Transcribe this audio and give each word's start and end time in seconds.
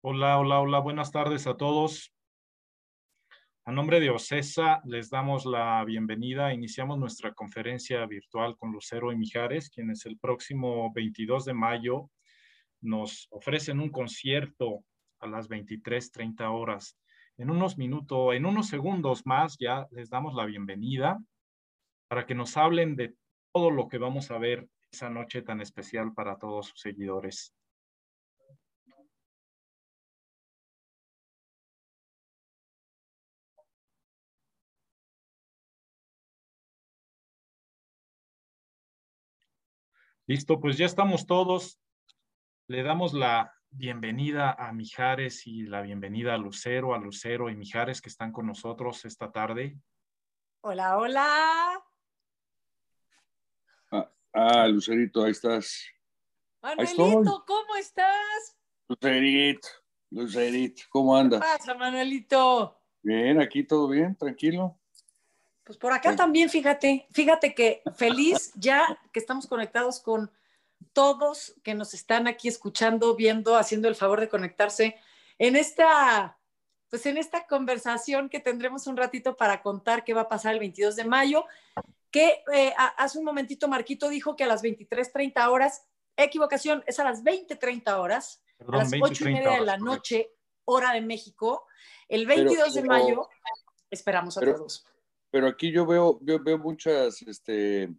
Hola, 0.00 0.38
hola, 0.38 0.60
hola, 0.60 0.78
buenas 0.78 1.10
tardes 1.10 1.48
a 1.48 1.56
todos. 1.56 2.14
A 3.64 3.72
nombre 3.72 3.98
de 3.98 4.10
OCESA 4.10 4.80
les 4.84 5.10
damos 5.10 5.44
la 5.44 5.84
bienvenida. 5.84 6.54
Iniciamos 6.54 7.00
nuestra 7.00 7.34
conferencia 7.34 8.06
virtual 8.06 8.56
con 8.56 8.70
Lucero 8.70 9.10
y 9.10 9.16
Mijares, 9.16 9.70
quienes 9.70 10.06
el 10.06 10.16
próximo 10.16 10.92
22 10.92 11.46
de 11.46 11.52
mayo 11.52 12.10
nos 12.80 13.26
ofrecen 13.30 13.80
un 13.80 13.90
concierto 13.90 14.84
a 15.18 15.26
las 15.26 15.48
23.30 15.48 16.48
horas. 16.48 16.96
En 17.36 17.50
unos 17.50 17.76
minutos, 17.76 18.36
en 18.36 18.46
unos 18.46 18.68
segundos 18.68 19.26
más 19.26 19.56
ya 19.58 19.88
les 19.90 20.10
damos 20.10 20.32
la 20.36 20.46
bienvenida 20.46 21.18
para 22.06 22.24
que 22.24 22.36
nos 22.36 22.56
hablen 22.56 22.94
de 22.94 23.16
todo 23.52 23.72
lo 23.72 23.88
que 23.88 23.98
vamos 23.98 24.30
a 24.30 24.38
ver 24.38 24.68
esa 24.92 25.10
noche 25.10 25.42
tan 25.42 25.60
especial 25.60 26.14
para 26.14 26.38
todos 26.38 26.68
sus 26.68 26.80
seguidores. 26.82 27.52
Listo, 40.28 40.60
pues 40.60 40.76
ya 40.76 40.84
estamos 40.84 41.26
todos. 41.26 41.80
Le 42.66 42.82
damos 42.82 43.14
la 43.14 43.50
bienvenida 43.70 44.52
a 44.52 44.74
Mijares 44.74 45.46
y 45.46 45.62
la 45.62 45.80
bienvenida 45.80 46.34
a 46.34 46.36
Lucero, 46.36 46.92
a 46.92 46.98
Lucero 46.98 47.48
y 47.48 47.56
Mijares 47.56 48.02
que 48.02 48.10
están 48.10 48.30
con 48.30 48.46
nosotros 48.46 49.06
esta 49.06 49.32
tarde. 49.32 49.80
Hola, 50.60 50.98
hola. 50.98 51.82
Ah, 53.90 54.12
ah 54.34 54.68
Lucerito, 54.68 55.24
ahí 55.24 55.30
estás. 55.30 55.86
Manuelito, 56.60 57.44
¿cómo 57.46 57.76
estás? 57.76 58.58
Lucerito, 58.86 59.66
Lucerito, 60.10 60.82
¿cómo 60.90 61.16
andas? 61.16 61.40
¿Qué 61.40 61.46
pasa, 61.46 61.74
Manuelito? 61.74 62.78
Bien, 63.00 63.40
aquí 63.40 63.64
todo 63.64 63.88
bien, 63.88 64.14
tranquilo. 64.14 64.78
Pues 65.68 65.76
por 65.76 65.92
acá 65.92 66.16
también, 66.16 66.48
fíjate, 66.48 67.06
fíjate 67.12 67.54
que 67.54 67.82
feliz 67.94 68.52
ya 68.56 68.98
que 69.12 69.20
estamos 69.20 69.46
conectados 69.46 70.00
con 70.00 70.32
todos 70.94 71.56
que 71.62 71.74
nos 71.74 71.92
están 71.92 72.26
aquí 72.26 72.48
escuchando, 72.48 73.14
viendo, 73.14 73.54
haciendo 73.54 73.86
el 73.86 73.94
favor 73.94 74.18
de 74.18 74.30
conectarse 74.30 74.96
en 75.36 75.56
esta, 75.56 76.38
pues 76.88 77.04
en 77.04 77.18
esta 77.18 77.46
conversación 77.46 78.30
que 78.30 78.40
tendremos 78.40 78.86
un 78.86 78.96
ratito 78.96 79.36
para 79.36 79.60
contar 79.60 80.04
qué 80.04 80.14
va 80.14 80.22
a 80.22 80.28
pasar 80.30 80.54
el 80.54 80.60
22 80.60 80.96
de 80.96 81.04
mayo, 81.04 81.44
que 82.10 82.42
eh, 82.50 82.72
hace 82.96 83.18
un 83.18 83.26
momentito 83.26 83.68
Marquito 83.68 84.08
dijo 84.08 84.36
que 84.36 84.44
a 84.44 84.46
las 84.46 84.62
23.30 84.62 85.50
horas, 85.50 85.84
equivocación, 86.16 86.82
es 86.86 86.98
a 86.98 87.04
las 87.04 87.22
20.30 87.22 87.92
horas, 87.98 88.42
a 88.66 88.74
las 88.78 88.90
8 88.98 89.28
y 89.28 89.32
media 89.34 89.50
de 89.50 89.66
la 89.66 89.76
noche, 89.76 90.32
hora 90.64 90.94
de 90.94 91.02
México, 91.02 91.66
el 92.08 92.26
22 92.26 92.72
de 92.72 92.84
mayo, 92.84 93.28
esperamos 93.90 94.38
a 94.38 94.40
todos 94.40 94.86
pero 95.30 95.46
aquí 95.46 95.70
yo 95.70 95.86
veo, 95.86 96.18
veo 96.22 96.58
muchas, 96.58 97.22
este, 97.22 97.90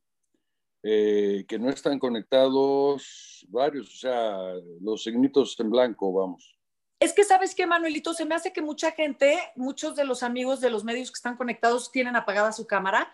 eh, 0.84 1.46
que 1.48 1.60
no 1.60 1.70
están 1.70 2.00
conectados, 2.00 3.46
varios, 3.50 3.88
o 3.90 3.98
sea, 3.98 4.54
los 4.82 5.04
signitos 5.04 5.60
en 5.60 5.70
blanco, 5.70 6.14
vamos. 6.14 6.58
Es 7.00 7.14
que 7.14 7.24
sabes 7.24 7.56
qué, 7.56 7.66
Manuelito, 7.66 8.14
se 8.14 8.26
me 8.26 8.36
hace 8.36 8.52
que 8.52 8.62
mucha 8.62 8.92
gente, 8.92 9.40
muchos 9.56 9.96
de 9.96 10.04
los 10.04 10.22
amigos 10.22 10.60
de 10.60 10.70
los 10.70 10.84
medios 10.84 11.12
que 11.12 11.18
están 11.18 11.38
conectados 11.38 11.92
tienen 11.92 12.16
apagada 12.16 12.52
su 12.52 12.68
cámara, 12.68 13.14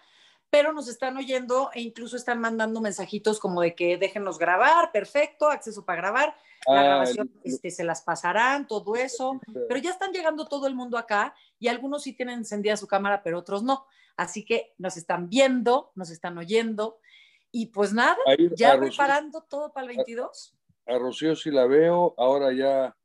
pero 0.55 0.71
nos 0.71 0.87
están 0.87 1.17
oyendo 1.17 1.69
e 1.73 1.81
incluso 1.81 2.15
están 2.15 2.39
mandando 2.39 2.79
mensajitos 2.79 3.41
como 3.41 3.59
de 3.59 3.75
que 3.75 3.97
déjenos 3.97 4.39
grabar, 4.39 4.93
perfecto, 4.93 5.49
acceso 5.49 5.83
para 5.83 5.97
grabar, 5.97 6.33
la 6.65 6.79
ah, 6.79 6.83
grabación 6.83 7.29
este, 7.43 7.71
se 7.71 7.83
las 7.83 8.01
pasarán, 8.03 8.65
todo 8.65 8.95
eso, 8.95 9.41
pero 9.67 9.81
ya 9.81 9.89
están 9.89 10.13
llegando 10.13 10.47
todo 10.47 10.67
el 10.67 10.73
mundo 10.73 10.97
acá 10.97 11.35
y 11.59 11.67
algunos 11.67 12.03
sí 12.03 12.13
tienen 12.13 12.37
encendida 12.37 12.77
su 12.77 12.87
cámara, 12.87 13.21
pero 13.21 13.39
otros 13.39 13.63
no. 13.63 13.85
Así 14.15 14.45
que 14.45 14.73
nos 14.77 14.95
están 14.95 15.27
viendo, 15.27 15.91
nos 15.93 16.09
están 16.09 16.37
oyendo. 16.37 16.99
Y 17.51 17.65
pues 17.65 17.91
nada, 17.91 18.15
ya 18.55 18.79
preparando 18.79 19.41
todo 19.41 19.73
para 19.73 19.87
el 19.87 19.97
22. 19.97 20.55
A, 20.85 20.97
Rocío 20.97 21.35
sí 21.35 21.51
la 21.51 21.65
veo, 21.65 22.15
ahora 22.17 22.53
ya. 22.53 22.95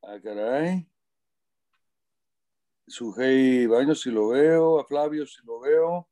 a 0.00 0.20
caray. 0.22 0.88
Sujei 2.86 3.66
Baños 3.66 4.00
sí 4.00 4.10
lo 4.10 4.28
veo, 4.28 4.80
a 4.80 4.86
Flavio 4.86 5.26
sí 5.26 5.40
lo 5.44 5.60
veo, 5.60 6.08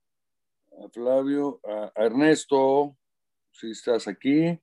a 0.85 0.89
Flavio, 0.89 1.61
a, 1.65 1.93
Ernesto, 1.97 2.97
si 3.51 3.71
estás 3.71 4.09
aquí. 4.09 4.59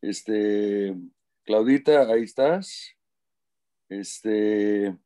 Este, 0.00 0.96
Claudita, 1.44 2.02
ahí 2.10 2.22
estás. 2.22 2.96
Este, 3.88 4.96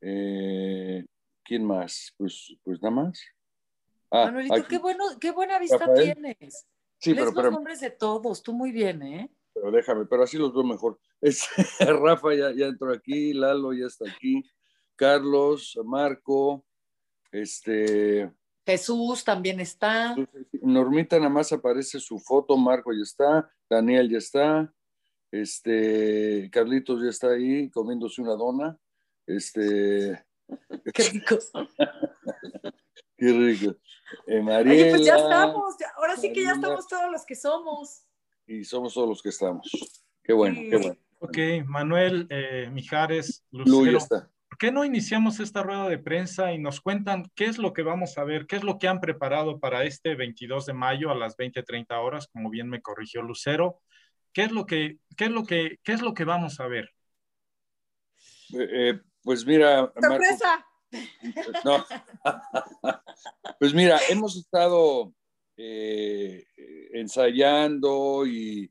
eh, 0.00 1.04
¿Quién 1.44 1.64
más? 1.64 2.14
Pues, 2.16 2.56
pues 2.62 2.80
nada 2.80 2.94
más. 2.94 3.20
Ah, 4.10 4.26
Manuelito, 4.26 4.66
qué, 4.68 4.78
bueno, 4.78 5.04
qué 5.20 5.30
buena 5.30 5.58
vista 5.58 5.92
tienes. 5.94 6.66
Sí, 6.98 7.14
pero, 7.14 7.32
los 7.32 7.52
nombres 7.52 7.80
de 7.80 7.90
todos, 7.90 8.42
tú 8.42 8.52
muy 8.52 8.70
bien, 8.70 9.02
¿eh? 9.02 9.30
Pero 9.52 9.70
déjame, 9.70 10.06
pero 10.06 10.22
así 10.22 10.38
los 10.38 10.54
veo 10.54 10.64
mejor. 10.64 10.98
Es, 11.20 11.48
Rafa 11.80 12.34
ya, 12.34 12.52
ya 12.52 12.66
entró 12.66 12.92
aquí, 12.92 13.32
Lalo 13.34 13.72
ya 13.72 13.86
está 13.86 14.08
aquí, 14.08 14.42
Carlos, 14.96 15.78
Marco, 15.84 16.64
este... 17.32 18.32
Jesús 18.64 19.24
también 19.24 19.60
está. 19.60 20.14
Normita 20.60 21.18
nada 21.18 21.30
más 21.30 21.52
aparece 21.52 21.98
su 21.98 22.18
foto, 22.18 22.56
Marco 22.56 22.92
ya 22.92 23.02
está, 23.02 23.50
Daniel 23.68 24.08
ya 24.08 24.18
está, 24.18 24.72
este, 25.30 26.48
Carlitos 26.52 27.02
ya 27.02 27.10
está 27.10 27.30
ahí 27.30 27.70
comiéndose 27.70 28.22
una 28.22 28.34
dona, 28.34 28.78
este, 29.26 30.24
Qué 30.94 31.02
rico. 31.04 31.38
Qué 33.16 33.32
rico. 33.32 33.76
Eh, 34.26 34.40
Oye, 34.40 34.90
pues 34.90 35.04
ya 35.04 35.16
estamos, 35.16 35.76
ahora 35.96 36.16
sí 36.16 36.32
que 36.32 36.42
ya 36.42 36.52
estamos 36.52 36.86
todos 36.86 37.10
los 37.10 37.24
que 37.24 37.34
somos. 37.34 38.04
Y 38.46 38.64
somos 38.64 38.92
todos 38.92 39.08
los 39.08 39.22
que 39.22 39.30
estamos. 39.30 39.70
Qué 40.22 40.32
bueno, 40.32 40.60
qué 40.68 40.76
bueno. 40.76 40.96
Ok, 41.20 41.38
Manuel, 41.66 42.26
eh, 42.30 42.68
Mijares, 42.72 43.44
Lucero, 43.50 43.98
¿por 44.52 44.58
qué 44.58 44.70
no 44.70 44.84
iniciamos 44.84 45.40
esta 45.40 45.62
rueda 45.62 45.88
de 45.88 45.96
prensa 45.96 46.52
y 46.52 46.58
nos 46.58 46.82
cuentan 46.82 47.24
qué 47.34 47.46
es 47.46 47.56
lo 47.56 47.72
que 47.72 47.80
vamos 47.80 48.18
a 48.18 48.24
ver, 48.24 48.46
qué 48.46 48.56
es 48.56 48.62
lo 48.62 48.78
que 48.78 48.86
han 48.86 49.00
preparado 49.00 49.58
para 49.58 49.84
este 49.84 50.14
22 50.14 50.66
de 50.66 50.74
mayo 50.74 51.10
a 51.10 51.14
las 51.14 51.38
20:30 51.38 51.98
horas, 51.98 52.28
como 52.30 52.50
bien 52.50 52.68
me 52.68 52.82
corrigió 52.82 53.22
Lucero? 53.22 53.80
¿Qué 54.30 54.42
es 54.42 54.52
lo 54.52 54.66
que, 54.66 54.98
qué 55.16 55.24
es 55.24 55.30
lo 55.30 55.44
que, 55.44 55.78
qué 55.82 55.92
es 55.92 56.02
lo 56.02 56.12
que 56.12 56.24
vamos 56.24 56.60
a 56.60 56.66
ver? 56.66 56.90
Eh, 58.52 58.68
eh 58.72 59.00
pues 59.22 59.46
mira. 59.46 59.90
¡Sorpresa! 59.98 60.66
no. 61.64 61.86
pues 63.58 63.72
mira, 63.72 63.98
hemos 64.10 64.36
estado 64.36 65.14
eh, 65.56 66.44
ensayando 66.92 68.26
y, 68.26 68.70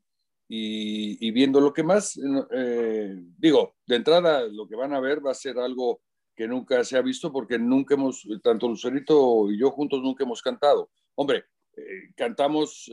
viendo 1.31 1.61
lo 1.61 1.73
que 1.73 1.83
más, 1.83 2.19
eh, 2.51 3.15
digo, 3.37 3.75
de 3.85 3.95
entrada 3.95 4.47
lo 4.47 4.67
que 4.67 4.75
van 4.75 4.93
a 4.93 4.99
ver 4.99 5.25
va 5.25 5.31
a 5.31 5.35
ser 5.35 5.57
algo 5.59 6.01
que 6.35 6.47
nunca 6.47 6.83
se 6.83 6.97
ha 6.97 7.01
visto 7.01 7.31
porque 7.31 7.57
nunca 7.59 7.93
hemos, 7.93 8.27
tanto 8.43 8.67
Lucerito 8.67 9.51
y 9.51 9.59
yo 9.59 9.71
juntos 9.71 10.01
nunca 10.01 10.23
hemos 10.23 10.41
cantado. 10.41 10.89
Hombre, 11.15 11.45
eh, 11.75 12.11
cantamos 12.15 12.89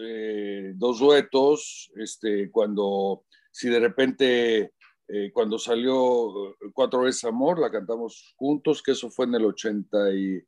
dos 0.74 1.00
duetos, 1.00 1.90
este, 1.96 2.50
cuando 2.50 3.24
si 3.50 3.68
de 3.68 3.80
repente 3.80 4.72
eh, 5.10 5.32
cuando 5.32 5.58
salió 5.58 6.50
eh, 6.50 6.70
Cuatro 6.74 7.00
veces 7.00 7.24
Amor, 7.24 7.58
la 7.58 7.70
cantamos 7.70 8.34
juntos, 8.36 8.82
que 8.82 8.92
eso 8.92 9.10
fue 9.10 9.24
en 9.24 9.34
el 9.36 9.46
80 9.46 10.14
y... 10.14 10.40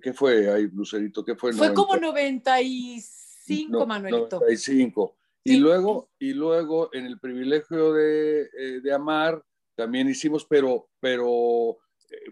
¿Qué 0.00 0.12
fue 0.12 0.48
ahí, 0.50 0.68
Lucerito? 0.72 1.24
¿Qué 1.24 1.34
fue? 1.34 1.52
Fue 1.52 1.74
como 1.74 1.96
95, 1.96 3.84
Manuelito. 3.84 4.38
95. 4.38 5.16
Y, 5.54 5.56
luego, 5.58 6.10
y 6.18 6.32
luego 6.32 6.90
en 6.92 7.06
el 7.06 7.18
privilegio 7.20 7.92
de, 7.92 8.42
eh, 8.42 8.80
de 8.82 8.92
amar 8.92 9.42
también 9.74 10.08
hicimos, 10.08 10.44
pero, 10.44 10.88
pero 11.00 11.76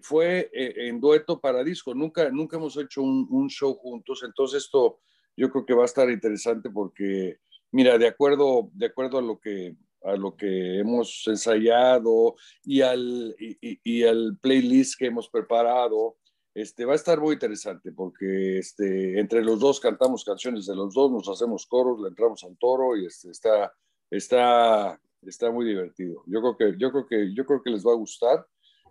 fue 0.03 0.51
en 0.53 1.01
dueto 1.01 1.41
para 1.41 1.63
disco. 1.63 1.95
Nunca, 1.95 2.31
nunca 2.31 2.57
hemos 2.57 2.77
hecho 2.77 3.03
un, 3.03 3.27
un, 3.31 3.49
show 3.49 3.75
juntos. 3.75 4.23
Entonces 4.25 4.65
esto 4.65 5.01
yo 5.37 5.51
creo 5.51 5.67
que 5.67 5.75
va 5.75 5.83
a 5.83 5.87
estar 5.87 6.11
interesante 6.11 6.71
porque, 6.71 7.39
mira, 7.71 7.99
de 7.99 8.07
acuerdo, 8.07 8.71
de 8.73 8.87
acuerdo 8.87 9.19
a 9.19 9.23
lo 9.23 9.39
que 9.39 9.77
a 10.05 10.17
lo 10.17 10.37
que 10.37 10.79
hemos 10.79 11.25
ensayado 11.27 12.37
y 12.63 12.83
al, 12.83 13.35
y, 13.39 14.03
al 14.05 14.39
playlist 14.41 14.99
que 14.99 15.07
hemos 15.07 15.29
preparado. 15.29 16.17
Este, 16.55 16.85
va 16.85 16.93
a 16.93 16.97
estar 16.97 17.21
muy 17.21 17.35
interesante 17.35 17.91
porque 17.91 18.59
este, 18.59 19.19
entre 19.19 19.43
los 19.43 19.59
dos 19.59 19.81
cantamos 19.81 20.25
canciones 20.25 20.67
de 20.67 20.77
los 20.77 20.95
dos, 20.95 21.11
nos 21.11 21.29
hacemos 21.29 21.67
coros, 21.67 22.01
le 22.01 22.09
entramos 22.09 22.45
al 22.45 22.57
toro 22.57 22.97
y 22.97 23.07
este, 23.07 23.33
está, 23.33 23.75
está, 24.09 25.01
está 25.23 25.51
muy 25.51 25.67
divertido. 25.67 26.23
Yo 26.27 26.41
creo 26.41 26.57
que, 26.57 26.79
yo 26.79 26.93
creo 26.93 27.07
que, 27.07 27.35
yo 27.35 27.45
creo 27.45 27.61
que 27.61 27.71
les 27.71 27.85
va 27.85 27.91
a 27.91 27.97
gustar. 27.97 28.47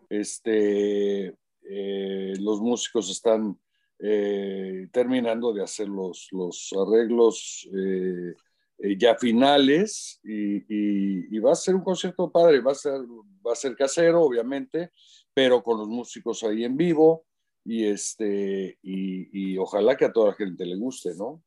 Este, 0.09 1.33
eh, 1.63 2.33
los 2.37 2.59
músicos 2.59 3.09
están 3.09 3.57
eh, 3.99 4.89
terminando 4.91 5.53
de 5.53 5.63
hacer 5.63 5.87
los, 5.87 6.27
los 6.31 6.69
arreglos. 6.77 7.69
Eh, 7.73 8.33
ya 8.97 9.15
finales 9.15 10.19
y, 10.25 11.39
va 11.39 11.53
a 11.53 11.55
ser 11.55 11.75
un 11.75 11.83
concierto 11.83 12.29
padre, 12.29 12.59
va 12.59 12.73
a 12.73 12.75
ser, 12.75 12.99
va 13.45 13.53
a 13.53 13.55
ser 13.55 13.75
casero, 13.77 14.21
obviamente, 14.21 14.91
pero 15.33 15.63
con 15.63 15.77
los 15.77 15.87
músicos 15.87 16.43
ahí 16.43 16.65
en 16.65 16.75
vivo 16.75 17.25
y, 17.65 17.85
este, 17.85 18.77
y, 18.81 19.57
ojalá 19.57 19.95
que 19.95 20.05
a 20.05 20.11
toda 20.11 20.31
la 20.31 20.35
gente 20.35 20.65
le 20.65 20.75
guste, 20.75 21.15
¿no? 21.15 21.41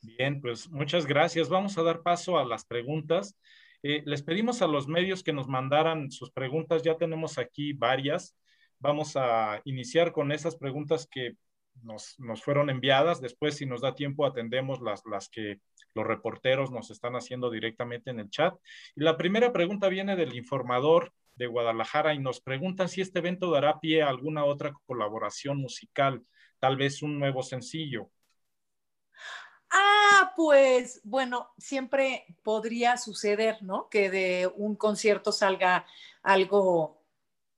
Bien, 0.00 0.40
pues 0.40 0.68
muchas 0.68 1.06
gracias. 1.06 1.48
Vamos 1.48 1.78
a 1.78 1.82
dar 1.82 2.02
paso 2.02 2.38
a 2.38 2.44
las 2.44 2.64
preguntas. 2.64 3.38
Eh, 3.82 4.02
les 4.04 4.22
pedimos 4.22 4.60
a 4.62 4.66
los 4.66 4.88
medios 4.88 5.22
que 5.22 5.32
nos 5.32 5.48
mandaran 5.48 6.10
sus 6.10 6.30
preguntas. 6.30 6.82
Ya 6.82 6.96
tenemos 6.96 7.38
aquí 7.38 7.72
varias. 7.72 8.36
Vamos 8.80 9.16
a 9.16 9.62
iniciar 9.64 10.12
con 10.12 10.32
esas 10.32 10.56
preguntas 10.56 11.06
que 11.10 11.36
nos, 11.82 12.16
fueron 12.42 12.70
enviadas. 12.70 13.20
Después, 13.20 13.56
si 13.56 13.66
nos 13.66 13.80
da 13.80 13.94
tiempo, 13.94 14.26
atendemos 14.26 14.80
las, 14.80 15.04
las 15.06 15.28
que 15.28 15.60
los 15.94 16.06
reporteros 16.06 16.70
nos 16.70 16.90
están 16.90 17.14
haciendo 17.14 17.50
directamente 17.50 18.10
en 18.10 18.20
el 18.20 18.30
chat. 18.30 18.54
Y 18.94 19.02
la 19.02 19.16
primera 19.16 19.52
pregunta 19.52 19.88
viene 19.88 20.16
del 20.16 20.34
informador 20.34 21.12
de 21.36 21.46
Guadalajara 21.46 22.14
y 22.14 22.18
nos 22.18 22.40
preguntan 22.40 22.88
si 22.88 23.00
este 23.00 23.18
evento 23.18 23.50
dará 23.50 23.80
pie 23.80 24.02
a 24.02 24.08
alguna 24.08 24.44
otra 24.44 24.72
colaboración 24.86 25.58
musical, 25.58 26.24
tal 26.58 26.76
vez 26.76 27.02
un 27.02 27.18
nuevo 27.18 27.42
sencillo. 27.42 28.10
Ah, 29.70 30.32
pues 30.36 31.00
bueno, 31.04 31.50
siempre 31.58 32.24
podría 32.42 32.96
suceder, 32.96 33.62
¿no? 33.62 33.88
Que 33.88 34.08
de 34.10 34.52
un 34.56 34.76
concierto 34.76 35.32
salga 35.32 35.84
algo 36.22 37.04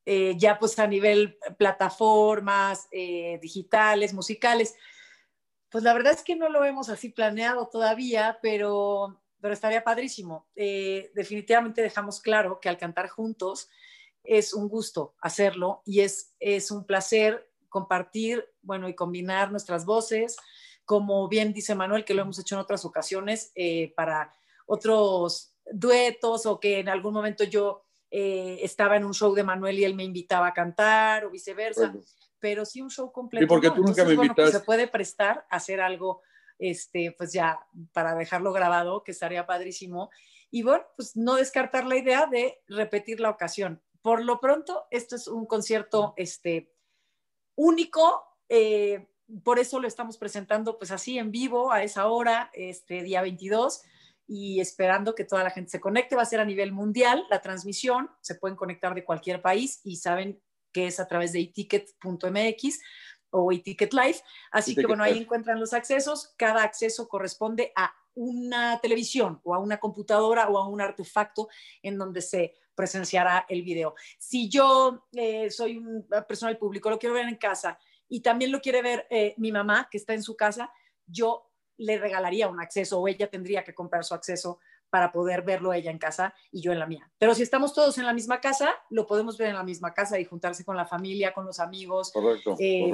eh, 0.06 0.34
ya 0.38 0.58
pues 0.58 0.78
a 0.78 0.86
nivel 0.86 1.36
plataformas 1.58 2.86
eh, 2.92 3.38
digitales, 3.42 4.14
musicales. 4.14 4.76
Pues 5.68 5.82
la 5.82 5.92
verdad 5.92 6.12
es 6.12 6.22
que 6.22 6.36
no 6.36 6.48
lo 6.48 6.64
hemos 6.64 6.88
así 6.88 7.08
planeado 7.10 7.68
todavía, 7.68 8.38
pero, 8.40 9.20
pero 9.46 9.54
estaría 9.54 9.84
padrísimo. 9.84 10.48
Eh, 10.56 11.12
definitivamente 11.14 11.80
dejamos 11.80 12.20
claro 12.20 12.58
que 12.58 12.68
al 12.68 12.76
cantar 12.76 13.08
juntos 13.08 13.70
es 14.24 14.52
un 14.52 14.68
gusto 14.68 15.14
hacerlo 15.20 15.82
y 15.84 16.00
es, 16.00 16.34
es 16.40 16.72
un 16.72 16.84
placer 16.84 17.48
compartir, 17.68 18.44
bueno, 18.60 18.88
y 18.88 18.96
combinar 18.96 19.52
nuestras 19.52 19.84
voces, 19.86 20.36
como 20.84 21.28
bien 21.28 21.52
dice 21.52 21.76
Manuel, 21.76 22.04
que 22.04 22.14
lo 22.14 22.22
hemos 22.22 22.40
hecho 22.40 22.56
en 22.56 22.60
otras 22.60 22.84
ocasiones 22.84 23.52
para 23.94 24.32
otros 24.66 25.54
duetos 25.64 26.44
o 26.46 26.58
que 26.58 26.80
en 26.80 26.88
algún 26.88 27.14
momento 27.14 27.44
yo 27.44 27.84
eh, 28.10 28.58
estaba 28.62 28.96
en 28.96 29.04
un 29.04 29.14
show 29.14 29.32
de 29.32 29.44
Manuel 29.44 29.78
y 29.78 29.84
él 29.84 29.94
me 29.94 30.02
invitaba 30.02 30.48
a 30.48 30.54
cantar 30.54 31.24
o 31.24 31.30
viceversa, 31.30 31.94
pero 32.40 32.64
sí 32.64 32.82
un 32.82 32.90
show 32.90 33.12
completo. 33.12 33.44
Y 33.44 33.48
porque 33.48 33.70
tú 33.70 33.82
nunca 33.82 34.04
me 34.04 34.16
bueno, 34.16 34.34
pues 34.34 34.50
se 34.50 34.60
puede 34.60 34.88
prestar 34.88 35.46
a 35.48 35.56
hacer 35.56 35.80
algo, 35.80 36.22
este, 36.58 37.14
pues 37.16 37.32
ya 37.32 37.66
para 37.92 38.14
dejarlo 38.14 38.52
grabado, 38.52 39.02
que 39.02 39.12
estaría 39.12 39.46
padrísimo. 39.46 40.10
Y 40.50 40.62
bueno, 40.62 40.84
pues 40.96 41.16
no 41.16 41.34
descartar 41.34 41.84
la 41.84 41.96
idea 41.96 42.26
de 42.26 42.60
repetir 42.68 43.20
la 43.20 43.30
ocasión. 43.30 43.82
Por 44.02 44.24
lo 44.24 44.40
pronto, 44.40 44.86
esto 44.90 45.16
es 45.16 45.28
un 45.28 45.46
concierto 45.46 46.14
este, 46.16 46.72
único. 47.56 48.24
Eh, 48.48 49.08
por 49.42 49.58
eso 49.58 49.80
lo 49.80 49.88
estamos 49.88 50.18
presentando 50.18 50.78
pues 50.78 50.92
así 50.92 51.18
en 51.18 51.32
vivo 51.32 51.72
a 51.72 51.82
esa 51.82 52.06
hora, 52.06 52.50
este 52.52 53.02
día 53.02 53.22
22 53.22 53.82
y 54.28 54.60
esperando 54.60 55.14
que 55.14 55.24
toda 55.24 55.44
la 55.44 55.50
gente 55.50 55.70
se 55.70 55.80
conecte. 55.80 56.16
Va 56.16 56.22
a 56.22 56.26
ser 56.26 56.40
a 56.40 56.44
nivel 56.44 56.72
mundial 56.72 57.24
la 57.30 57.40
transmisión, 57.40 58.10
se 58.20 58.36
pueden 58.36 58.56
conectar 58.56 58.94
de 58.94 59.04
cualquier 59.04 59.42
país 59.42 59.80
y 59.84 59.96
saben 59.96 60.40
que 60.72 60.86
es 60.86 61.00
a 61.00 61.08
través 61.08 61.32
de 61.32 61.40
eticket.mx 61.40 62.80
o 63.30 63.52
eticket 63.52 63.92
live. 63.92 64.18
Así 64.50 64.74
que 64.74 64.86
bueno, 64.86 65.04
ahí 65.04 65.18
encuentran 65.18 65.60
los 65.60 65.72
accesos. 65.72 66.34
Cada 66.36 66.62
acceso 66.62 67.08
corresponde 67.08 67.72
a 67.76 67.94
una 68.14 68.80
televisión 68.80 69.40
o 69.44 69.54
a 69.54 69.58
una 69.58 69.78
computadora 69.78 70.48
o 70.48 70.58
a 70.58 70.66
un 70.66 70.80
artefacto 70.80 71.48
en 71.82 71.98
donde 71.98 72.22
se 72.22 72.54
presenciará 72.74 73.46
el 73.48 73.62
video. 73.62 73.94
Si 74.18 74.48
yo 74.48 75.06
eh, 75.12 75.50
soy 75.50 75.78
un 75.78 76.06
personal 76.28 76.56
público, 76.58 76.90
lo 76.90 76.98
quiero 76.98 77.14
ver 77.14 77.28
en 77.28 77.36
casa 77.36 77.78
y 78.08 78.20
también 78.20 78.52
lo 78.52 78.60
quiere 78.60 78.82
ver 78.82 79.06
eh, 79.10 79.34
mi 79.38 79.52
mamá 79.52 79.88
que 79.90 79.98
está 79.98 80.14
en 80.14 80.22
su 80.22 80.36
casa, 80.36 80.70
yo 81.06 81.50
le 81.78 81.98
regalaría 81.98 82.48
un 82.48 82.60
acceso 82.60 83.00
o 83.00 83.08
ella 83.08 83.28
tendría 83.28 83.64
que 83.64 83.74
comprar 83.74 84.04
su 84.04 84.14
acceso 84.14 84.60
para 84.90 85.12
poder 85.12 85.42
verlo 85.42 85.72
ella 85.72 85.90
en 85.90 85.98
casa 85.98 86.34
y 86.50 86.60
yo 86.60 86.72
en 86.72 86.78
la 86.78 86.86
mía. 86.86 87.10
Pero 87.18 87.34
si 87.34 87.42
estamos 87.42 87.74
todos 87.74 87.98
en 87.98 88.06
la 88.06 88.12
misma 88.12 88.40
casa, 88.40 88.74
lo 88.90 89.06
podemos 89.06 89.36
ver 89.36 89.48
en 89.48 89.56
la 89.56 89.64
misma 89.64 89.92
casa 89.92 90.18
y 90.18 90.24
juntarse 90.24 90.64
con 90.64 90.76
la 90.76 90.86
familia, 90.86 91.32
con 91.32 91.44
los 91.44 91.60
amigos, 91.60 92.12
eh, 92.58 92.92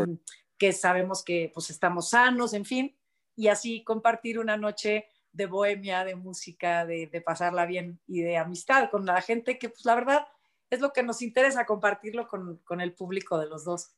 que 0.57 0.73
sabemos 0.73 1.23
que 1.25 1.51
pues 1.53 1.71
estamos 1.71 2.11
sanos, 2.11 2.55
en 2.55 2.65
fin, 2.65 2.97
y 3.37 3.49
así 3.49 3.85
compartir 3.85 4.39
una 4.39 4.57
noche 4.57 5.07
de 5.33 5.47
bohemia, 5.47 6.05
de 6.05 6.15
música, 6.15 6.85
de, 6.85 7.23
pasarla 7.25 7.67
bien 7.67 8.01
y 8.07 8.23
de 8.23 8.37
amistad 8.37 8.91
con 8.91 9.07
la 9.07 9.21
gente 9.23 9.59
que 9.59 9.71
pues 9.71 9.85
la 9.85 9.95
verdad 9.95 10.27
es 10.71 10.81
lo 10.81 10.93
que 10.93 11.03
nos 11.03 11.23
interesa 11.23 11.67
compartirlo 11.67 12.29
con, 12.29 12.59
con 12.65 12.81
el 12.81 12.95
público 12.95 13.39
de 13.39 13.47
los 13.47 13.65
dos. 13.65 13.95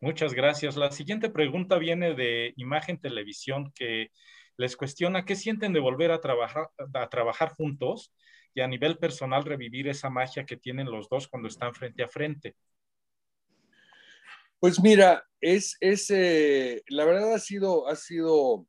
Muchas 0.00 0.32
gracias. 0.32 0.76
La 0.76 0.90
siguiente 0.90 1.28
pregunta 1.28 1.76
viene 1.76 2.14
de 2.14 2.54
Imagen 2.56 2.98
Televisión 2.98 3.72
que 3.74 4.10
les 4.60 4.76
cuestiona 4.76 5.24
qué 5.24 5.36
sienten 5.36 5.72
de 5.72 5.80
volver 5.80 6.10
a 6.10 6.20
trabajar, 6.20 6.68
a 6.92 7.08
trabajar 7.08 7.54
juntos 7.54 8.12
y 8.52 8.60
a 8.60 8.68
nivel 8.68 8.98
personal 8.98 9.42
revivir 9.42 9.88
esa 9.88 10.10
magia 10.10 10.44
que 10.44 10.58
tienen 10.58 10.90
los 10.90 11.08
dos 11.08 11.28
cuando 11.28 11.48
están 11.48 11.74
frente 11.74 12.02
a 12.02 12.08
frente. 12.08 12.54
Pues 14.58 14.78
mira, 14.78 15.24
es, 15.40 15.78
es 15.80 16.10
eh, 16.10 16.82
la 16.88 17.06
verdad 17.06 17.32
ha 17.32 17.38
sido, 17.38 17.88
ha 17.88 17.96
sido, 17.96 18.66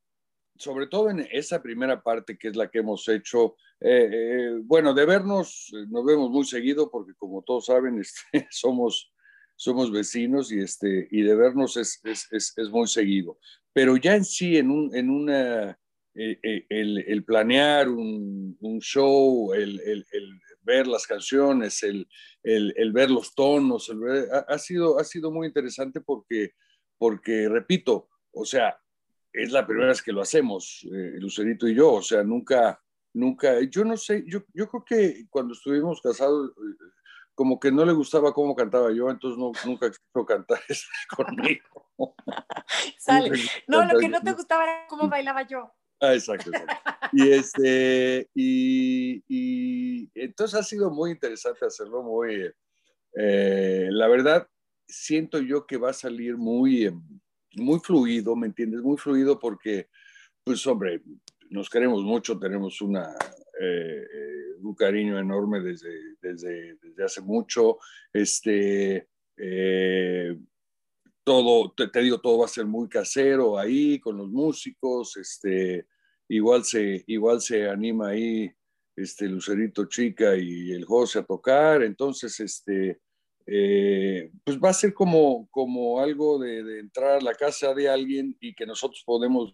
sobre 0.56 0.88
todo 0.88 1.10
en 1.10 1.28
esa 1.30 1.62
primera 1.62 2.02
parte 2.02 2.38
que 2.38 2.48
es 2.48 2.56
la 2.56 2.72
que 2.72 2.80
hemos 2.80 3.06
hecho, 3.10 3.58
eh, 3.82 4.10
eh, 4.14 4.60
bueno, 4.64 4.94
de 4.94 5.06
vernos, 5.06 5.74
nos 5.90 6.06
vemos 6.06 6.30
muy 6.30 6.46
seguido 6.46 6.90
porque 6.90 7.16
como 7.18 7.42
todos 7.42 7.66
saben, 7.66 8.00
este, 8.00 8.48
somos 8.50 9.12
somos 9.58 9.92
vecinos 9.92 10.52
y, 10.52 10.60
este, 10.60 11.08
y 11.12 11.22
de 11.22 11.36
vernos 11.36 11.78
es, 11.78 12.02
es, 12.04 12.28
es, 12.32 12.70
muy 12.72 12.88
seguido. 12.88 13.38
Pero 13.72 13.96
ya 13.96 14.16
en 14.16 14.26
sí, 14.26 14.58
en, 14.58 14.72
un, 14.72 14.96
en 14.96 15.12
una, 15.12 15.78
eh, 16.14 16.40
eh, 16.44 16.66
el, 16.70 16.98
el, 17.08 17.24
planear 17.24 17.88
un, 17.88 18.58
un 18.60 18.80
show, 18.80 19.54
el, 19.54 19.80
el, 19.80 20.06
ver 20.62 20.86
las 20.86 21.08
canciones, 21.08 21.84
el, 21.84 22.08
ver 22.92 23.10
los 23.10 23.34
tonos, 23.34 23.92
ha, 24.48 24.58
sido, 24.58 25.00
ha 25.00 25.04
sido 25.04 25.32
muy 25.32 25.48
interesante 25.48 26.02
porque, 26.02 26.52
porque, 26.98 27.48
repito, 27.48 28.10
o 28.34 28.46
sea, 28.46 28.78
es 29.32 29.52
la 29.52 29.66
primera 29.66 29.88
vez 29.88 30.02
que 30.02 30.12
lo 30.12 30.22
hacemos, 30.22 30.86
eh, 30.94 31.14
Lucerito 31.20 31.68
y 31.68 31.76
yo, 31.76 31.94
o 31.94 32.02
sea, 32.02 32.24
nunca, 32.24 32.82
nunca, 33.14 33.62
yo 33.62 33.86
no 33.86 33.96
sé, 33.96 34.24
yo, 34.28 34.44
yo 34.54 34.68
creo 34.68 34.84
que 34.86 35.26
cuando 35.30 35.54
estuvimos 35.54 36.02
casados, 36.02 36.52
como 37.34 37.60
que 37.60 37.72
no 37.72 37.86
le 37.86 37.94
gustaba 37.94 38.34
cómo 38.34 38.54
cantaba 38.56 38.92
yo, 38.92 39.10
entonces 39.10 39.40
no, 39.40 39.52
nunca 39.66 39.90
quiso 39.90 40.26
cantar 40.26 40.60
conmigo. 41.16 42.16
Sale. 43.00 43.32
No, 43.68 43.86
lo 43.86 43.98
que 43.98 44.10
no 44.10 44.22
te 44.22 44.34
gustaba 44.34 44.64
era 44.64 44.88
cómo 44.88 45.08
bailaba 45.08 45.48
yo. 45.48 45.74
Ah, 46.02 46.16
exacto, 46.16 46.50
Y, 47.14 47.30
este, 47.30 48.28
y, 48.34 49.24
y, 49.28 50.10
entonces 50.16 50.60
ha 50.60 50.64
sido 50.64 50.90
muy 50.90 51.12
interesante 51.12 51.64
hacerlo, 51.64 52.02
muy, 52.02 52.52
eh, 53.16 53.88
la 53.92 54.08
verdad, 54.08 54.48
siento 54.88 55.40
yo 55.40 55.68
que 55.68 55.78
va 55.78 55.92
a 55.92 55.94
salir 55.94 56.38
muy, 56.38 56.92
muy 57.56 57.80
fluido, 57.80 58.36
¿me 58.36 58.48
entiendes? 58.48 58.82
Muy 58.82 58.98
fluido 58.98 59.38
porque, 59.38 59.90
pues 60.44 60.66
hombre, 60.66 61.04
nos 61.52 61.70
queremos 61.70 62.02
mucho, 62.02 62.40
tenemos 62.40 62.82
una, 62.82 63.14
eh, 63.62 64.04
eh, 64.12 64.56
un 64.60 64.74
cariño 64.74 65.20
enorme 65.20 65.60
desde, 65.62 66.16
desde, 66.20 66.78
desde 66.82 67.04
hace 67.04 67.22
mucho. 67.22 67.78
Este, 68.12 69.08
todo, 71.24 71.74
te, 71.74 72.02
digo, 72.02 72.20
todo 72.20 72.40
va 72.40 72.46
a 72.46 72.50
ser 72.50 72.66
muy 72.66 72.90
casero 72.90 73.60
ahí 73.60 74.00
con 74.00 74.18
los 74.18 74.30
músicos. 74.30 75.18
Este, 75.18 75.86
igual, 76.36 76.64
se, 76.64 77.04
igual 77.08 77.42
se 77.42 77.68
anima 77.68 78.10
ahí 78.10 78.52
este, 78.96 79.28
Lucerito 79.28 79.86
Chica 79.86 80.36
y 80.36 80.72
el 80.72 80.86
José 80.86 81.20
a 81.20 81.24
tocar. 81.24 81.84
Entonces, 81.84 82.40
este, 82.40 83.00
pues 83.46 84.60
va 84.60 84.70
a 84.70 84.74
ser 84.74 84.94
como, 84.94 85.48
como 85.50 86.00
algo 86.00 86.40
de, 86.40 86.64
de, 86.64 86.80
entrar 86.80 87.18
a 87.18 87.22
la 87.22 87.34
casa 87.34 87.74
de 87.74 87.90
alguien 87.90 88.36
y 88.40 88.54
que 88.54 88.66
nosotros 88.66 89.04
podemos 89.06 89.52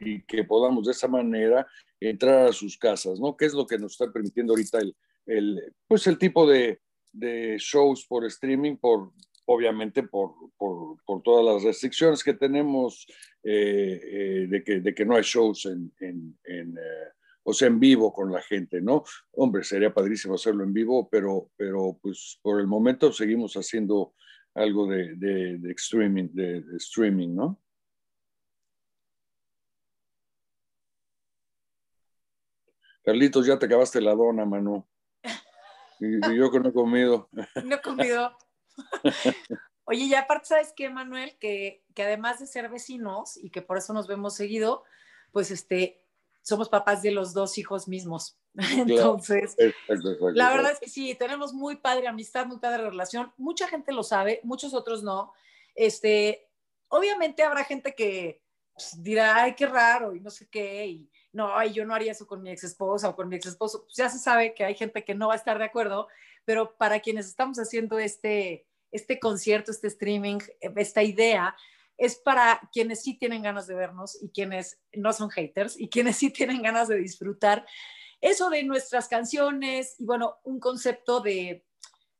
y 0.00 0.22
que 0.22 0.44
podamos 0.44 0.86
de 0.86 0.92
esa 0.92 1.08
manera 1.08 1.66
entrar 2.00 2.48
a 2.48 2.52
sus 2.52 2.78
casas, 2.78 3.20
¿no? 3.20 3.36
¿Qué 3.36 3.44
es 3.44 3.52
lo 3.52 3.66
que 3.66 3.78
nos 3.78 3.92
está 3.92 4.10
permitiendo 4.10 4.54
ahorita 4.54 4.78
el, 4.78 4.96
el 5.26 5.74
pues 5.86 6.06
el 6.06 6.18
tipo 6.18 6.48
de, 6.48 6.80
de, 7.12 7.56
shows 7.58 8.06
por 8.06 8.24
streaming, 8.24 8.76
por, 8.76 9.12
obviamente 9.52 10.04
por, 10.04 10.32
por, 10.56 11.02
por 11.04 11.22
todas 11.22 11.44
las 11.44 11.64
restricciones 11.64 12.22
que 12.22 12.34
tenemos 12.34 13.04
eh, 13.42 14.00
eh, 14.02 14.46
de, 14.48 14.62
que, 14.62 14.80
de, 14.80 14.94
que, 14.94 15.04
no 15.04 15.16
hay 15.16 15.22
shows 15.22 15.66
en, 15.66 15.92
en, 15.98 16.38
eh, 16.44 17.08
o 17.42 17.52
sea, 17.52 17.66
en 17.66 17.80
vivo 17.80 18.12
con 18.12 18.30
la 18.30 18.40
gente, 18.42 18.80
¿no? 18.80 19.02
Hombre, 19.32 19.64
sería 19.64 19.92
padrísimo 19.92 20.34
hacerlo 20.34 20.62
en 20.62 20.72
vivo, 20.72 21.08
pero, 21.10 21.50
pero 21.56 21.98
pues 22.00 22.38
por 22.42 22.60
el 22.60 22.68
momento 22.68 23.12
seguimos 23.12 23.54
haciendo 23.54 24.14
algo 24.54 24.86
de, 24.86 25.16
de, 25.16 25.72
streaming, 25.72 26.28
de, 26.32 26.64
streaming, 26.76 27.34
¿no? 27.34 27.60
Carlitos, 33.02 33.46
ya 33.46 33.58
te 33.58 33.66
acabaste 33.66 34.00
la 34.00 34.14
dona, 34.14 34.44
Manu. 34.44 34.86
Y 36.02 36.36
yo 36.36 36.50
que 36.50 36.60
no 36.60 36.70
he 36.70 36.72
comido. 36.72 37.28
No 37.32 37.76
he 37.76 37.80
comido. 37.82 38.32
Oye, 39.84 40.04
y 40.04 40.14
aparte, 40.14 40.46
¿sabes 40.46 40.72
qué, 40.76 40.88
Manuel? 40.88 41.36
Que, 41.38 41.84
que 41.94 42.02
además 42.04 42.38
de 42.38 42.46
ser 42.46 42.68
vecinos 42.68 43.36
y 43.36 43.50
que 43.50 43.62
por 43.62 43.76
eso 43.76 43.92
nos 43.92 44.06
vemos 44.06 44.36
seguido, 44.36 44.84
pues 45.32 45.50
este, 45.50 46.04
somos 46.42 46.68
papás 46.68 47.02
de 47.02 47.10
los 47.10 47.34
dos 47.34 47.58
hijos 47.58 47.88
mismos. 47.88 48.38
Entonces, 48.54 49.56
la 50.34 50.50
verdad 50.50 50.72
es 50.72 50.80
que 50.80 50.88
sí, 50.88 51.14
tenemos 51.14 51.52
muy 51.52 51.76
padre 51.76 52.08
amistad, 52.08 52.46
muy 52.46 52.58
padre 52.58 52.84
relación. 52.84 53.32
Mucha 53.36 53.68
gente 53.68 53.92
lo 53.92 54.02
sabe, 54.02 54.40
muchos 54.42 54.74
otros 54.74 55.02
no. 55.02 55.32
Este, 55.74 56.48
obviamente 56.88 57.42
habrá 57.42 57.64
gente 57.64 57.94
que 57.94 58.42
pues, 58.74 59.02
dirá, 59.02 59.42
ay, 59.42 59.54
qué 59.54 59.66
raro, 59.66 60.14
y 60.14 60.20
no 60.20 60.30
sé 60.30 60.48
qué, 60.48 60.86
y 60.86 61.10
no, 61.32 61.56
ay, 61.56 61.72
yo 61.72 61.84
no 61.84 61.94
haría 61.94 62.12
eso 62.12 62.26
con 62.26 62.42
mi 62.42 62.50
ex 62.50 62.64
esposa 62.64 63.08
o 63.08 63.16
con 63.16 63.28
mi 63.28 63.36
ex 63.36 63.46
esposo. 63.46 63.84
Pues 63.84 63.96
ya 63.96 64.08
se 64.08 64.18
sabe 64.18 64.54
que 64.54 64.64
hay 64.64 64.74
gente 64.74 65.04
que 65.04 65.14
no 65.14 65.28
va 65.28 65.34
a 65.34 65.36
estar 65.36 65.58
de 65.58 65.64
acuerdo, 65.64 66.08
pero 66.44 66.76
para 66.76 67.00
quienes 67.00 67.26
estamos 67.26 67.58
haciendo 67.58 67.98
este, 67.98 68.66
este 68.92 69.18
concierto, 69.18 69.70
este 69.70 69.88
streaming, 69.88 70.38
esta 70.60 71.02
idea, 71.02 71.56
es 71.96 72.16
para 72.16 72.60
quienes 72.72 73.02
sí 73.02 73.18
tienen 73.18 73.42
ganas 73.42 73.66
de 73.66 73.74
vernos 73.74 74.18
y 74.22 74.30
quienes 74.30 74.80
no 74.94 75.12
son 75.12 75.28
haters 75.30 75.78
y 75.78 75.88
quienes 75.88 76.16
sí 76.16 76.30
tienen 76.30 76.62
ganas 76.62 76.88
de 76.88 76.96
disfrutar 76.96 77.66
eso 78.20 78.50
de 78.50 78.64
nuestras 78.64 79.08
canciones 79.08 79.96
y 79.98 80.04
bueno, 80.04 80.36
un 80.44 80.60
concepto 80.60 81.20
de, 81.20 81.64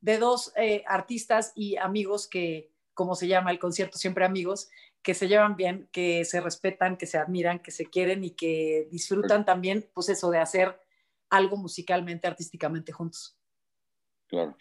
de 0.00 0.18
dos 0.18 0.52
eh, 0.56 0.82
artistas 0.86 1.52
y 1.54 1.76
amigos 1.76 2.28
que, 2.28 2.72
como 2.94 3.14
se 3.14 3.28
llama 3.28 3.50
el 3.50 3.58
concierto, 3.58 3.98
siempre 3.98 4.24
amigos, 4.24 4.68
que 5.02 5.14
se 5.14 5.28
llevan 5.28 5.56
bien, 5.56 5.88
que 5.92 6.24
se 6.24 6.40
respetan, 6.40 6.96
que 6.96 7.06
se 7.06 7.18
admiran, 7.18 7.60
que 7.60 7.70
se 7.70 7.86
quieren 7.86 8.24
y 8.24 8.32
que 8.32 8.88
disfrutan 8.90 9.44
también, 9.44 9.88
pues 9.94 10.08
eso 10.10 10.30
de 10.30 10.38
hacer 10.38 10.78
algo 11.30 11.56
musicalmente, 11.56 12.26
artísticamente 12.26 12.92
juntos. 12.92 13.38
Claro. 14.26 14.56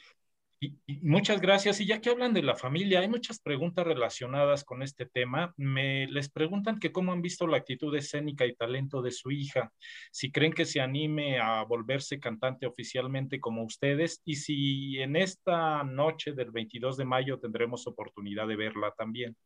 Y, 0.62 0.78
muchas 1.01 1.39
gracias. 1.39 1.80
Y 1.80 1.86
ya 1.86 2.01
que 2.01 2.10
hablan 2.10 2.34
de 2.34 2.42
la 2.42 2.56
familia, 2.56 3.00
hay 3.00 3.08
muchas 3.08 3.39
preguntas 3.39 3.86
relacionadas 3.86 4.66
con 4.66 4.84
este 4.84 5.06
tema. 5.06 5.54
Me 5.58 6.08
les 6.08 6.30
preguntan 6.30 6.80
que 6.80 6.92
cómo 6.92 7.13
han 7.13 7.22
visto 7.22 7.48
la 7.48 7.58
actitud 7.58 7.96
escénica 7.96 8.46
y 8.46 8.56
talento 8.56 9.01
de 9.01 9.12
su 9.12 9.32
hija, 9.32 9.72
si 10.12 10.32
creen 10.32 10.54
que 10.54 10.66
se 10.66 10.82
anime 10.82 11.39
a 11.39 11.63
volverse 11.63 12.20
cantante 12.20 12.66
oficialmente 12.66 13.39
como 13.39 13.63
ustedes 13.63 14.22
y 14.25 14.36
si 14.36 15.00
en 15.00 15.16
esta 15.16 15.84
noche 15.84 16.34
del 16.34 16.51
22 16.51 16.98
de 16.98 17.06
mayo 17.06 17.39
tendremos 17.39 17.88
oportunidad 17.88 18.48
de 18.48 18.56
verla 18.58 18.94
también. 18.98 19.38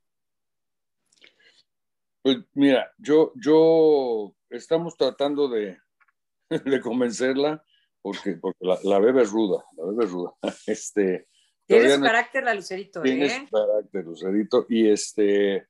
Pues 2.23 2.37
mira, 2.53 2.91
yo, 2.97 3.33
yo 3.35 4.33
estamos 4.49 4.95
tratando 4.95 5.49
de, 5.49 5.77
de 6.49 6.79
convencerla 6.79 7.63
porque, 8.03 8.33
porque 8.33 8.65
la, 8.65 8.77
la, 8.83 8.99
bebé 8.99 9.23
es 9.23 9.31
ruda, 9.31 9.63
la 9.77 9.85
bebé 9.85 10.03
es 10.03 10.11
ruda. 10.11 10.33
Este, 10.67 11.27
tiene 11.65 11.95
su 11.95 12.01
carácter 12.01 12.43
la 12.43 12.53
Lucerito, 12.53 13.01
tiene 13.01 13.25
¿eh? 13.25 13.47
su 13.49 13.55
carácter 13.55 14.03
Lucerito 14.03 14.65
y 14.69 14.89
este, 14.89 15.65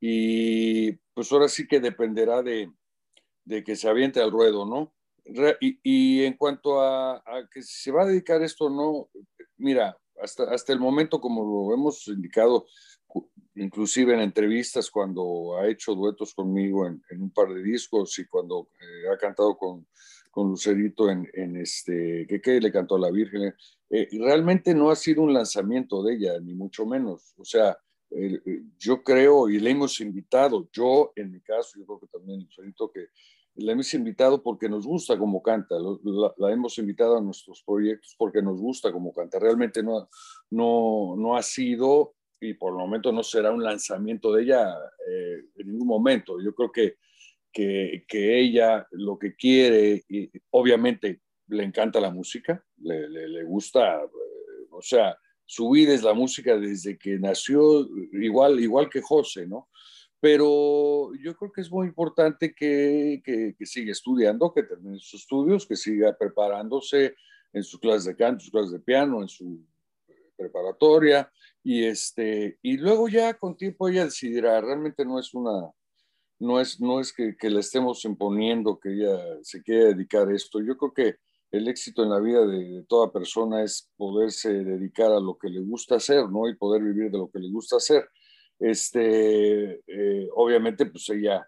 y 0.00 0.92
pues 1.14 1.30
ahora 1.30 1.48
sí 1.48 1.66
que 1.68 1.78
dependerá 1.78 2.42
de, 2.42 2.70
de 3.44 3.62
que 3.62 3.76
se 3.76 3.88
aviente 3.88 4.20
al 4.20 4.32
ruedo, 4.32 4.66
¿no? 4.66 4.92
Y, 5.60 5.78
y 5.82 6.24
en 6.24 6.34
cuanto 6.34 6.80
a, 6.80 7.16
a, 7.16 7.48
que 7.50 7.62
se 7.62 7.92
va 7.92 8.02
a 8.02 8.06
dedicar 8.06 8.42
esto 8.42 8.66
o 8.66 8.70
no, 8.70 9.08
mira, 9.56 9.96
hasta, 10.20 10.44
hasta 10.52 10.72
el 10.72 10.80
momento, 10.80 11.20
como 11.20 11.68
lo 11.68 11.74
hemos 11.74 12.06
indicado, 12.08 12.66
inclusive 13.54 14.14
en 14.14 14.20
entrevistas 14.20 14.90
cuando 14.90 15.56
ha 15.58 15.68
hecho 15.68 15.94
duetos 15.94 16.34
conmigo 16.34 16.86
en, 16.86 17.02
en 17.10 17.22
un 17.22 17.30
par 17.30 17.48
de 17.52 17.62
discos 17.62 18.18
y 18.18 18.26
cuando 18.26 18.68
eh, 18.80 19.12
ha 19.12 19.16
cantado 19.16 19.56
con, 19.56 19.86
con 20.36 20.50
Lucerito 20.50 21.08
en, 21.08 21.26
en 21.32 21.56
este, 21.56 22.26
que, 22.26 22.60
le 22.60 22.70
cantó 22.70 22.96
a 22.96 23.00
la 23.00 23.10
Virgen. 23.10 23.54
Eh, 23.88 24.06
realmente 24.20 24.74
no 24.74 24.90
ha 24.90 24.94
sido 24.94 25.22
un 25.22 25.32
lanzamiento 25.32 26.02
de 26.02 26.12
ella, 26.12 26.38
ni 26.40 26.52
mucho 26.52 26.84
menos. 26.84 27.32
O 27.38 27.44
sea, 27.46 27.74
yo 28.78 29.02
creo 29.02 29.48
y 29.48 29.58
le 29.58 29.70
hemos 29.70 29.98
invitado, 29.98 30.68
yo 30.70 31.10
en 31.16 31.32
mi 31.32 31.40
caso, 31.40 31.78
yo 31.78 31.86
creo 31.86 32.00
que 32.00 32.06
también 32.08 32.40
Lucerito, 32.40 32.92
que 32.92 33.06
la 33.54 33.72
hemos 33.72 33.94
invitado 33.94 34.42
porque 34.42 34.68
nos 34.68 34.86
gusta 34.86 35.18
como 35.18 35.42
canta, 35.42 35.76
la, 36.36 36.52
hemos 36.52 36.76
invitado 36.76 37.16
a 37.16 37.22
nuestros 37.22 37.62
proyectos 37.62 38.14
porque 38.18 38.42
nos 38.42 38.60
gusta 38.60 38.92
como 38.92 39.14
canta. 39.14 39.38
Realmente 39.38 39.82
no, 39.82 40.06
no, 40.50 41.14
no 41.16 41.34
ha 41.34 41.42
sido 41.42 42.14
y 42.42 42.52
por 42.52 42.72
el 42.72 42.78
momento 42.78 43.10
no 43.10 43.22
será 43.22 43.52
un 43.52 43.64
lanzamiento 43.64 44.34
de 44.34 44.42
ella 44.42 44.68
eh, 45.08 45.46
en 45.54 45.66
ningún 45.66 45.88
momento. 45.88 46.38
Yo 46.42 46.54
creo 46.54 46.70
que 46.70 46.96
que, 47.56 48.40
ella 48.40 48.86
lo 48.92 49.18
que 49.18 49.34
quiere, 49.34 50.04
y 50.08 50.30
obviamente 50.50 51.22
le 51.48 51.64
encanta 51.64 52.00
la 52.00 52.10
música, 52.10 52.62
le, 52.78 53.08
le, 53.08 53.44
gusta, 53.44 54.02
eh, 54.02 54.66
o 54.70 54.82
sea, 54.82 55.16
su 55.44 55.70
vida 55.70 55.94
es 55.94 56.02
la 56.02 56.12
música 56.12 56.58
desde 56.58 56.98
que 56.98 57.18
nació, 57.18 57.88
igual, 58.12 58.60
igual 58.60 58.90
que 58.90 59.00
José, 59.00 59.46
¿no? 59.46 59.68
Pero 60.20 61.14
yo 61.14 61.36
creo 61.36 61.52
que 61.52 61.60
es 61.60 61.70
muy 61.70 61.86
importante 61.86 62.54
que, 62.54 63.22
que, 63.24 63.54
que 63.56 63.66
siga 63.66 63.92
estudiando, 63.92 64.52
que 64.52 64.64
termine 64.64 64.98
sus 64.98 65.20
estudios, 65.22 65.66
que 65.66 65.76
siga 65.76 66.16
preparándose 66.18 67.14
en 67.52 67.62
sus 67.62 67.78
clases 67.78 68.04
de 68.04 68.16
canto, 68.16 68.40
sus 68.40 68.50
clases 68.50 68.72
de 68.72 68.80
piano, 68.80 69.22
en 69.22 69.28
su 69.28 69.64
preparatoria, 70.36 71.30
y, 71.62 71.84
este, 71.84 72.58
y 72.60 72.76
luego 72.76 73.08
ya 73.08 73.34
con 73.34 73.56
tiempo 73.56 73.88
ella 73.88 74.04
decidirá, 74.04 74.60
realmente 74.60 75.04
no 75.04 75.18
es 75.18 75.32
una, 75.32 75.70
no 76.38 76.60
es, 76.60 76.80
no 76.80 77.00
es 77.00 77.12
que, 77.12 77.36
le 77.40 77.60
estemos 77.60 78.04
imponiendo 78.04 78.78
que 78.78 78.92
ella 78.92 79.18
se 79.42 79.62
quiera 79.62 79.86
dedicar 79.86 80.28
a 80.28 80.34
esto. 80.34 80.60
Yo 80.60 80.76
creo 80.76 80.92
que 80.92 81.16
el 81.50 81.68
éxito 81.68 82.02
en 82.02 82.10
la 82.10 82.20
vida 82.20 82.46
de, 82.46 82.84
toda 82.88 83.12
persona 83.12 83.62
es 83.62 83.90
poderse 83.96 84.52
dedicar 84.64 85.12
a 85.12 85.20
lo 85.20 85.38
que 85.38 85.48
le 85.48 85.60
gusta 85.60 85.96
hacer, 85.96 86.28
¿no? 86.28 86.48
Y 86.48 86.56
poder 86.56 86.82
vivir 86.82 87.10
de 87.10 87.18
lo 87.18 87.30
que 87.30 87.38
le 87.38 87.50
gusta 87.50 87.76
hacer. 87.76 88.08
Este, 88.58 89.82
eh, 89.86 90.28
obviamente, 90.34 90.86
pues 90.86 91.08
ella 91.10 91.46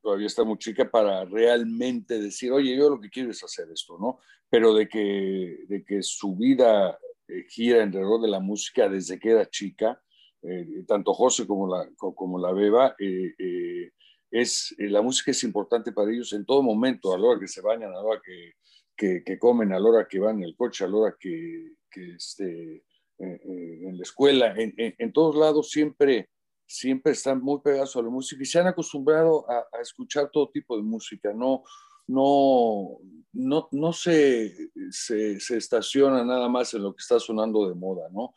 todavía 0.00 0.26
está 0.26 0.44
muy 0.44 0.58
chica 0.58 0.90
para 0.90 1.24
realmente 1.24 2.20
decir, 2.20 2.52
oye, 2.52 2.76
yo 2.76 2.90
lo 2.90 3.00
que 3.00 3.10
quiero 3.10 3.30
es 3.30 3.42
hacer 3.42 3.68
esto, 3.72 3.98
¿no? 3.98 4.20
Pero 4.48 4.74
de 4.74 4.88
que, 4.88 5.64
de 5.68 5.84
que 5.84 6.02
su 6.02 6.36
vida 6.36 6.98
eh, 7.28 7.44
gira 7.48 7.82
alrededor 7.82 8.20
de 8.20 8.28
la 8.28 8.40
música 8.40 8.88
desde 8.88 9.18
que 9.18 9.30
era 9.30 9.48
chica, 9.48 10.00
eh, 10.42 10.84
tanto 10.86 11.14
José 11.14 11.46
como 11.46 11.68
la, 11.68 11.88
como 11.96 12.38
la 12.38 12.52
Beba, 12.52 12.96
eh, 12.98 13.32
eh, 13.38 13.92
es, 14.30 14.74
la 14.78 15.00
música 15.02 15.30
es 15.30 15.44
importante 15.44 15.92
para 15.92 16.10
ellos 16.10 16.32
en 16.32 16.44
todo 16.44 16.62
momento, 16.62 17.14
a 17.14 17.18
la 17.18 17.28
hora 17.28 17.40
que 17.40 17.48
se 17.48 17.60
bañan, 17.60 17.90
a 17.90 17.94
la 17.94 18.00
hora 18.00 18.20
que, 18.24 19.22
que, 19.24 19.38
comen, 19.38 19.72
a 19.72 19.78
la 19.78 19.88
hora 19.88 20.08
que 20.08 20.18
van 20.18 20.38
en 20.38 20.44
el 20.44 20.56
coche, 20.56 20.84
a 20.84 20.88
la 20.88 20.96
hora 20.96 21.16
que, 21.18 21.74
que 21.90 22.14
este, 22.14 22.84
en 23.18 23.96
la 23.96 24.02
escuela, 24.02 24.54
en, 24.56 24.74
en, 24.76 25.12
todos 25.12 25.36
lados 25.36 25.70
siempre, 25.70 26.30
siempre 26.66 27.12
están 27.12 27.40
muy 27.40 27.60
pegados 27.60 27.94
a 27.96 28.02
la 28.02 28.08
música 28.08 28.42
y 28.42 28.46
se 28.46 28.58
han 28.58 28.66
acostumbrado 28.66 29.48
a, 29.50 29.66
a 29.72 29.80
escuchar 29.80 30.30
todo 30.32 30.50
tipo 30.50 30.76
de 30.76 30.82
música, 30.82 31.32
no, 31.34 31.62
no, 32.06 32.98
no, 33.32 33.68
no 33.70 33.92
se, 33.92 34.70
se, 34.90 35.38
se, 35.40 35.56
estaciona 35.56 36.24
nada 36.24 36.48
más 36.48 36.74
en 36.74 36.82
lo 36.82 36.94
que 36.94 37.00
está 37.00 37.20
sonando 37.20 37.68
de 37.68 37.74
moda, 37.74 38.08
¿no? 38.10 38.34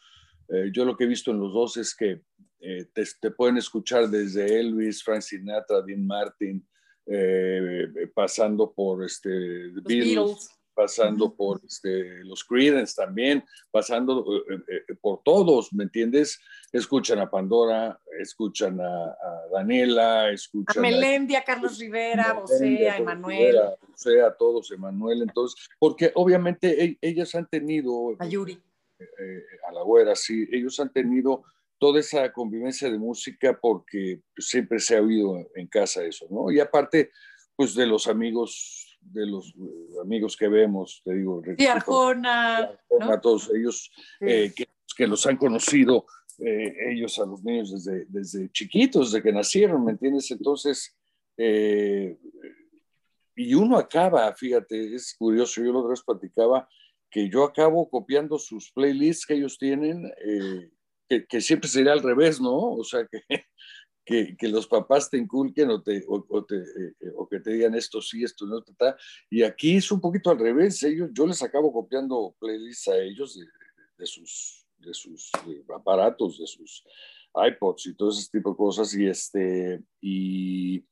Eh, 0.49 0.69
yo 0.71 0.85
lo 0.85 0.95
que 0.95 1.05
he 1.05 1.07
visto 1.07 1.31
en 1.31 1.39
los 1.39 1.53
dos 1.53 1.77
es 1.77 1.95
que 1.95 2.21
eh, 2.59 2.85
te, 2.93 3.31
pueden 3.31 3.57
escuchar 3.57 4.09
desde 4.09 4.59
Elvis, 4.59 5.03
Frank 5.03 5.21
Sinatra, 5.21 5.81
Dean 5.81 6.05
Martin, 6.05 6.65
eh, 7.05 7.87
pasando 8.13 8.71
por 8.71 9.03
este, 9.03 9.29
Beatles, 9.83 10.49
pasando 10.73 11.33
por 11.33 11.61
este, 11.63 12.23
los 12.23 12.43
Creedence 12.43 12.95
también, 12.95 13.43
pasando 13.71 14.25
por 14.99 15.21
todos, 15.23 15.71
¿me 15.73 15.83
entiendes? 15.83 16.39
Escuchan 16.71 17.19
a 17.19 17.29
Pandora, 17.29 17.99
escuchan 18.19 18.81
a, 18.81 19.15
Daniela, 19.53 20.31
escuchan 20.31 20.79
a 20.79 20.81
Melendi, 20.81 21.35
a, 21.35 21.43
Carlos 21.43 21.77
Rivera, 21.77 22.31
a 22.31 22.35
José, 22.35 22.89
a 22.89 22.97
Emanuel. 22.97 23.57
A 23.59 24.27
a 24.27 24.35
todos, 24.35 24.71
Emanuel, 24.71 25.21
entonces, 25.21 25.67
porque 25.79 26.11
obviamente 26.15 26.83
e, 26.83 26.97
ellas 27.01 27.33
han 27.35 27.47
tenido... 27.47 28.15
A 28.19 28.27
Yuri 28.27 28.59
eh, 28.99 29.43
a 29.67 29.73
la 29.73 29.81
güera, 29.81 30.15
sí, 30.15 30.47
ellos 30.51 30.79
han 30.79 30.91
tenido 30.91 31.43
toda 31.77 31.99
esa 31.99 32.31
convivencia 32.31 32.89
de 32.89 32.97
música 32.97 33.57
porque 33.59 34.21
siempre 34.37 34.79
se 34.79 34.95
ha 34.95 35.01
oído 35.01 35.49
en 35.55 35.67
casa 35.67 36.03
eso, 36.03 36.25
¿no? 36.29 36.49
Y 36.51 36.59
aparte, 36.59 37.11
pues 37.55 37.75
de 37.75 37.85
los 37.85 38.07
amigos, 38.07 38.97
de 39.01 39.25
los 39.25 39.53
amigos 40.01 40.37
que 40.37 40.47
vemos, 40.47 41.01
te 41.03 41.13
digo, 41.15 41.41
y 41.57 41.65
Arjona, 41.65 42.71
todos 43.21 43.51
ellos 43.53 43.91
eh, 44.21 44.53
que, 44.55 45.07
los 45.07 45.25
han 45.25 45.35
conocido, 45.35 46.05
eh, 46.39 46.73
ellos 46.91 47.19
a 47.19 47.25
los 47.25 47.43
niños 47.43 47.71
desde, 47.71 48.05
desde 48.07 48.49
chiquitos, 48.51 49.11
desde 49.11 49.23
que 49.23 49.33
nacieron, 49.33 49.83
¿me 49.83 49.91
entiendes? 49.91 50.31
Entonces, 50.31 50.95
y 53.35 53.53
uno 53.53 53.77
acaba, 53.77 54.33
fíjate, 54.33 54.95
es 54.95 55.13
curioso, 55.17 55.61
yo 55.61 55.73
lo 55.73 55.79
otra 55.79 55.89
vez 55.89 56.03
platicaba, 56.03 56.67
que 57.15 57.29
yo 57.29 57.45
acabo 57.45 57.89
copiando 57.89 58.37
sus 58.37 58.73
playlists 58.73 59.25
que 59.25 59.35
ellos 59.35 59.57
tienen, 59.57 60.11
eh, 60.21 61.25
que, 61.29 61.39
siempre 61.39 61.69
sería 61.69 61.93
al 61.93 62.03
revés, 62.03 62.41
¿no? 62.41 62.73
O 62.73 62.83
sea, 62.83 63.07
que, 63.07 63.21
que, 64.05 64.35
que, 64.35 64.49
los 64.49 64.67
papás 64.67 65.09
te 65.09 65.17
inculquen 65.17 65.69
o, 65.69 65.81
te, 65.81 66.03
o, 66.09 66.25
eh, 66.51 67.11
o, 67.15 67.25
que 67.29 67.39
te 67.39 67.51
digan 67.51 67.73
esto 67.73 68.01
sí, 68.01 68.21
esto 68.21 68.45
no, 68.45 68.61
ta, 68.77 68.97
y 69.29 69.43
aquí 69.43 69.77
es 69.77 69.89
un 69.93 70.01
poquito 70.01 70.29
al 70.29 70.39
revés, 70.39 70.83
ellos, 70.83 71.09
yo 71.13 71.25
les 71.25 71.41
acabo 71.41 71.71
copiando 71.71 72.35
playlists 72.37 72.89
a 72.89 72.97
ellos 72.97 73.39
de, 73.39 73.45
de 73.97 74.05
sus, 74.05 74.67
de 74.79 74.93
sus 74.93 75.31
aparatos, 75.73 76.37
de 76.37 76.47
sus 76.47 76.83
iPods 77.33 77.85
y 77.85 77.95
todo 77.95 78.09
ese 78.09 78.29
tipo 78.29 78.49
de 78.49 78.57
cosas, 78.57 78.93
y, 78.93 79.07
este, 79.07 79.81
y, 80.01 80.83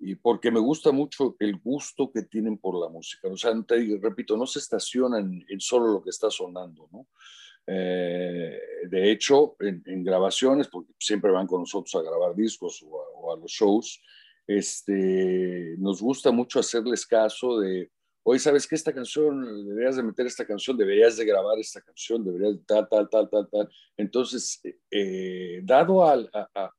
y 0.00 0.14
porque 0.14 0.50
me 0.50 0.60
gusta 0.60 0.92
mucho 0.92 1.36
el 1.38 1.58
gusto 1.58 2.10
que 2.10 2.22
tienen 2.22 2.58
por 2.58 2.80
la 2.80 2.88
música, 2.88 3.28
o 3.28 3.36
sea, 3.36 3.52
te 3.62 3.98
repito, 4.00 4.36
no 4.36 4.46
se 4.46 4.58
estacionan 4.58 5.44
en 5.46 5.60
solo 5.60 5.92
lo 5.92 6.02
que 6.02 6.10
está 6.10 6.30
sonando, 6.30 6.88
¿no? 6.90 7.06
Eh, 7.66 8.58
de 8.88 9.12
hecho, 9.12 9.56
en, 9.60 10.02
grabaciones, 10.02 10.68
porque 10.68 10.92
siempre 10.98 11.30
van 11.30 11.46
con 11.46 11.60
nosotros 11.60 11.94
a 11.94 12.02
grabar 12.02 12.34
discos 12.34 12.82
o 12.84 13.32
a, 13.32 13.36
los 13.36 13.50
shows, 13.50 14.02
este, 14.46 15.76
nos 15.78 16.00
gusta 16.00 16.32
mucho 16.32 16.58
hacerles 16.58 17.06
caso 17.06 17.60
de, 17.60 17.90
hoy 18.24 18.38
sabes 18.38 18.66
que 18.66 18.74
esta 18.74 18.92
canción, 18.92 19.68
deberías 19.68 19.96
de 19.96 20.02
meter 20.02 20.26
esta 20.26 20.44
canción, 20.44 20.76
deberías 20.76 21.16
de 21.16 21.24
grabar 21.24 21.58
esta 21.58 21.80
canción, 21.80 22.24
deberías 22.24 22.54
de 22.54 22.64
tal, 22.64 22.88
tal, 22.88 23.08
tal, 23.08 23.30
tal, 23.30 23.48
tal. 23.48 23.70
Entonces, 23.96 24.60
eh, 24.90 25.60
dado 25.62 26.04
a, 26.04 26.14
a, 26.32 26.72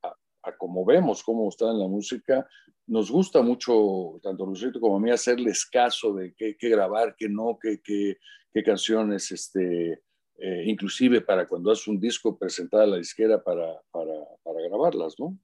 a, 0.43 0.57
como 0.57 0.84
vemos 0.84 1.23
cómo 1.23 1.47
está 1.47 1.69
en 1.69 1.79
la 1.79 1.88
música, 1.88 2.45
nos 2.91 3.10
gusta 3.10 3.41
mucho, 3.41 4.19
tanto 4.21 4.45
Lucerito 4.45 4.82
como 4.82 4.97
a 4.97 4.99
mí, 4.99 5.10
hacerles 5.10 5.65
caso 5.65 6.13
de 6.13 6.34
qué, 6.36 6.58
grabar, 6.60 7.15
qué 7.17 7.30
no, 7.30 7.58
qué, 7.58 8.17
canciones, 8.65 9.32
este, 9.32 9.93
eh, 10.38 10.63
inclusive 10.65 11.21
para 11.21 11.47
cuando 11.47 11.71
haces 11.71 11.88
un 11.88 12.01
disco 12.01 12.38
presentada 12.38 12.84
a 12.84 12.88
la 12.88 12.97
disquera 12.97 13.41
para, 13.41 13.82
para, 13.91 14.13
para, 14.43 14.62
grabarlas, 14.67 15.15
¿no? 15.17 15.38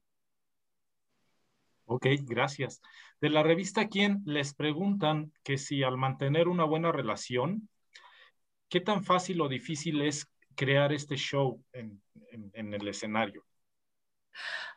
Ok, 1.86 2.06
gracias. 2.26 2.82
De 3.18 3.30
la 3.30 3.42
revista 3.42 3.88
Quién 3.88 4.20
les 4.26 4.52
preguntan 4.52 5.32
que 5.42 5.56
si 5.56 5.82
al 5.82 5.96
mantener 5.96 6.48
una 6.48 6.64
buena 6.64 6.92
relación, 6.92 7.70
¿qué 8.68 8.82
tan 8.82 9.04
fácil 9.04 9.40
o 9.40 9.48
difícil 9.48 10.02
es 10.02 10.30
crear 10.54 10.92
este 10.92 11.16
show 11.16 11.64
en, 11.72 12.02
en 12.30 12.74
el 12.74 12.86
escenario? 12.88 13.47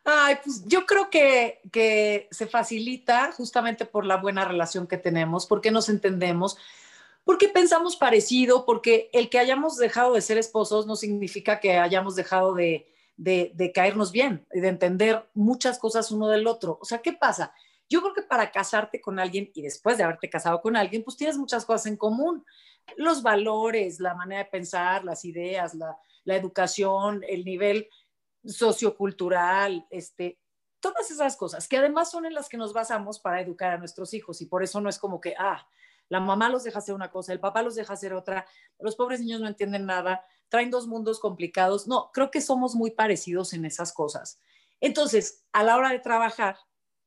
Ay, 0.04 0.38
pues 0.44 0.64
yo 0.66 0.86
creo 0.86 1.10
que, 1.10 1.62
que 1.72 2.28
se 2.32 2.48
facilita 2.48 3.32
justamente 3.34 3.86
por 3.86 4.06
la 4.06 4.18
buena 4.18 4.46
relación 4.46 4.88
que 4.88 4.98
tenemos, 4.98 5.46
porque 5.46 5.72
nos 5.72 5.90
entendemos 5.90 6.58
porque 7.24 7.48
pensamos 7.48 7.96
parecido, 7.96 8.66
porque 8.66 9.10
el 9.14 9.30
que 9.30 9.40
hayamos 9.40 9.78
dejado 9.78 10.14
de 10.14 10.22
ser 10.22 10.38
esposos 10.38 10.88
no 10.88 10.96
significa 10.96 11.60
que 11.60 11.78
hayamos 11.78 12.16
dejado 12.16 12.56
de, 12.56 12.88
de, 13.18 13.72
caernos 13.74 14.12
bien 14.12 14.46
y 14.54 14.60
de 14.60 14.68
entender 14.70 15.30
muchas 15.34 15.78
cosas 15.78 16.12
uno 16.12 16.28
del 16.28 16.48
otro. 16.48 16.80
O 16.82 16.86
sea, 16.86 17.00
¿qué 17.00 17.14
pasa? 17.14 17.54
Yo 17.88 18.02
creo 18.02 18.14
que 18.14 18.24
para 18.24 18.52
casarte 18.52 19.00
con 19.02 19.20
alguien 19.20 19.52
y 19.54 19.62
después 19.62 19.98
de 19.98 20.04
haberte 20.04 20.30
casado 20.30 20.62
con 20.62 20.76
alguien, 20.76 21.04
pues 21.04 21.18
tienes 21.18 21.38
muchas 21.38 21.66
cosas 21.66 21.86
en 21.88 21.98
común. 21.98 22.44
Los 22.98 23.22
valores, 23.22 24.00
la 24.00 24.16
manera 24.16 24.44
de 24.44 24.50
pensar, 24.50 25.04
las 25.04 25.24
ideas, 25.24 25.76
la, 25.76 25.98
la 26.24 26.36
educación, 26.36 27.24
el 27.28 27.46
nivel 27.46 27.88
sociocultural, 28.46 29.86
este, 29.90 30.40
todas 30.80 31.10
esas 31.12 31.38
cosas, 31.38 31.68
que 31.68 31.78
además 31.78 32.12
son 32.12 32.26
en 32.26 32.34
las 32.34 32.50
que 32.50 32.58
nos 32.58 32.74
basamos 32.74 33.20
para 33.20 33.42
educar 33.42 33.72
a 33.74 33.78
nuestros 33.78 34.14
hijos 34.14 34.42
y 34.42 34.46
por 34.46 34.64
eso 34.64 34.82
no 34.82 34.90
es 34.90 34.98
como 34.98 35.22
que, 35.22 35.36
ah, 35.38 35.68
la 36.10 36.20
mamá 36.20 36.50
los 36.50 36.64
deja 36.64 36.80
hacer 36.80 36.94
una 36.94 37.10
cosa, 37.10 37.32
el 37.32 37.40
papá 37.40 37.62
los 37.62 37.76
deja 37.76 37.94
hacer 37.94 38.14
otra, 38.14 38.46
los 38.80 38.98
pobres 38.98 39.22
niños 39.22 39.40
no 39.40 39.48
entienden 39.48 39.86
nada, 39.86 40.26
traen 40.50 40.70
dos 40.70 40.86
mundos 40.86 41.22
complicados. 41.22 41.88
No, 41.88 42.12
creo 42.14 42.30
que 42.30 42.42
somos 42.42 42.76
muy 42.76 42.92
parecidos 42.92 43.54
en 43.54 43.64
esas 43.64 43.94
cosas. 43.94 44.42
Entonces, 44.82 45.46
a 45.54 45.64
la 45.64 45.78
hora 45.78 45.90
de 45.90 46.00
trabajar, 46.00 46.58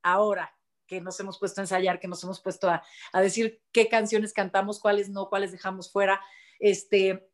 ahora 0.02 0.56
que 0.86 1.02
nos 1.02 1.20
hemos 1.20 1.38
puesto 1.38 1.60
a 1.60 1.64
ensayar, 1.64 2.00
que 2.00 2.08
nos 2.08 2.24
hemos 2.24 2.40
puesto 2.40 2.70
a, 2.70 2.82
decir 3.20 3.62
qué 3.72 3.88
canciones 3.90 4.32
cantamos, 4.32 4.80
cuáles 4.80 5.10
no, 5.10 5.28
cuáles 5.28 5.52
dejamos 5.52 5.92
fuera, 5.92 6.20
este, 6.58 7.30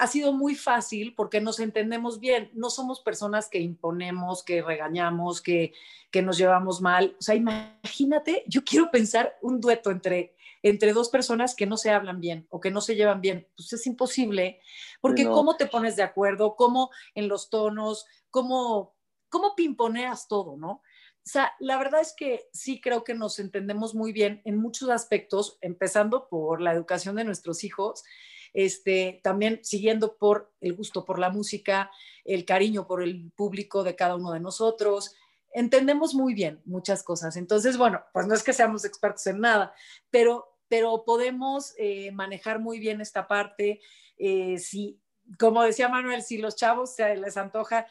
ha 0.00 0.06
sido 0.06 0.32
muy 0.32 0.54
fácil 0.54 1.14
porque 1.14 1.40
nos 1.40 1.60
entendemos 1.60 2.20
bien. 2.20 2.50
No 2.54 2.70
somos 2.70 3.00
personas 3.00 3.48
que 3.50 3.60
imponemos, 3.60 4.42
que 4.42 4.62
regañamos, 4.62 5.42
que, 5.42 5.74
que 6.10 6.22
nos 6.22 6.38
llevamos 6.38 6.80
mal. 6.80 7.14
O 7.18 7.22
sea, 7.22 7.34
imagínate, 7.34 8.42
yo 8.46 8.64
quiero 8.64 8.90
pensar 8.90 9.36
un 9.42 9.60
dueto 9.60 9.90
entre 9.90 10.34
entre 10.62 10.92
dos 10.92 11.08
personas 11.08 11.54
que 11.54 11.66
no 11.66 11.76
se 11.76 11.90
hablan 11.90 12.20
bien 12.20 12.46
o 12.50 12.60
que 12.60 12.70
no 12.70 12.80
se 12.80 12.94
llevan 12.94 13.20
bien. 13.20 13.48
Pues 13.56 13.72
es 13.72 13.86
imposible, 13.86 14.60
porque 15.00 15.24
¿cómo 15.24 15.56
te 15.56 15.66
pones 15.66 15.96
de 15.96 16.02
acuerdo? 16.02 16.54
¿Cómo 16.56 16.90
en 17.14 17.28
los 17.28 17.48
tonos? 17.48 18.06
¿Cómo, 18.30 18.94
cómo 19.28 19.54
pimponeas 19.54 20.28
todo, 20.28 20.56
no? 20.56 20.70
O 20.70 21.32
sea, 21.32 21.52
la 21.60 21.78
verdad 21.78 22.00
es 22.00 22.14
que 22.16 22.48
sí 22.52 22.80
creo 22.80 23.04
que 23.04 23.14
nos 23.14 23.38
entendemos 23.38 23.94
muy 23.94 24.12
bien 24.12 24.40
en 24.44 24.56
muchos 24.56 24.88
aspectos, 24.88 25.58
empezando 25.60 26.28
por 26.28 26.60
la 26.60 26.72
educación 26.72 27.16
de 27.16 27.24
nuestros 27.24 27.62
hijos, 27.62 28.04
este, 28.52 29.20
también 29.22 29.60
siguiendo 29.62 30.16
por 30.16 30.52
el 30.60 30.74
gusto 30.74 31.04
por 31.04 31.18
la 31.18 31.30
música, 31.30 31.90
el 32.24 32.44
cariño 32.44 32.86
por 32.86 33.02
el 33.02 33.30
público 33.32 33.82
de 33.84 33.96
cada 33.96 34.16
uno 34.16 34.32
de 34.32 34.40
nosotros, 34.40 35.14
entendemos 35.52 36.14
muy 36.14 36.34
bien 36.34 36.60
muchas 36.64 37.02
cosas. 37.02 37.36
Entonces, 37.36 37.76
bueno, 37.76 38.02
pues 38.12 38.26
no 38.26 38.34
es 38.34 38.42
que 38.42 38.52
seamos 38.52 38.84
expertos 38.84 39.26
en 39.26 39.40
nada, 39.40 39.74
pero, 40.10 40.56
pero 40.68 41.04
podemos 41.04 41.74
eh, 41.78 42.12
manejar 42.12 42.60
muy 42.60 42.78
bien 42.78 43.00
esta 43.00 43.26
parte. 43.26 43.80
Eh, 44.18 44.58
si, 44.58 45.00
como 45.38 45.62
decía 45.62 45.88
Manuel, 45.88 46.22
si 46.22 46.38
los 46.38 46.56
chavos 46.56 46.94
se 46.94 47.16
les 47.16 47.36
antoja 47.36 47.86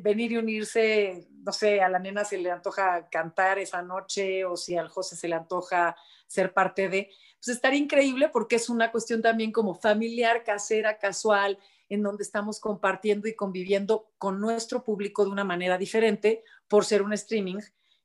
venir 0.00 0.32
y 0.32 0.36
unirse, 0.36 1.26
no 1.42 1.52
sé, 1.52 1.80
a 1.80 1.88
la 1.88 1.98
nena 1.98 2.24
se 2.24 2.38
le 2.38 2.50
antoja 2.50 3.08
cantar 3.08 3.58
esa 3.58 3.82
noche 3.82 4.44
o 4.44 4.56
si 4.56 4.76
al 4.76 4.88
José 4.88 5.16
se 5.16 5.28
le 5.28 5.36
antoja 5.36 5.96
ser 6.26 6.52
parte 6.52 6.88
de, 6.88 7.10
pues 7.44 7.56
estaría 7.56 7.78
increíble 7.78 8.28
porque 8.28 8.56
es 8.56 8.68
una 8.68 8.92
cuestión 8.92 9.22
también 9.22 9.50
como 9.50 9.74
familiar, 9.74 10.44
casera, 10.44 10.98
casual, 10.98 11.58
en 11.88 12.02
donde 12.02 12.22
estamos 12.22 12.60
compartiendo 12.60 13.28
y 13.28 13.34
conviviendo 13.34 14.10
con 14.18 14.40
nuestro 14.40 14.84
público 14.84 15.24
de 15.24 15.30
una 15.30 15.44
manera 15.44 15.78
diferente 15.78 16.44
por 16.68 16.84
ser 16.84 17.02
un 17.02 17.12
streaming 17.14 17.58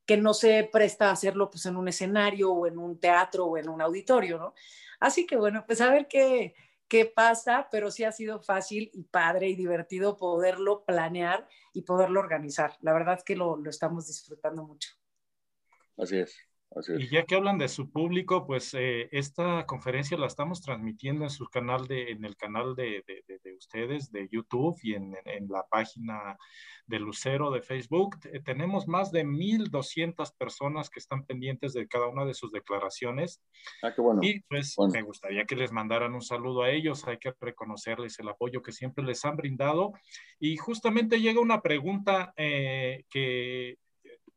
que 0.06 0.18
no 0.18 0.34
se 0.34 0.70
presta 0.72 1.10
a 1.10 1.14
hacerlo 1.14 1.50
pues 1.50 1.66
en 1.66 1.76
un 1.76 1.88
escenario 1.88 2.52
o 2.52 2.68
en 2.68 2.78
un 2.78 3.00
teatro 3.00 3.46
o 3.46 3.58
en 3.58 3.70
un 3.70 3.82
auditorio, 3.82 4.38
¿no? 4.38 4.54
Así 5.00 5.26
que 5.28 5.36
bueno, 5.36 5.66
pues 5.68 5.82
a 5.82 5.92
ver 5.92 6.08
qué, 6.08 6.56
qué 6.88 7.06
pasa, 7.06 7.68
pero 7.72 7.92
sí 7.92 8.04
ha 8.04 8.12
sido 8.12 8.40
fácil 8.42 8.90
y 8.94 9.04
padre 9.04 9.50
y 9.50 9.56
divertido 9.56 10.18
poderlo 10.18 10.86
planear 10.86 11.48
y 11.74 11.82
poderlo 11.82 12.20
organizar. 12.22 12.78
La 12.82 12.94
verdad 12.94 13.16
es 13.18 13.24
que 13.24 13.36
lo, 13.36 13.58
lo 13.58 13.70
estamos 13.70 14.08
disfrutando 14.08 14.64
mucho. 14.64 14.90
Así 15.98 16.18
es. 16.20 16.36
Y 16.98 17.10
ya 17.10 17.24
que 17.24 17.36
hablan 17.36 17.58
de 17.58 17.70
su 17.70 17.90
público, 17.90 18.46
pues 18.46 18.74
eh, 18.74 19.08
esta 19.12 19.66
conferencia 19.66 20.18
la 20.18 20.28
estamos 20.28 20.62
transmitiendo 20.62 21.24
en 21.24 21.30
su 21.30 21.46
canal 21.48 21.88
de, 21.88 22.12
en 22.12 22.26
el 22.26 22.36
canal 22.36 22.76
de, 22.76 23.04
de, 23.06 23.56
ustedes, 23.56 24.12
de 24.12 24.28
YouTube 24.30 24.78
y 24.84 24.94
en, 24.94 25.16
en, 25.24 25.48
la 25.48 25.66
página 25.70 26.38
de 26.86 27.00
Lucero 27.00 27.50
de 27.50 27.62
Facebook. 27.62 28.18
tenemos 28.44 28.88
más 28.90 29.12
de 29.12 29.24
1.200 29.24 30.36
personas 30.38 30.90
que 30.90 31.00
están 31.00 31.26
pendientes 31.26 31.74
de 31.74 31.88
cada 31.88 32.08
una 32.08 32.26
de 32.26 32.34
sus 32.34 32.52
declaraciones. 32.52 33.42
Ah, 33.82 33.94
qué 33.96 34.02
bueno. 34.02 34.20
Y 34.22 34.42
pues 34.42 34.76
me 34.92 35.02
gustaría 35.02 35.46
que 35.46 35.56
les 35.56 35.72
mandaran 35.72 36.14
un 36.14 36.22
saludo 36.22 36.64
a 36.64 36.72
ellos. 36.72 37.08
Hay 37.08 37.20
que 37.20 37.34
reconocerles 37.40 38.20
el 38.20 38.28
apoyo 38.28 38.62
que 38.62 38.74
siempre 38.74 39.06
les 39.06 39.24
han 39.24 39.38
brindado. 39.38 39.94
Y 40.40 40.58
justamente 40.58 41.22
llega 41.22 41.40
una 41.40 41.62
pregunta 41.62 42.34
eh, 42.36 43.06
que 43.10 43.78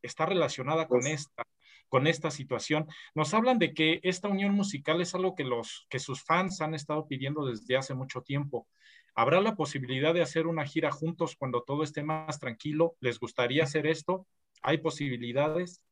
está 0.03 0.27
relacionada 0.27 0.87
con 0.87 1.01
pues 1.01 1.15
esta 1.15 1.43
con 1.89 2.07
esta 2.07 2.31
situación. 2.31 2.87
Nos 3.15 3.35
hablan 3.35 3.59
de 3.59 3.75
que 3.75 4.01
esta 4.03 4.29
unión 4.29 4.53
musical 4.53 5.01
es 5.01 5.15
algo 5.15 5.35
que, 5.35 5.45
los, 5.45 5.87
que 5.89 5.99
sus 5.99 6.23
fans 6.23 6.61
han 6.61 6.75
estado 6.75 7.07
pidiendo 7.07 7.47
desde 7.47 7.77
hace 7.77 7.95
mucho 7.95 8.23
tiempo. 8.23 8.69
¿Habrá 9.15 9.41
la 9.41 9.57
posibilidad 9.57 10.15
de 10.15 10.23
hacer 10.23 10.47
una 10.47 10.65
gira 10.65 10.91
juntos 10.91 11.37
cuando 11.37 11.63
todo 11.63 11.83
esté 11.83 12.03
más 12.03 12.39
tranquilo? 12.39 12.97
¿Les 13.01 13.19
gustaría 13.19 13.65
hacer 13.65 13.87
esto? 13.87 14.27
¿Hay 14.63 14.79
posibilidades? 14.79 15.83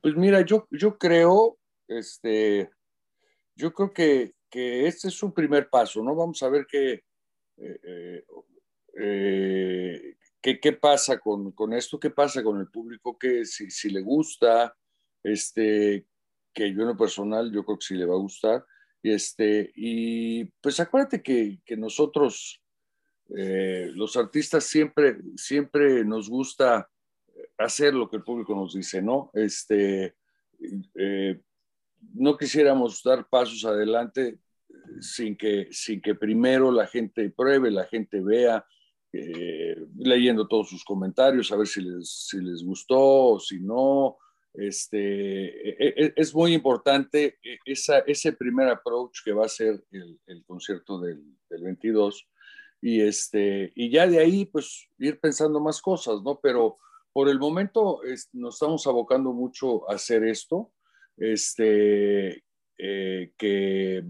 Pues 0.00 0.16
mira, 0.16 0.40
yo, 0.42 0.66
yo 0.70 0.98
creo, 0.98 1.58
este, 1.86 2.70
yo 3.54 3.72
creo 3.72 3.92
que, 3.92 4.32
que 4.50 4.86
este 4.86 5.08
es 5.08 5.22
un 5.22 5.32
primer 5.32 5.68
paso, 5.68 6.02
¿no? 6.02 6.14
Vamos 6.14 6.42
a 6.42 6.48
ver 6.48 6.66
qué, 6.68 7.02
eh, 7.56 7.80
eh, 7.82 8.24
eh, 9.00 10.16
¿Qué, 10.40 10.60
qué 10.60 10.72
pasa 10.72 11.18
con, 11.18 11.52
con, 11.52 11.72
esto? 11.72 11.98
¿Qué 11.98 12.10
pasa 12.10 12.42
con 12.42 12.60
el 12.60 12.68
público? 12.68 13.18
que 13.18 13.44
si, 13.44 13.70
si, 13.70 13.90
le 13.90 14.00
gusta? 14.00 14.76
Este, 15.22 16.06
que 16.52 16.72
yo 16.72 16.82
en 16.82 16.88
lo 16.88 16.96
personal, 16.96 17.52
yo 17.52 17.64
creo 17.64 17.78
que 17.78 17.86
sí 17.86 17.94
le 17.94 18.06
va 18.06 18.14
a 18.14 18.18
gustar. 18.18 18.64
Este, 19.02 19.70
y 19.74 20.44
pues 20.60 20.80
acuérdate 20.80 21.22
que, 21.22 21.60
que 21.64 21.76
nosotros, 21.76 22.62
eh, 23.36 23.90
los 23.94 24.16
artistas, 24.16 24.64
siempre, 24.64 25.18
siempre 25.36 26.04
nos 26.04 26.28
gusta 26.28 26.88
hacer 27.56 27.94
lo 27.94 28.08
que 28.08 28.16
el 28.16 28.24
público 28.24 28.54
nos 28.54 28.74
dice, 28.74 29.00
¿no? 29.02 29.30
Este, 29.34 30.16
eh, 30.94 31.40
no 32.14 32.36
quisiéramos 32.36 33.02
dar 33.02 33.28
pasos 33.28 33.64
adelante 33.64 34.38
sin 35.00 35.36
que, 35.36 35.68
sin 35.70 36.00
que 36.00 36.14
primero 36.14 36.70
la 36.72 36.86
gente 36.86 37.30
pruebe, 37.30 37.70
la 37.70 37.84
gente 37.86 38.20
vea, 38.20 38.64
leyendo 39.96 40.46
todos 40.46 40.68
sus 40.68 40.84
comentarios, 40.84 41.50
a 41.50 41.56
ver 41.56 41.66
si 41.66 41.80
les, 41.80 42.26
si 42.28 42.40
les 42.40 42.62
gustó 42.62 43.00
o 43.32 43.40
si 43.40 43.58
no. 43.60 44.18
Este, 44.54 45.46
e, 45.68 46.04
e, 46.04 46.12
es 46.16 46.34
muy 46.34 46.54
importante 46.54 47.38
esa, 47.64 47.98
ese 48.00 48.32
primer 48.32 48.68
approach 48.68 49.22
que 49.24 49.32
va 49.32 49.46
a 49.46 49.48
ser 49.48 49.84
el, 49.90 50.18
el 50.26 50.44
concierto 50.44 51.00
del, 51.00 51.22
del, 51.48 51.62
22 51.62 52.28
y, 52.80 53.00
este, 53.02 53.72
y 53.74 53.90
ya 53.90 54.06
de 54.06 54.18
ahí 54.18 54.46
pues 54.46 54.88
ir 54.98 55.20
pensando 55.20 55.60
más 55.60 55.80
cosas, 55.80 56.22
¿no? 56.22 56.40
Pero 56.40 56.78
por 57.12 57.28
el 57.28 57.38
momento 57.38 58.00
nos 58.32 58.54
estamos 58.54 58.86
abocando 58.86 59.32
mucho 59.32 59.90
a 59.90 59.94
hacer 59.94 60.24
esto, 60.24 60.72
este, 61.16 62.44
eh, 62.78 63.32
que, 63.36 64.04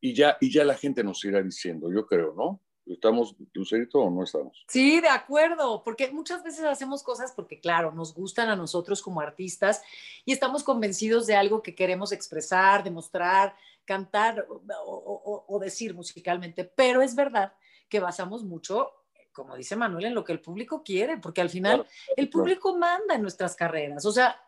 y, 0.00 0.14
ya, 0.14 0.36
y 0.40 0.50
ya 0.50 0.64
la 0.64 0.74
gente 0.74 1.04
nos 1.04 1.24
irá 1.24 1.42
diciendo, 1.42 1.92
yo 1.92 2.06
creo, 2.06 2.34
¿no? 2.34 2.62
¿Estamos, 2.86 3.34
Lucerito, 3.52 3.98
o 4.00 4.10
no 4.10 4.24
estamos? 4.24 4.64
Sí, 4.68 5.00
de 5.00 5.08
acuerdo, 5.08 5.82
porque 5.82 6.10
muchas 6.10 6.42
veces 6.42 6.64
hacemos 6.64 7.02
cosas 7.02 7.32
porque, 7.32 7.58
claro, 7.58 7.92
nos 7.92 8.14
gustan 8.14 8.48
a 8.48 8.56
nosotros 8.56 9.00
como 9.00 9.20
artistas 9.20 9.82
y 10.24 10.32
estamos 10.32 10.62
convencidos 10.62 11.26
de 11.26 11.36
algo 11.36 11.62
que 11.62 11.74
queremos 11.74 12.12
expresar, 12.12 12.84
demostrar, 12.84 13.54
cantar 13.84 14.46
o, 14.86 15.44
o 15.46 15.58
decir 15.58 15.94
musicalmente, 15.94 16.64
pero 16.64 17.00
es 17.00 17.14
verdad 17.14 17.54
que 17.88 18.00
basamos 18.00 18.44
mucho 18.44 18.90
como 19.34 19.56
dice 19.56 19.76
Manuel, 19.76 20.06
en 20.06 20.14
lo 20.14 20.24
que 20.24 20.32
el 20.32 20.40
público 20.40 20.82
quiere, 20.82 21.18
porque 21.18 21.42
al 21.42 21.50
final 21.50 21.86
el 22.16 22.30
público 22.30 22.78
manda 22.78 23.16
en 23.16 23.22
nuestras 23.22 23.56
carreras. 23.56 24.06
O 24.06 24.12
sea, 24.12 24.40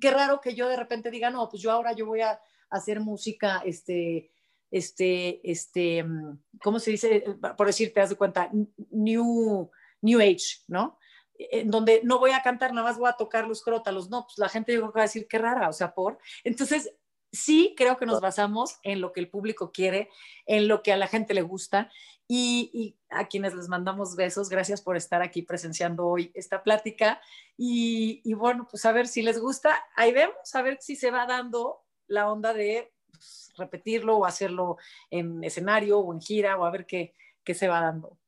qué 0.00 0.10
raro 0.10 0.40
que 0.40 0.54
yo 0.54 0.68
de 0.68 0.76
repente 0.76 1.10
diga, 1.10 1.30
no, 1.30 1.48
pues 1.48 1.62
yo 1.62 1.72
ahora 1.72 1.92
yo 1.92 2.06
voy 2.06 2.20
a 2.20 2.38
hacer 2.68 3.00
música, 3.00 3.62
este, 3.64 4.30
este, 4.76 5.40
este, 5.48 6.02
mm, 6.02 6.38
¿cómo 6.62 6.78
se 6.80 6.90
dice? 6.90 7.24
Por 7.56 7.66
decir, 7.66 7.92
te 7.92 8.00
das 8.00 8.10
de 8.10 8.16
cuenta, 8.16 8.50
New, 8.90 9.70
new 10.00 10.20
Age, 10.20 10.62
¿no? 10.66 10.98
En 11.38 11.70
donde 11.70 12.00
no 12.04 12.18
voy 12.18 12.32
a 12.32 12.42
cantar, 12.42 12.72
nada 12.72 12.88
más 12.88 12.98
voy 12.98 13.08
a 13.08 13.16
tocar 13.16 13.46
los 13.46 13.62
crótalos. 13.62 14.10
No, 14.10 14.26
pues 14.26 14.38
la 14.38 14.48
gente 14.48 14.72
yo 14.72 14.80
creo 14.80 14.92
que 14.92 14.98
va 14.98 15.02
a 15.02 15.06
decir, 15.06 15.26
qué 15.28 15.38
rara, 15.38 15.68
o 15.68 15.72
sea, 15.72 15.94
por. 15.94 16.18
Entonces, 16.42 16.92
sí 17.30 17.74
creo 17.76 17.98
que 17.98 18.06
nos 18.06 18.20
basamos 18.20 18.78
en 18.82 19.00
lo 19.00 19.12
que 19.12 19.20
el 19.20 19.28
público 19.28 19.70
quiere, 19.72 20.08
en 20.46 20.66
lo 20.68 20.82
que 20.82 20.92
a 20.92 20.96
la 20.96 21.08
gente 21.08 21.34
le 21.34 21.42
gusta 21.42 21.90
y, 22.26 22.96
a 23.10 23.28
quienes 23.28 23.54
les 23.54 23.68
mandamos 23.68 24.16
besos, 24.16 24.48
gracias 24.48 24.80
por 24.80 24.96
estar 24.96 25.22
aquí 25.22 25.42
presenciando 25.42 26.06
hoy 26.06 26.32
esta 26.34 26.62
plática 26.62 27.20
y, 27.56 28.32
bueno, 28.34 28.66
pues 28.68 28.84
a 28.86 28.92
ver 28.92 29.06
si 29.06 29.22
les 29.22 29.38
gusta, 29.38 29.84
ahí 29.94 30.12
vemos, 30.12 30.54
a 30.54 30.62
ver 30.62 30.78
si 30.80 30.96
se 30.96 31.10
va 31.12 31.26
dando 31.26 31.84
la 32.06 32.30
onda 32.30 32.52
de 32.52 32.93
pues, 33.14 33.52
repetirlo 33.56 34.18
o 34.18 34.24
hacerlo 34.24 34.76
en 35.10 35.42
escenario 35.44 35.98
o 35.98 36.12
en 36.12 36.20
gira 36.20 36.56
o 36.58 36.64
a 36.64 36.70
ver 36.70 36.86
qué, 36.86 37.14
qué 37.42 37.54
se 37.54 37.68
va 37.68 37.80
dando. 37.80 38.18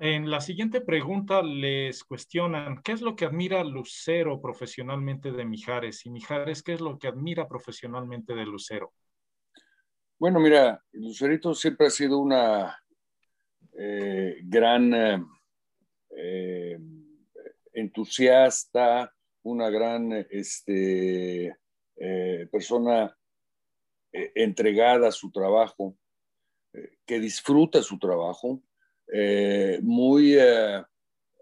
En 0.00 0.30
la 0.30 0.40
siguiente 0.40 0.80
pregunta 0.80 1.42
les 1.42 2.02
cuestionan, 2.02 2.82
¿qué 2.82 2.92
es 2.92 3.02
lo 3.02 3.14
que 3.14 3.24
admira 3.24 3.62
Lucero 3.62 4.40
profesionalmente 4.40 5.30
de 5.30 5.44
Mijares? 5.44 6.04
Y 6.06 6.10
Mijares, 6.10 6.62
¿qué 6.62 6.72
es 6.72 6.80
lo 6.80 6.98
que 6.98 7.08
admira 7.08 7.46
profesionalmente 7.46 8.34
de 8.34 8.46
Lucero? 8.46 8.92
Bueno, 10.18 10.40
mira, 10.40 10.82
Lucerito 10.92 11.54
siempre 11.54 11.86
ha 11.86 11.90
sido 11.90 12.18
una 12.18 12.82
eh, 13.78 14.38
gran 14.42 14.94
eh, 14.94 15.24
eh, 16.16 16.78
entusiasta, 17.74 19.12
una 19.42 19.68
gran 19.68 20.26
este, 20.30 21.54
persona 22.50 23.16
entregada 24.12 25.08
a 25.08 25.12
su 25.12 25.30
trabajo, 25.30 25.96
que 27.06 27.20
disfruta 27.20 27.82
su 27.82 27.98
trabajo 27.98 28.62
eh, 29.12 29.78
muy... 29.82 30.34
Eh, 30.38 30.82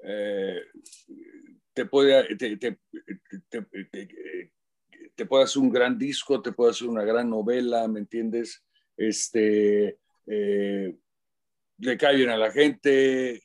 eh, 0.06 0.60
te 1.72 1.86
puede, 1.86 2.36
te, 2.36 2.56
te, 2.56 2.78
te, 5.16 5.26
puede 5.26 5.44
hacer 5.44 5.60
un 5.60 5.70
gran 5.70 5.98
disco, 5.98 6.40
te 6.40 6.52
puede 6.52 6.70
hacer 6.70 6.86
una 6.86 7.02
gran 7.02 7.28
novela, 7.28 7.88
¿me 7.88 7.98
entiendes? 7.98 8.62
Este, 8.96 9.98
le 10.24 11.98
cae 11.98 12.16
bien 12.16 12.30
a 12.30 12.36
la 12.36 12.52
gente, 12.52 13.42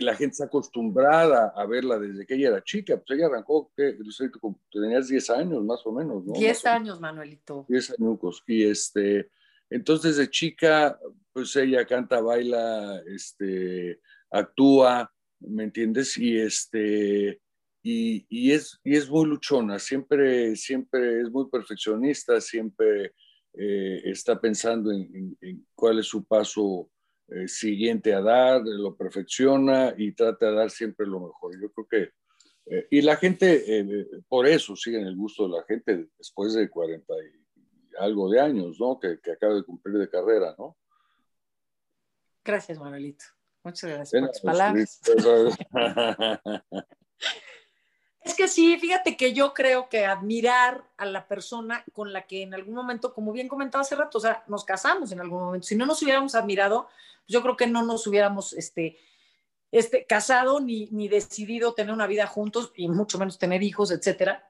la 0.00 0.14
gente 0.14 0.32
está 0.32 0.44
acostumbrada 0.46 1.52
a 1.54 1.66
verla 1.66 1.98
desde 1.98 2.24
que 2.26 2.34
ella 2.34 2.48
era 2.48 2.64
chica, 2.64 2.96
pues 2.96 3.18
ella 3.18 3.26
arrancó, 3.26 3.70
que 3.76 3.96
tenías 4.72 5.08
10 5.08 5.30
años 5.30 5.64
más 5.64 5.84
o 5.84 5.92
menos, 5.92 6.24
¿no? 6.24 6.32
10 6.32 6.66
años, 6.66 7.00
Manuelito. 7.00 7.66
10 7.68 7.94
años, 7.98 8.42
y 8.46 8.64
este, 8.64 9.30
entonces 9.70 10.16
de 10.16 10.30
chica 10.30 10.98
pues 11.32 11.56
ella 11.56 11.86
canta, 11.86 12.20
baila, 12.20 13.02
este, 13.06 14.00
actúa, 14.30 15.10
¿me 15.40 15.64
entiendes? 15.64 16.16
Y, 16.18 16.36
este, 16.38 17.40
y, 17.82 18.52
es, 18.52 18.78
y 18.84 18.96
es 18.96 19.08
muy 19.08 19.26
luchona, 19.26 19.78
siempre, 19.78 20.54
siempre 20.56 21.22
es 21.22 21.30
muy 21.30 21.48
perfeccionista, 21.48 22.40
siempre 22.40 23.14
eh, 23.54 24.02
está 24.04 24.40
pensando 24.40 24.92
en, 24.92 25.36
cuál 25.74 25.98
es 25.98 26.06
su 26.06 26.24
paso 26.24 26.90
eh, 27.34 27.48
siguiente 27.48 28.14
a 28.14 28.20
dar, 28.20 28.62
lo 28.64 28.96
perfecciona 28.96 29.94
y 29.96 30.12
trata 30.12 30.50
de 30.50 30.56
dar 30.56 30.70
siempre 30.70 31.06
lo 31.06 31.20
mejor. 31.20 31.60
Yo 31.60 31.72
creo 31.72 31.86
que, 31.88 32.10
eh, 32.66 32.86
y 32.90 33.02
la 33.02 33.16
gente, 33.16 33.86
por 34.28 34.46
eso 34.46 34.76
sigue 34.76 35.00
en 35.00 35.06
el 35.06 35.16
gusto 35.16 35.48
de 35.48 35.56
la 35.56 35.64
gente 35.64 36.08
después 36.18 36.54
de 36.54 36.68
40 36.68 37.12
y 37.14 37.42
algo 37.98 38.30
de 38.30 38.40
años, 38.40 38.78
¿no? 38.80 38.98
Que, 38.98 39.20
que 39.20 39.32
acaba 39.32 39.54
de 39.54 39.64
cumplir 39.64 39.98
de 39.98 40.08
carrera, 40.08 40.54
¿no? 40.58 40.76
Gracias, 42.44 42.78
Manuelito. 42.78 43.24
Muchas 43.64 43.90
gracias 43.90 44.20
por 44.20 44.30
tus 44.30 44.40
palabras. 44.40 45.00
Es 48.32 48.38
que 48.38 48.48
sí, 48.48 48.78
fíjate 48.78 49.14
que 49.14 49.34
yo 49.34 49.52
creo 49.52 49.90
que 49.90 50.06
admirar 50.06 50.84
a 50.96 51.04
la 51.04 51.28
persona 51.28 51.84
con 51.92 52.14
la 52.14 52.26
que 52.26 52.40
en 52.40 52.54
algún 52.54 52.74
momento, 52.74 53.12
como 53.12 53.30
bien 53.30 53.46
comentaba 53.46 53.82
hace 53.82 53.94
rato, 53.94 54.16
o 54.16 54.20
sea, 54.22 54.42
nos 54.48 54.64
casamos 54.64 55.12
en 55.12 55.20
algún 55.20 55.42
momento. 55.42 55.66
Si 55.66 55.76
no 55.76 55.84
nos 55.84 56.02
hubiéramos 56.02 56.34
admirado, 56.34 56.88
yo 57.28 57.42
creo 57.42 57.58
que 57.58 57.66
no 57.66 57.82
nos 57.82 58.06
hubiéramos 58.06 58.54
este, 58.54 58.96
este, 59.70 60.06
casado 60.06 60.60
ni, 60.60 60.88
ni 60.92 61.08
decidido 61.08 61.74
tener 61.74 61.92
una 61.92 62.06
vida 62.06 62.26
juntos 62.26 62.72
y 62.74 62.88
mucho 62.88 63.18
menos 63.18 63.38
tener 63.38 63.62
hijos, 63.62 63.90
etcétera. 63.90 64.48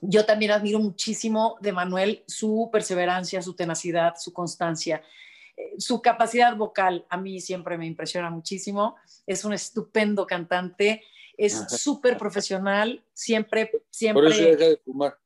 Yo 0.00 0.26
también 0.26 0.50
admiro 0.50 0.80
muchísimo 0.80 1.58
de 1.60 1.70
Manuel 1.70 2.24
su 2.26 2.70
perseverancia, 2.72 3.40
su 3.40 3.54
tenacidad, 3.54 4.16
su 4.18 4.32
constancia 4.32 5.00
su 5.78 6.02
capacidad 6.02 6.54
vocal 6.56 7.06
a 7.08 7.16
mí 7.16 7.40
siempre 7.40 7.78
me 7.78 7.86
impresiona 7.86 8.30
muchísimo. 8.30 8.96
Es 9.26 9.44
un 9.44 9.52
estupendo 9.52 10.26
cantante, 10.26 11.02
es 11.36 11.66
súper 11.68 12.16
profesional, 12.16 13.04
siempre, 13.12 13.70
siempre. 13.90 14.22
Por 14.22 14.32
eso 14.32 14.42
deja 14.42 14.70
de 14.70 14.76
fumar. 14.78 15.18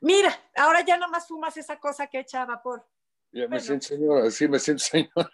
Mira, 0.00 0.34
ahora 0.56 0.84
ya 0.84 0.96
nomás 0.96 1.26
fumas 1.26 1.56
esa 1.56 1.78
cosa 1.78 2.06
que 2.06 2.20
echa 2.20 2.44
vapor. 2.44 2.86
Ya 3.32 3.48
me 3.48 3.58
siento 3.58 3.86
señora, 3.86 4.30
sí 4.30 4.46
me 4.46 4.58
siento 4.58 4.84
señora. 4.84 5.32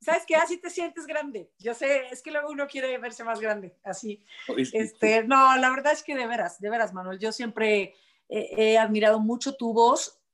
¿Sabes 0.00 0.24
qué? 0.26 0.36
Así 0.36 0.58
te 0.58 0.70
sientes 0.70 1.06
grande. 1.06 1.50
Yo 1.58 1.74
sé, 1.74 2.06
es 2.10 2.22
que 2.22 2.30
luego 2.30 2.50
uno 2.50 2.66
quiere 2.66 2.96
verse 2.98 3.22
más 3.22 3.40
grande, 3.40 3.76
así. 3.82 4.24
Este, 4.72 5.24
no, 5.24 5.56
la 5.56 5.70
verdad 5.70 5.92
es 5.92 6.02
que 6.02 6.14
de 6.14 6.26
veras, 6.26 6.58
de 6.60 6.70
veras, 6.70 6.94
Manuel, 6.94 7.18
yo 7.18 7.32
siempre 7.32 7.94
he 8.28 8.78
admirado 8.78 9.20
mucho 9.20 9.54
tu 9.54 9.74
voz 9.74 10.24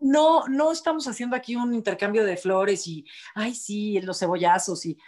no, 0.00 0.46
no 0.48 0.72
estamos 0.72 1.06
haciendo 1.06 1.36
aquí 1.36 1.56
un 1.56 1.74
intercambio 1.74 2.24
de 2.24 2.36
flores 2.36 2.86
y, 2.86 3.04
ay, 3.34 3.54
sí, 3.54 4.00
los 4.00 4.18
cebollazos 4.18 4.84
y, 4.86 4.98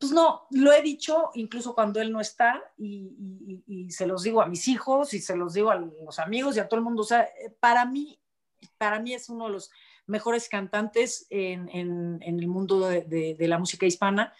pues 0.00 0.12
no, 0.12 0.46
lo 0.50 0.72
he 0.72 0.80
dicho 0.80 1.30
incluso 1.34 1.74
cuando 1.74 2.00
él 2.00 2.10
no 2.10 2.20
está 2.22 2.62
y, 2.78 3.86
se 3.90 4.06
los 4.06 4.22
digo 4.22 4.40
a 4.40 4.46
mis 4.46 4.66
hijos 4.66 5.12
y 5.12 5.20
se 5.20 5.36
los 5.36 5.52
digo 5.52 5.70
a 5.70 5.76
los 5.76 6.18
amigos 6.18 6.56
y 6.56 6.60
a 6.60 6.68
todo 6.68 6.78
el 6.78 6.84
mundo. 6.84 7.02
O 7.02 7.04
sea, 7.04 7.28
para 7.60 7.84
mí, 7.84 8.18
para 8.78 8.98
mí 8.98 9.12
es 9.12 9.28
uno 9.28 9.46
de 9.46 9.52
los 9.52 9.70
mejores 10.06 10.48
cantantes 10.48 11.26
en, 11.28 11.68
el 12.22 12.48
mundo 12.48 12.88
de, 12.88 13.02
de, 13.36 13.48
la 13.48 13.58
música 13.58 13.84
hispana. 13.84 14.32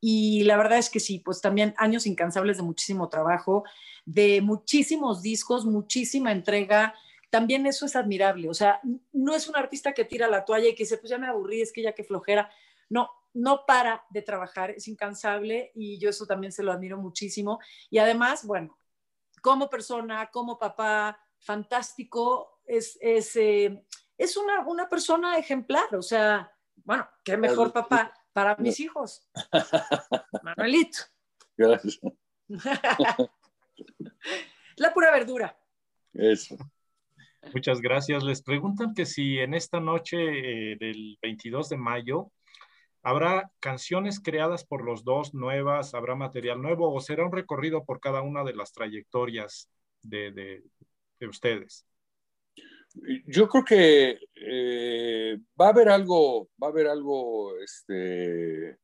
Y 0.00 0.44
la 0.44 0.56
verdad 0.56 0.78
es 0.78 0.88
que 0.88 1.00
sí, 1.00 1.18
pues 1.18 1.40
también 1.40 1.74
años 1.78 2.06
incansables 2.06 2.56
de 2.56 2.62
muchísimo 2.62 3.08
trabajo, 3.08 3.64
de 4.04 4.40
muchísimos 4.40 5.20
discos, 5.20 5.66
muchísima 5.66 6.30
entrega, 6.30 6.94
también 7.28 7.66
eso 7.66 7.86
es 7.86 7.96
admirable. 7.96 8.48
O 8.48 8.54
sea, 8.54 8.80
no 9.12 9.34
es 9.34 9.48
un 9.48 9.56
artista 9.56 9.92
que 9.92 10.04
tira 10.04 10.28
la 10.28 10.44
toalla 10.44 10.68
y 10.68 10.74
que 10.76 10.84
dice, 10.84 10.98
pues 10.98 11.10
ya 11.10 11.18
me 11.18 11.26
aburrí, 11.26 11.60
es 11.60 11.72
que 11.72 11.82
ya 11.82 11.92
que 11.92 12.04
flojera. 12.04 12.50
No, 12.88 13.10
no 13.34 13.64
para 13.66 14.04
de 14.10 14.22
trabajar, 14.22 14.70
es 14.70 14.88
incansable 14.88 15.72
y 15.74 15.98
yo 15.98 16.10
eso 16.10 16.26
también 16.26 16.52
se 16.52 16.62
lo 16.62 16.72
admiro 16.72 16.98
muchísimo. 16.98 17.58
Y 17.90 17.98
además, 17.98 18.44
bueno, 18.44 18.78
como 19.42 19.68
persona, 19.70 20.30
como 20.30 20.58
papá, 20.58 21.18
fantástico, 21.40 22.60
es, 22.64 22.98
es, 23.00 23.36
eh, 23.36 23.84
es 24.16 24.36
una, 24.36 24.66
una 24.66 24.88
persona 24.88 25.38
ejemplar. 25.38 25.94
O 25.94 26.02
sea, 26.02 26.52
bueno, 26.84 27.08
qué 27.24 27.36
mejor 27.36 27.72
papá 27.72 28.12
para 28.32 28.56
mis 28.56 28.80
hijos. 28.80 29.28
Manuelito. 30.42 30.98
Gracias. 31.56 32.00
La 34.76 34.94
pura 34.94 35.10
verdura. 35.10 35.58
Eso. 36.12 36.56
Muchas 37.52 37.80
gracias. 37.80 38.22
Les 38.22 38.42
preguntan 38.42 38.94
que 38.94 39.06
si 39.06 39.38
en 39.38 39.54
esta 39.54 39.80
noche 39.80 40.16
eh, 40.18 40.76
del 40.78 41.18
22 41.22 41.68
de 41.68 41.76
mayo 41.76 42.30
¿Habrá 43.08 43.50
canciones 43.58 44.20
creadas 44.20 44.66
por 44.66 44.84
los 44.84 45.02
dos 45.02 45.32
nuevas? 45.32 45.94
¿Habrá 45.94 46.14
material 46.14 46.60
nuevo? 46.60 46.92
¿O 46.92 47.00
será 47.00 47.24
un 47.24 47.32
recorrido 47.32 47.86
por 47.86 48.00
cada 48.00 48.20
una 48.20 48.44
de 48.44 48.54
las 48.54 48.74
trayectorias 48.74 49.70
de, 50.02 50.30
de, 51.18 51.26
ustedes? 51.26 51.86
Yo 53.24 53.48
creo 53.48 53.64
que 53.64 54.18
eh, 54.34 55.38
va 55.58 55.68
a 55.68 55.70
haber 55.70 55.88
algo, 55.88 56.50
va 56.62 56.66
a 56.66 56.70
haber 56.70 56.86
algo 56.86 57.58
este, 57.60 58.76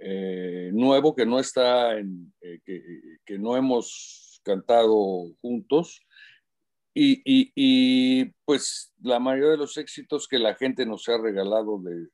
eh, 0.00 0.70
nuevo 0.74 1.14
que 1.14 1.24
no 1.24 1.40
está 1.40 1.98
eh, 1.98 2.60
que, 2.66 3.38
no 3.38 3.56
hemos 3.56 4.38
cantado 4.44 5.32
juntos. 5.40 6.02
Y, 6.94 8.26
pues 8.44 8.92
la 9.00 9.18
mayoría 9.18 9.52
de 9.52 9.56
los 9.56 9.78
éxitos 9.78 10.28
que 10.28 10.38
la 10.38 10.54
gente 10.56 10.84
nos 10.84 11.08
ha 11.08 11.16
regalado 11.16 11.78
de, 11.78 12.08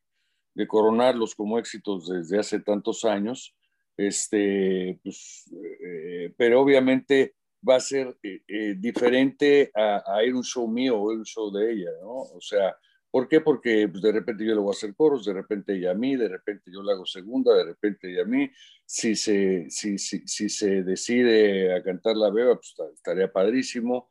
de 0.58 0.66
coronarlos 0.66 1.36
como 1.36 1.56
éxitos 1.56 2.08
desde 2.08 2.36
hace 2.36 2.58
tantos 2.58 3.04
años, 3.04 3.54
este, 3.96 4.98
pues, 5.04 5.44
eh, 5.52 6.34
pero 6.36 6.60
obviamente 6.60 7.36
va 7.66 7.76
a 7.76 7.80
ser 7.80 8.16
eh, 8.24 8.42
eh, 8.48 8.74
diferente 8.76 9.70
a, 9.72 10.20
ir 10.24 10.34
un 10.34 10.42
show 10.42 10.66
mío 10.66 10.96
o 10.98 11.12
un 11.12 11.24
show 11.24 11.52
de 11.52 11.72
ella, 11.72 11.90
¿no? 12.02 12.08
O 12.08 12.40
sea, 12.40 12.76
¿por 13.08 13.28
qué? 13.28 13.40
Porque 13.40 13.86
pues, 13.88 14.02
de 14.02 14.10
repente 14.10 14.44
yo 14.44 14.52
le 14.52 14.60
voy 14.60 14.70
a 14.70 14.76
hacer 14.76 14.96
coros, 14.96 15.24
de 15.24 15.34
repente 15.34 15.76
ella 15.76 15.92
a 15.92 15.94
mí, 15.94 16.16
de 16.16 16.28
repente 16.28 16.72
yo 16.72 16.82
le 16.82 16.90
hago 16.90 17.06
segunda, 17.06 17.54
de 17.54 17.64
repente 17.64 18.10
ella 18.10 18.22
a 18.22 18.26
mí. 18.26 18.50
Si 18.84 19.14
se, 19.14 19.70
si, 19.70 19.96
si, 19.96 20.26
si 20.26 20.48
se 20.48 20.82
decide 20.82 21.72
a 21.72 21.84
cantar 21.84 22.16
la 22.16 22.30
beba, 22.30 22.56
pues 22.56 22.74
estaría 22.94 23.30
padrísimo. 23.30 24.10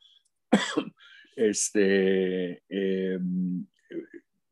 este, 1.35 2.63
em, 2.69 3.65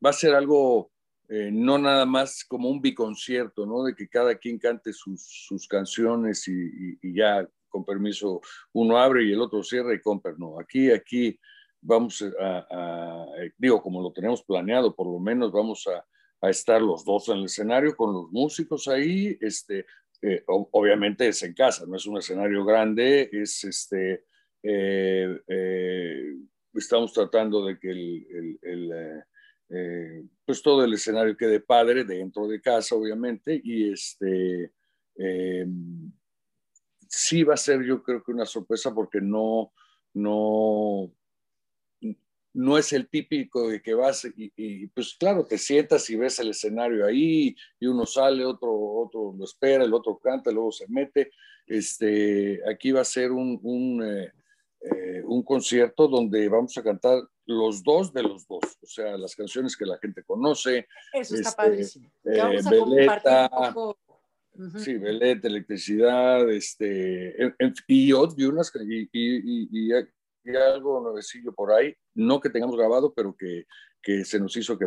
va 0.04 0.10
a 0.10 0.12
ser 0.12 0.34
algo 0.34 0.90
eh, 1.28 1.50
no 1.52 1.78
nada 1.78 2.06
más 2.06 2.44
como 2.44 2.68
un 2.68 2.80
biconcierto, 2.80 3.66
¿no? 3.66 3.82
De 3.82 3.94
que 3.94 4.08
cada 4.08 4.36
quien 4.36 4.58
cante 4.58 4.92
sus, 4.92 5.66
canciones 5.68 6.46
y, 6.48 6.98
ya, 7.14 7.48
con 7.68 7.84
permiso, 7.84 8.40
uno 8.72 8.98
abre 8.98 9.24
y 9.24 9.32
el 9.32 9.40
otro 9.40 9.62
cierra 9.62 9.94
y 9.94 10.00
compra. 10.00 10.34
No, 10.38 10.60
aquí, 10.60 10.90
aquí 10.90 11.38
vamos 11.80 12.24
a, 12.40 13.26
digo, 13.58 13.82
como 13.82 14.02
lo 14.02 14.12
tenemos 14.12 14.42
planeado, 14.44 14.94
por 14.94 15.06
lo 15.06 15.18
menos 15.18 15.52
vamos 15.52 15.86
a, 15.86 16.04
estar 16.48 16.80
los 16.80 17.04
dos 17.04 17.28
en 17.28 17.38
el 17.38 17.46
escenario 17.46 17.96
con 17.96 18.12
los 18.12 18.30
músicos 18.30 18.86
ahí, 18.86 19.36
este, 19.40 19.84
eh, 20.22 20.44
obviamente 20.46 21.26
es 21.26 21.42
en 21.42 21.54
casa, 21.54 21.86
no 21.88 21.96
es 21.96 22.06
un 22.06 22.18
escenario 22.18 22.64
grande, 22.64 23.28
es 23.32 23.64
este, 23.64 24.22
eh, 24.62 26.36
estamos 26.72 27.12
tratando 27.12 27.66
de 27.66 27.80
que 27.80 27.90
el 27.90 29.24
eh, 29.68 30.24
pues 30.44 30.62
todo 30.62 30.84
el 30.84 30.94
escenario 30.94 31.36
quede 31.36 31.60
padre 31.60 32.04
dentro 32.04 32.46
de 32.46 32.60
casa, 32.60 32.94
obviamente, 32.94 33.60
y 33.62 33.92
este, 33.92 34.72
eh, 35.16 35.66
sí 37.08 37.42
va 37.42 37.54
a 37.54 37.58
ser 37.58 37.84
yo 37.84 38.02
creo 38.02 38.22
que 38.22 38.32
una 38.32 38.46
sorpresa 38.46 38.94
porque 38.94 39.20
no, 39.20 39.72
no, 40.14 41.12
no 42.56 42.78
es 42.78 42.92
el 42.94 43.08
típico 43.08 43.68
de 43.68 43.82
que 43.82 43.92
vas 43.92 44.26
y, 44.34 44.86
pues 44.88 45.14
claro, 45.18 45.44
te 45.44 45.58
sientas 45.58 46.08
y 46.08 46.16
ves 46.16 46.38
el 46.38 46.50
escenario 46.50 47.04
ahí 47.04 47.54
y 47.78 47.86
uno 47.86 48.06
sale, 48.06 48.46
otro, 48.46 48.72
otro 48.72 49.34
lo 49.36 49.44
espera, 49.44 49.84
el 49.84 49.92
otro 49.92 50.18
canta, 50.18 50.50
luego 50.50 50.72
se 50.72 50.86
mete. 50.88 51.30
Este, 51.66 52.60
aquí 52.70 52.92
va 52.92 53.02
a 53.02 53.04
ser 53.04 53.32
un, 53.32 53.60
un, 53.62 54.02
eh, 54.02 54.32
un 55.24 55.42
concierto 55.42 56.08
donde 56.08 56.48
vamos 56.48 56.76
a 56.78 56.82
cantar 56.82 57.20
los 57.46 57.82
dos 57.82 58.12
de 58.12 58.22
los 58.22 58.46
dos, 58.46 58.78
o 58.82 58.86
sea, 58.86 59.16
las 59.16 59.34
canciones 59.34 59.76
que 59.76 59.86
la 59.86 59.98
gente 59.98 60.22
conoce. 60.24 60.86
Eso 61.12 61.34
está 61.36 61.50
este, 61.50 61.62
padrísimo. 61.62 62.10
Eh, 62.24 62.60
Veleta, 62.70 63.50
Sí, 64.78 64.94
Veleta, 64.94 65.48
electricidad, 65.48 66.50
este, 66.50 67.36
y, 67.86 68.12
unas, 68.12 68.72
y, 68.74 69.08
y, 69.12 69.68
y, 69.70 69.92
algo 70.56 71.00
nuevecillo 71.00 71.52
por 71.52 71.72
ahí, 71.72 71.94
no 72.14 72.40
que 72.40 72.48
tengamos 72.48 72.76
grabado, 72.76 73.12
pero 73.12 73.36
que, 73.36 73.66
que 74.00 74.24
se 74.24 74.40
nos 74.40 74.56
hizo 74.56 74.78
que, 74.78 74.86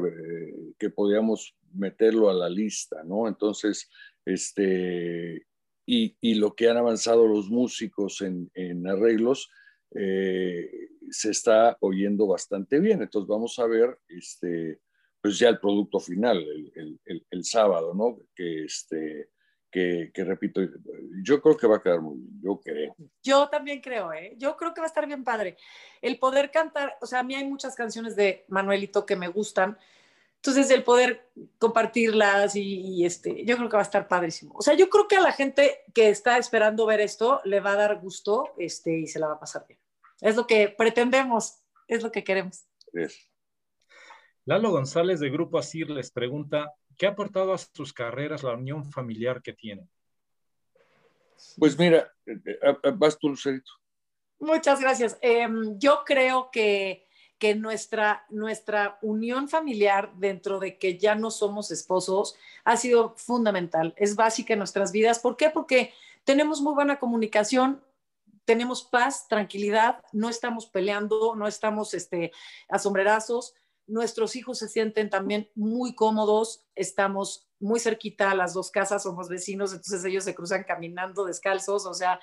que 0.80 0.90
podíamos 0.90 1.56
meterlo 1.74 2.30
a 2.30 2.34
la 2.34 2.50
lista, 2.50 3.04
¿no? 3.04 3.28
Entonces, 3.28 3.90
este, 4.26 5.46
y, 5.86 6.18
y 6.20 6.36
lo 6.36 6.56
que 6.56 6.70
han 6.70 6.78
avanzado 6.78 7.28
los 7.28 7.50
músicos 7.50 8.22
en, 8.22 8.50
en 8.56 8.88
arreglos, 8.88 9.52
eh, 9.95 10.89
se 11.10 11.32
está 11.32 11.78
oyendo 11.82 12.28
bastante 12.28 12.80
bien. 12.80 13.02
Entonces 13.02 13.28
vamos 13.28 13.58
a 13.60 13.65
ver 13.65 13.97
este, 14.08 14.80
pues 15.21 15.38
ya 15.38 15.49
el 15.49 15.60
producto 15.60 15.99
final 15.99 16.38
el, 16.38 16.99
el, 17.06 17.25
el, 17.30 17.43
sábado, 17.43 17.93
¿no? 17.93 18.19
Que, 18.36 18.65
este, 18.65 19.30
que, 19.71 20.12
que, 20.13 20.23
repito, 20.23 20.62
yo 21.23 21.41
creo 21.41 21.58
que 21.58 21.67
va 21.67 21.78
a 21.78 21.82
quedar 21.82 22.02
muy 22.02 22.17
bien, 22.17 22.41
yo 22.41 22.60
creo. 22.60 22.95
Yo 23.23 23.49
también 23.49 23.82
creo, 23.82 24.13
¿eh? 24.13 24.36
Yo 24.38 24.56
creo 24.56 24.73
que 24.73 24.82
va 24.82 24.86
a 24.86 24.89
estar 24.89 25.06
bien 25.06 25.23
padre. 25.23 25.58
El 26.02 26.17
poder 26.19 26.52
cantar, 26.52 26.97
o 27.02 27.06
sea, 27.06 27.19
a 27.19 27.23
mí 27.23 27.36
hay 27.36 27.45
muchas 27.45 27.75
canciones 27.75 28.15
de 28.15 28.45
Manuelito 28.47 29.06
que 29.06 29.15
me 29.15 29.28
gustan, 29.28 29.78
entonces 30.41 30.71
el 30.71 30.84
poder 30.84 31.30
compartirlas 31.58 32.56
y, 32.56 32.62
y, 32.62 33.06
este, 33.06 33.43
yo 33.43 33.58
creo 33.58 33.67
que 33.67 33.75
va 33.75 33.82
a 33.82 33.84
estar 33.84 34.08
padrísimo. 34.08 34.54
O 34.56 34.62
sea, 34.62 34.73
yo 34.73 34.89
creo 34.89 35.06
que 35.06 35.17
a 35.17 35.21
la 35.21 35.34
gente 35.34 35.82
que 35.93 36.08
está 36.08 36.38
esperando 36.38 36.86
ver 36.86 37.02
esto 37.02 37.41
le 37.43 37.60
va 37.60 37.73
a 37.73 37.75
dar 37.75 37.99
gusto 37.99 38.54
este, 38.58 38.99
y 38.99 39.08
se 39.08 39.19
la 39.19 39.28
va 39.28 39.34
a 39.34 39.39
pasar 39.39 39.65
bien. 39.67 39.80
Es 40.21 40.38
lo 40.38 40.47
que 40.47 40.69
pretendemos, 40.69 41.60
es 41.89 42.04
lo 42.04 42.12
que 42.12 42.23
queremos. 42.23 42.65
Lalo 44.45 44.71
González 44.71 45.19
de 45.19 45.30
Grupo 45.30 45.58
Asir 45.60 45.89
les 45.89 46.10
pregunta, 46.10 46.73
¿qué 46.97 47.08
ha 47.08 47.10
aportado 47.10 47.54
a 47.54 47.58
sus 47.58 47.91
carreras 47.91 48.41
la 48.41 48.54
unión 48.54 48.89
familiar 48.89 49.41
que 49.41 49.52
tienen? 49.52 49.89
Pues 51.58 51.78
mira, 51.78 52.13
eh, 52.25 52.39
eh, 52.45 52.91
vas 52.95 53.19
tú, 53.19 53.28
Lucerito. 53.28 53.71
Muchas 54.39 54.80
gracias. 54.80 55.17
Em, 55.21 55.78
yo 55.78 56.04
creo 56.06 56.49
que, 56.49 57.09
que 57.39 57.56
nuestra, 57.56 58.25
nuestra 58.30 58.99
unión 59.02 59.47
familiar, 59.47 60.12
dentro 60.17 60.60
de 60.60 60.78
que 60.78 60.97
ya 60.97 61.15
no 61.15 61.32
somos 61.32 61.71
esposos, 61.71 62.36
ha 62.65 62.78
sido 62.78 63.15
fundamental. 63.15 63.93
Es 63.97 64.15
básica 64.15 64.54
en 64.54 64.60
nuestras 64.60 64.91
vidas. 64.91 65.19
¿Por 65.19 65.38
qué? 65.38 65.49
Porque 65.49 65.93
tenemos 66.25 66.62
muy 66.62 66.73
buena 66.73 66.99
comunicación, 66.99 67.82
tenemos 68.45 68.84
paz, 68.84 69.28
tranquilidad, 69.28 70.04
no 70.12 70.30
estamos 70.30 70.65
peleando, 70.65 71.36
no 71.36 71.47
estamos 71.47 71.93
este, 71.93 72.32
a 72.67 72.78
sombrerazos. 72.78 73.54
Nuestros 73.88 74.36
hijos 74.36 74.60
se 74.60 74.67
sienten 74.67 75.10
también 75.10 75.49
muy 75.56 75.95
cómodos, 75.95 76.65
estamos 76.75 77.47
muy 77.60 77.80
cerquita 77.80 78.32
a 78.32 78.36
las 78.36 78.54
dos 78.54 78.69
casas, 78.69 79.04
somos 79.04 79.30
vecinos, 79.30 79.71
entonces 79.71 80.04
ellos 80.06 80.23
se 80.23 80.36
cruzan 80.36 80.63
caminando 80.63 81.25
descalzos, 81.25 81.86
o 81.86 81.93
sea, 81.93 82.19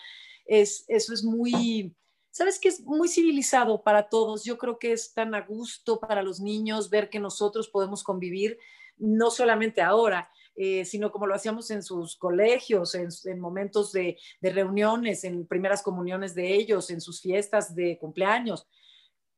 es, 0.47 0.85
eso 0.89 1.13
es 1.13 1.25
muy, 1.25 1.95
¿sabes 2.37 2.59
qué? 2.59 2.69
Es 2.69 2.83
muy 2.83 3.09
civilizado 3.09 3.83
para 3.83 4.11
todos. 4.11 4.45
Yo 4.45 4.59
creo 4.59 4.79
que 4.79 4.93
es 4.93 5.15
tan 5.15 5.35
a 5.35 5.41
gusto 5.41 5.99
para 5.99 6.23
los 6.23 6.39
niños 6.39 6.91
ver 6.91 7.09
que 7.09 7.19
nosotros 7.19 7.71
podemos 7.71 8.05
convivir, 8.05 8.59
no 8.99 9.31
solamente 9.31 9.81
ahora, 9.81 10.31
eh, 10.55 10.85
sino 10.85 11.11
como 11.11 11.27
lo 11.27 11.35
hacíamos 11.35 11.71
en 11.71 11.83
sus 11.83 12.15
colegios, 12.17 12.95
en, 12.95 13.41
momentos 13.41 13.91
de, 13.91 14.19
reuniones, 14.43 15.25
en 15.25 15.47
primeras 15.47 15.83
comuniones 15.83 16.35
de 16.35 16.53
ellos, 16.53 16.91
en 16.91 17.01
sus 17.01 17.23
fiestas 17.23 17.75
de 17.75 17.97
cumpleaños. 17.99 18.67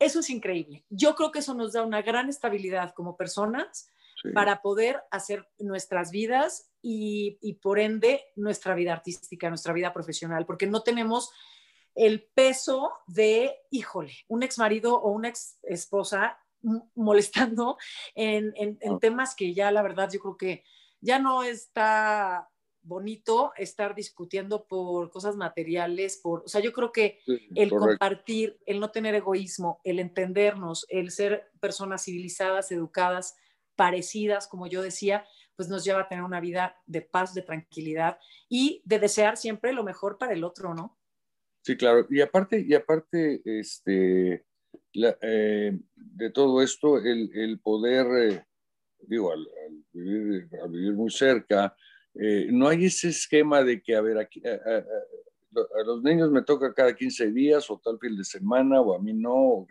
Eso 0.01 0.19
es 0.19 0.29
increíble. 0.29 0.85
Yo 0.91 1.15
creo 1.15 1.31
que 1.31 1.39
eso 1.39 1.55
nos 1.55 1.75
da 1.75 1.85
una 1.85 2.03
gran 2.03 2.29
estabilidad 2.29 2.95
como 2.95 3.17
personas 3.17 3.93
para 4.35 4.61
poder 4.61 5.01
hacer 5.13 5.49
nuestras 5.61 6.11
vidas 6.11 6.73
y, 6.83 7.39
y 7.41 7.55
por 7.55 7.79
ende 7.79 8.25
nuestra 8.35 8.75
vida 8.75 8.93
artística, 8.93 9.49
nuestra 9.49 9.73
vida 9.73 9.93
profesional, 9.93 10.47
porque 10.47 10.67
no 10.67 10.83
tenemos 10.83 11.31
el 11.99 12.29
peso 12.33 12.93
de, 13.09 13.57
híjole, 13.71 14.13
un 14.29 14.45
ex 14.45 14.57
marido 14.57 14.95
o 14.95 15.11
una 15.11 15.29
ex 15.29 15.59
esposa 15.65 16.39
molestando 16.95 17.77
en, 18.15 18.53
en, 18.57 18.79
en, 18.81 18.99
temas 18.99 19.35
que 19.35 19.55
ya 19.55 19.71
la 19.71 19.83
verdad 19.83 20.11
yo 20.13 20.21
creo 20.21 20.37
que 20.37 20.65
ya 21.01 21.19
no 21.19 21.43
está 21.43 22.49
bonito 22.83 23.53
estar 23.57 23.95
discutiendo 23.95 24.67
por 24.67 25.11
cosas 25.11 25.37
materiales, 25.37 26.19
por, 26.23 26.45
o 26.45 26.49
sea, 26.49 26.61
yo 26.61 26.73
creo 26.73 26.91
que 26.91 27.21
el 27.55 27.71
compartir, 27.71 28.59
el 28.65 28.81
no 28.81 28.91
tener 28.91 29.15
egoísmo, 29.15 29.81
el 29.85 29.99
entendernos, 29.99 30.87
el 30.89 31.11
ser 31.11 31.51
personas 31.61 32.05
civilizadas, 32.05 32.73
educadas, 32.73 33.37
parecidas, 33.77 34.49
como 34.49 34.67
yo 34.67 34.83
decía, 34.83 35.27
pues 35.55 35.69
nos 35.69 35.85
lleva 35.85 36.03
a 36.03 36.09
tener 36.09 36.25
una 36.25 36.41
vida 36.41 36.77
de 36.87 37.03
paz, 37.03 37.35
de 37.35 37.43
tranquilidad 37.43 38.19
y 38.49 38.83
de 38.85 38.99
desear 38.99 39.37
siempre 39.37 39.73
lo 39.73 39.85
mejor 39.85 40.17
para 40.17 40.33
el 40.33 40.45
otro, 40.45 40.75
¿no? 40.75 40.98
Sí, 41.69 41.77
claro. 41.77 42.07
Y 42.09 42.23
aparte, 42.23 42.65
y 42.67 42.73
aparte, 42.73 43.43
este, 43.45 44.43
eh, 44.95 45.79
de 45.95 46.31
todo 46.31 46.63
esto, 46.63 46.97
el, 46.97 47.61
poder, 47.63 48.07
eh, 48.33 48.45
digo, 49.01 49.33
al, 49.33 49.47
vivir, 49.93 50.95
muy 50.95 51.11
cerca, 51.11 51.77
eh, 52.15 52.49
no 52.51 52.69
hay 52.69 52.87
ese 52.87 53.11
esquema 53.11 53.63
de 53.63 53.83
que, 53.83 53.95
a 53.95 54.01
ver, 54.01 54.17
aquí, 54.17 54.41
a, 54.47 54.83
los 55.85 56.03
niños 56.03 56.31
me 56.31 56.41
toca 56.41 56.73
cada 56.73 56.97
15 56.97 57.33
días 57.33 57.71
o 57.71 57.79
tal 57.79 57.99
fin 57.99 58.17
de 58.17 58.25
semana 58.25 58.81
o 58.81 58.95
a 58.95 58.99
mí 58.99 59.13
no, 59.13 59.35
o, 59.35 59.67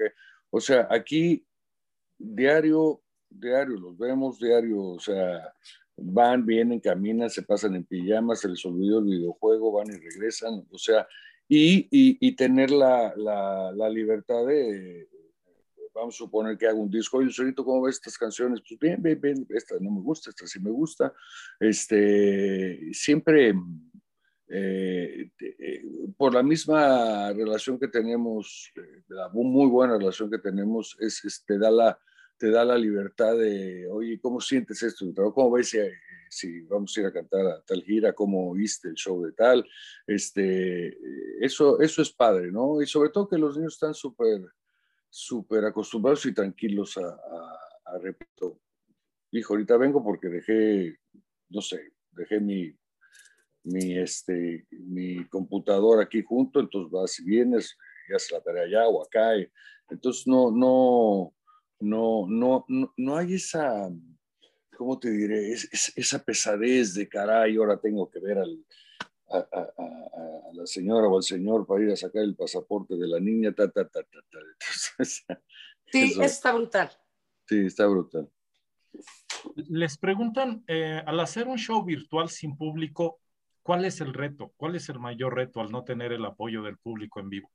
o 0.52 0.62
sea, 0.62 0.88
aquí 0.92 1.44
diario, 2.16 3.02
diario 3.28 3.76
los 3.76 3.98
vemos, 3.98 4.38
diario, 4.38 4.84
o 4.84 5.00
sea, 5.00 5.52
van, 5.96 6.46
vienen, 6.46 6.80
caminan, 6.80 7.32
se 7.32 7.42
pasan 7.42 7.74
en 7.74 7.86
pijamas, 7.86 8.42
se 8.42 8.50
les 8.50 8.64
olvidó 8.68 9.00
el 9.00 9.06
videojuego, 9.06 9.72
van 9.72 9.88
y 9.88 9.98
regresan, 9.98 10.64
o 10.70 10.78
sea, 10.78 11.08
y, 11.48 11.88
y, 11.92 12.36
tener 12.36 12.72
la, 12.72 13.14
la, 13.16 13.72
la, 13.72 13.90
libertad 13.90 14.46
de, 14.46 15.08
vamos 15.94 16.16
a 16.16 16.18
suponer 16.18 16.58
que 16.58 16.68
hago 16.68 16.82
un 16.82 16.90
disco, 16.90 17.18
oye, 17.18 17.32
solito, 17.32 17.64
¿cómo 17.64 17.84
ves 17.84 17.96
estas 17.96 18.18
canciones? 18.18 18.62
Pues 18.68 18.80
bien, 18.80 19.02
bien, 19.02 19.20
bien, 19.20 19.48
esta 19.50 19.76
no 19.80 19.92
me 19.92 20.02
gusta, 20.02 20.30
esta 20.30 20.46
sí 20.46 20.60
me 20.60 20.72
gusta, 20.72 21.14
este, 21.60 22.94
siempre 22.94 23.54
eh, 24.50 25.30
eh, 25.40 25.84
por 26.16 26.34
la 26.34 26.42
misma 26.42 27.34
relación 27.34 27.80
que 27.80 27.90
tenemos, 27.90 28.72
eh, 28.76 29.04
la 29.10 29.30
muy 29.30 29.70
buena 29.70 29.98
relación 29.98 30.30
que 30.30 30.38
tenemos, 30.38 30.96
es, 31.00 31.44
te, 31.46 31.58
da 31.58 31.70
la, 31.70 32.00
te 32.38 32.50
da 32.50 32.64
la 32.64 32.78
libertad 32.78 33.38
de, 33.38 33.88
oye, 33.90 34.20
¿cómo 34.22 34.40
sientes 34.40 34.82
esto? 34.84 35.06
¿Cómo 35.34 35.52
ves 35.52 35.76
si, 36.30 36.62
vamos 36.62 36.96
a 36.96 37.00
ir 37.02 37.06
a 37.08 37.14
cantar 37.14 37.46
a 37.48 37.62
tal 37.62 37.84
gira? 37.84 38.14
¿Cómo 38.14 38.54
viste 38.54 38.90
el 38.90 38.96
show 38.96 39.24
de 39.24 39.32
tal? 39.34 39.66
Este, 40.06 40.98
eso, 41.44 41.80
eso 41.80 42.02
es 42.02 42.12
padre, 42.12 42.52
¿no? 42.52 42.82
Y 42.82 42.88
sobre 42.88 43.10
todo 43.10 43.28
que 43.28 43.38
los 43.38 43.58
niños 43.58 43.74
están 43.74 43.94
súper 43.94 44.42
súper 45.10 45.66
acostumbrados 45.66 46.26
y 46.26 46.34
tranquilos 46.34 46.98
a, 46.98 47.08
a, 47.08 47.96
a, 47.96 47.98
repito, 47.98 48.60
hijo, 49.32 49.54
ahorita 49.54 49.78
vengo 49.78 50.04
porque 50.04 50.28
dejé, 50.28 50.98
no 51.50 51.62
sé, 51.62 51.94
dejé 52.12 52.40
mi 52.42 52.76
mi, 53.68 53.98
este, 53.98 54.66
mi 54.72 55.28
computadora 55.28 56.04
aquí 56.04 56.24
junto, 56.24 56.60
entonces 56.60 56.92
vas 56.92 57.20
y 57.20 57.26
vienes, 57.26 57.78
y 58.10 58.14
haces 58.14 58.32
la 58.32 58.42
tarea 58.42 58.64
allá 58.64 58.88
o 58.88 59.04
acá. 59.04 59.34
entonces 59.90 60.26
no, 60.26 60.52
no, 60.52 61.34
no, 61.80 62.26
no, 62.28 62.66
no, 62.96 63.18
hay 63.18 63.34
esa, 63.34 63.90
¿cómo 64.78 65.00
te 65.00 65.10
diré? 65.10 65.54
esa 65.54 66.24
pesadez 66.24 66.94
de 66.94 67.10
caray, 67.10 67.58
ahora 67.58 67.78
tengo 67.78 68.10
que 68.10 68.20
ver 68.20 68.38
al, 68.38 68.66
a, 69.30 69.38
a, 69.38 69.60
a, 69.60 70.54
la 70.54 70.66
señora 70.66 71.08
o 71.08 71.18
al 71.18 71.24
señor 71.24 71.66
para 71.66 71.84
ir 71.84 71.92
a 71.92 71.96
sacar 71.96 72.24
el 72.24 72.36
pasaporte 72.36 72.96
de 72.96 73.08
la 73.08 73.20
niña, 73.20 73.54
ta, 73.54 73.70
ta, 73.70 73.88
ta, 73.88 74.04
ta, 74.04 74.20
ta. 74.32 74.40
sí, 75.06 76.12
eso, 76.12 76.24
está 76.24 76.54
brutal. 76.54 76.92
Sí, 77.46 77.66
está 77.66 77.88
brutal. 77.88 78.30
Les 79.56 79.98
preguntan, 79.98 80.64
eh, 80.68 81.02
al 81.06 81.20
hacer 81.20 81.48
un 81.48 81.58
show 81.58 81.84
virtual 81.84 82.30
sin 82.30 82.58
público, 82.58 83.20
¿Cuál 83.68 83.84
es 83.84 84.00
el 84.00 84.14
reto? 84.14 84.54
¿Cuál 84.56 84.78
es 84.78 84.88
el 84.88 84.98
mayor 84.98 85.36
reto 85.36 85.60
al 85.60 85.70
no 85.70 85.84
tener 85.84 86.14
el 86.14 86.24
apoyo 86.24 86.64
del 86.64 86.78
público 86.78 87.20
en 87.20 87.28
vivo? 87.28 87.52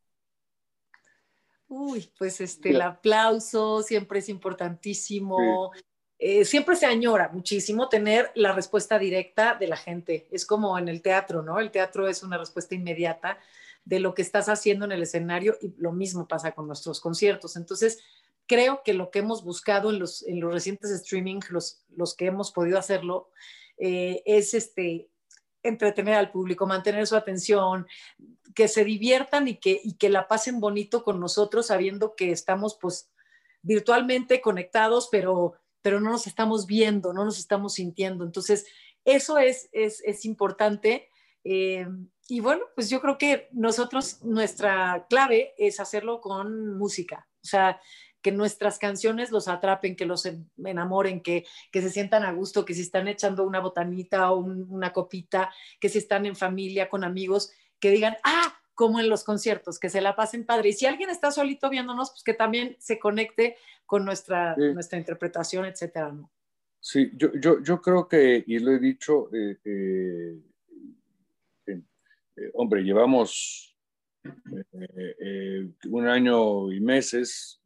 Uy, 1.68 2.12
pues 2.18 2.38
este, 2.42 2.68
el 2.68 2.82
aplauso 2.82 3.82
siempre 3.82 4.18
es 4.18 4.28
importantísimo. 4.28 5.72
Eh, 6.24 6.44
siempre 6.44 6.76
se 6.76 6.86
añora 6.86 7.30
muchísimo 7.32 7.88
tener 7.88 8.30
la 8.36 8.52
respuesta 8.52 8.96
directa 8.96 9.56
de 9.58 9.66
la 9.66 9.76
gente. 9.76 10.28
Es 10.30 10.46
como 10.46 10.78
en 10.78 10.88
el 10.88 11.02
teatro, 11.02 11.42
¿no? 11.42 11.58
El 11.58 11.72
teatro 11.72 12.06
es 12.06 12.22
una 12.22 12.38
respuesta 12.38 12.76
inmediata 12.76 13.40
de 13.84 13.98
lo 13.98 14.14
que 14.14 14.22
estás 14.22 14.48
haciendo 14.48 14.84
en 14.84 14.92
el 14.92 15.02
escenario 15.02 15.56
y 15.60 15.74
lo 15.78 15.90
mismo 15.90 16.28
pasa 16.28 16.52
con 16.52 16.68
nuestros 16.68 17.00
conciertos. 17.00 17.56
Entonces, 17.56 17.98
creo 18.46 18.82
que 18.84 18.94
lo 18.94 19.10
que 19.10 19.18
hemos 19.18 19.42
buscado 19.42 19.90
en 19.90 19.98
los, 19.98 20.22
en 20.22 20.38
los 20.38 20.54
recientes 20.54 20.92
streaming, 20.92 21.40
los, 21.50 21.82
los 21.96 22.14
que 22.14 22.26
hemos 22.26 22.52
podido 22.52 22.78
hacerlo, 22.78 23.30
eh, 23.76 24.22
es 24.24 24.54
este, 24.54 25.08
entretener 25.64 26.14
al 26.14 26.30
público, 26.30 26.68
mantener 26.68 27.04
su 27.08 27.16
atención, 27.16 27.88
que 28.54 28.68
se 28.68 28.84
diviertan 28.84 29.48
y 29.48 29.56
que, 29.56 29.80
y 29.82 29.94
que 29.94 30.08
la 30.08 30.28
pasen 30.28 30.60
bonito 30.60 31.02
con 31.02 31.18
nosotros, 31.18 31.66
sabiendo 31.66 32.14
que 32.14 32.30
estamos 32.30 32.78
pues 32.80 33.10
virtualmente 33.62 34.40
conectados, 34.40 35.08
pero, 35.10 35.54
pero 35.82 36.00
no 36.00 36.10
nos 36.10 36.26
estamos 36.26 36.66
viendo, 36.66 37.12
no 37.12 37.24
nos 37.24 37.38
estamos 37.38 37.74
sintiendo. 37.74 38.24
Entonces, 38.24 38.66
eso 39.04 39.38
es, 39.38 39.68
es, 39.72 40.00
es 40.04 40.24
importante. 40.24 41.10
Eh, 41.44 41.86
y 42.28 42.40
bueno, 42.40 42.64
pues 42.74 42.88
yo 42.88 43.00
creo 43.00 43.18
que 43.18 43.48
nosotros, 43.52 44.22
nuestra 44.22 45.06
clave 45.10 45.54
es 45.58 45.80
hacerlo 45.80 46.20
con 46.20 46.78
música. 46.78 47.28
O 47.42 47.46
sea, 47.46 47.80
que 48.22 48.30
nuestras 48.30 48.78
canciones 48.78 49.32
los 49.32 49.48
atrapen, 49.48 49.96
que 49.96 50.06
los 50.06 50.26
enamoren, 50.64 51.20
que, 51.20 51.44
que 51.72 51.82
se 51.82 51.90
sientan 51.90 52.22
a 52.22 52.32
gusto, 52.32 52.64
que 52.64 52.72
si 52.72 52.82
están 52.82 53.08
echando 53.08 53.42
una 53.42 53.60
botanita 53.60 54.30
o 54.30 54.38
una 54.38 54.92
copita, 54.92 55.52
que 55.80 55.88
si 55.88 55.98
están 55.98 56.24
en 56.24 56.36
familia, 56.36 56.88
con 56.88 57.02
amigos, 57.02 57.50
que 57.80 57.90
digan, 57.90 58.16
ah, 58.22 58.61
como 58.74 59.00
en 59.00 59.08
los 59.08 59.24
conciertos, 59.24 59.78
que 59.78 59.90
se 59.90 60.00
la 60.00 60.16
pasen 60.16 60.44
padre. 60.44 60.70
Y 60.70 60.72
si 60.72 60.86
alguien 60.86 61.10
está 61.10 61.30
solito 61.30 61.68
viéndonos, 61.70 62.10
pues 62.10 62.22
que 62.22 62.34
también 62.34 62.76
se 62.78 62.98
conecte 62.98 63.56
con 63.86 64.04
nuestra, 64.04 64.56
nuestra 64.56 64.98
interpretación, 64.98 65.66
etcétera, 65.66 66.12
¿no? 66.12 66.30
Sí, 66.80 67.12
yo, 67.14 67.32
yo, 67.34 67.62
yo 67.62 67.80
creo 67.80 68.08
que, 68.08 68.42
y 68.44 68.58
lo 68.58 68.72
he 68.72 68.80
dicho, 68.80 69.32
eh, 69.32 69.56
eh, 69.64 70.40
eh, 71.66 72.50
hombre, 72.54 72.82
llevamos 72.82 73.76
un 75.84 76.08
año 76.08 76.72
y 76.72 76.80
meses 76.80 77.62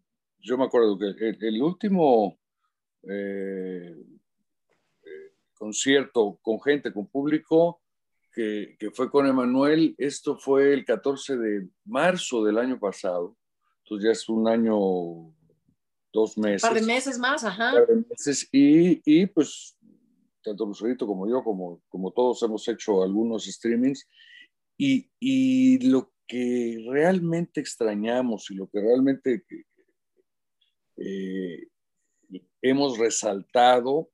yo 0.47 0.57
me 0.57 0.65
acuerdo 0.65 0.97
que 0.99 1.37
el, 1.41 1.61
último 1.61 2.39
concierto 5.55 6.39
con 6.41 6.61
gente, 6.61 6.93
con 6.93 7.09
público, 7.09 7.83
que, 8.37 8.76
que, 8.78 8.91
fue 8.91 9.11
con 9.11 9.26
Emanuel, 9.26 9.95
esto 9.97 10.37
fue 10.37 10.74
el 10.74 10.84
14 10.84 11.39
de 11.39 11.68
marzo 11.87 12.45
del 12.45 12.59
año 12.59 12.78
pasado, 12.78 13.34
entonces 13.82 14.05
ya 14.05 14.12
es 14.12 14.28
un 14.28 14.47
año, 14.47 15.34
dos 16.12 16.37
meses. 16.37 16.62
Un 16.62 16.68
par 16.68 16.80
de 16.80 16.87
meses 16.87 17.18
más, 17.18 17.45
ajá. 17.45 17.70
Un 17.70 17.78
par 17.78 17.87
de 17.87 18.05
meses, 18.11 18.47
y, 18.53 19.01
y 19.07 19.26
pues 19.26 19.78
tanto 20.45 20.66
Lucerito 20.66 21.07
como 21.07 21.26
yo, 21.26 21.43
como, 21.43 21.82
como 21.89 22.12
todos 22.12 22.43
hemos 22.43 22.68
hecho 22.68 23.03
algunos 23.03 23.47
streamings, 23.47 24.07
y, 24.76 25.11
y 25.18 25.89
lo 25.89 26.12
que 26.28 26.84
realmente 26.91 27.61
extrañamos 27.61 28.51
y 28.51 28.55
lo 28.55 28.68
que 28.68 28.82
realmente 28.82 29.47
eh, 30.99 31.68
hemos 32.61 32.99
resaltado 32.99 34.11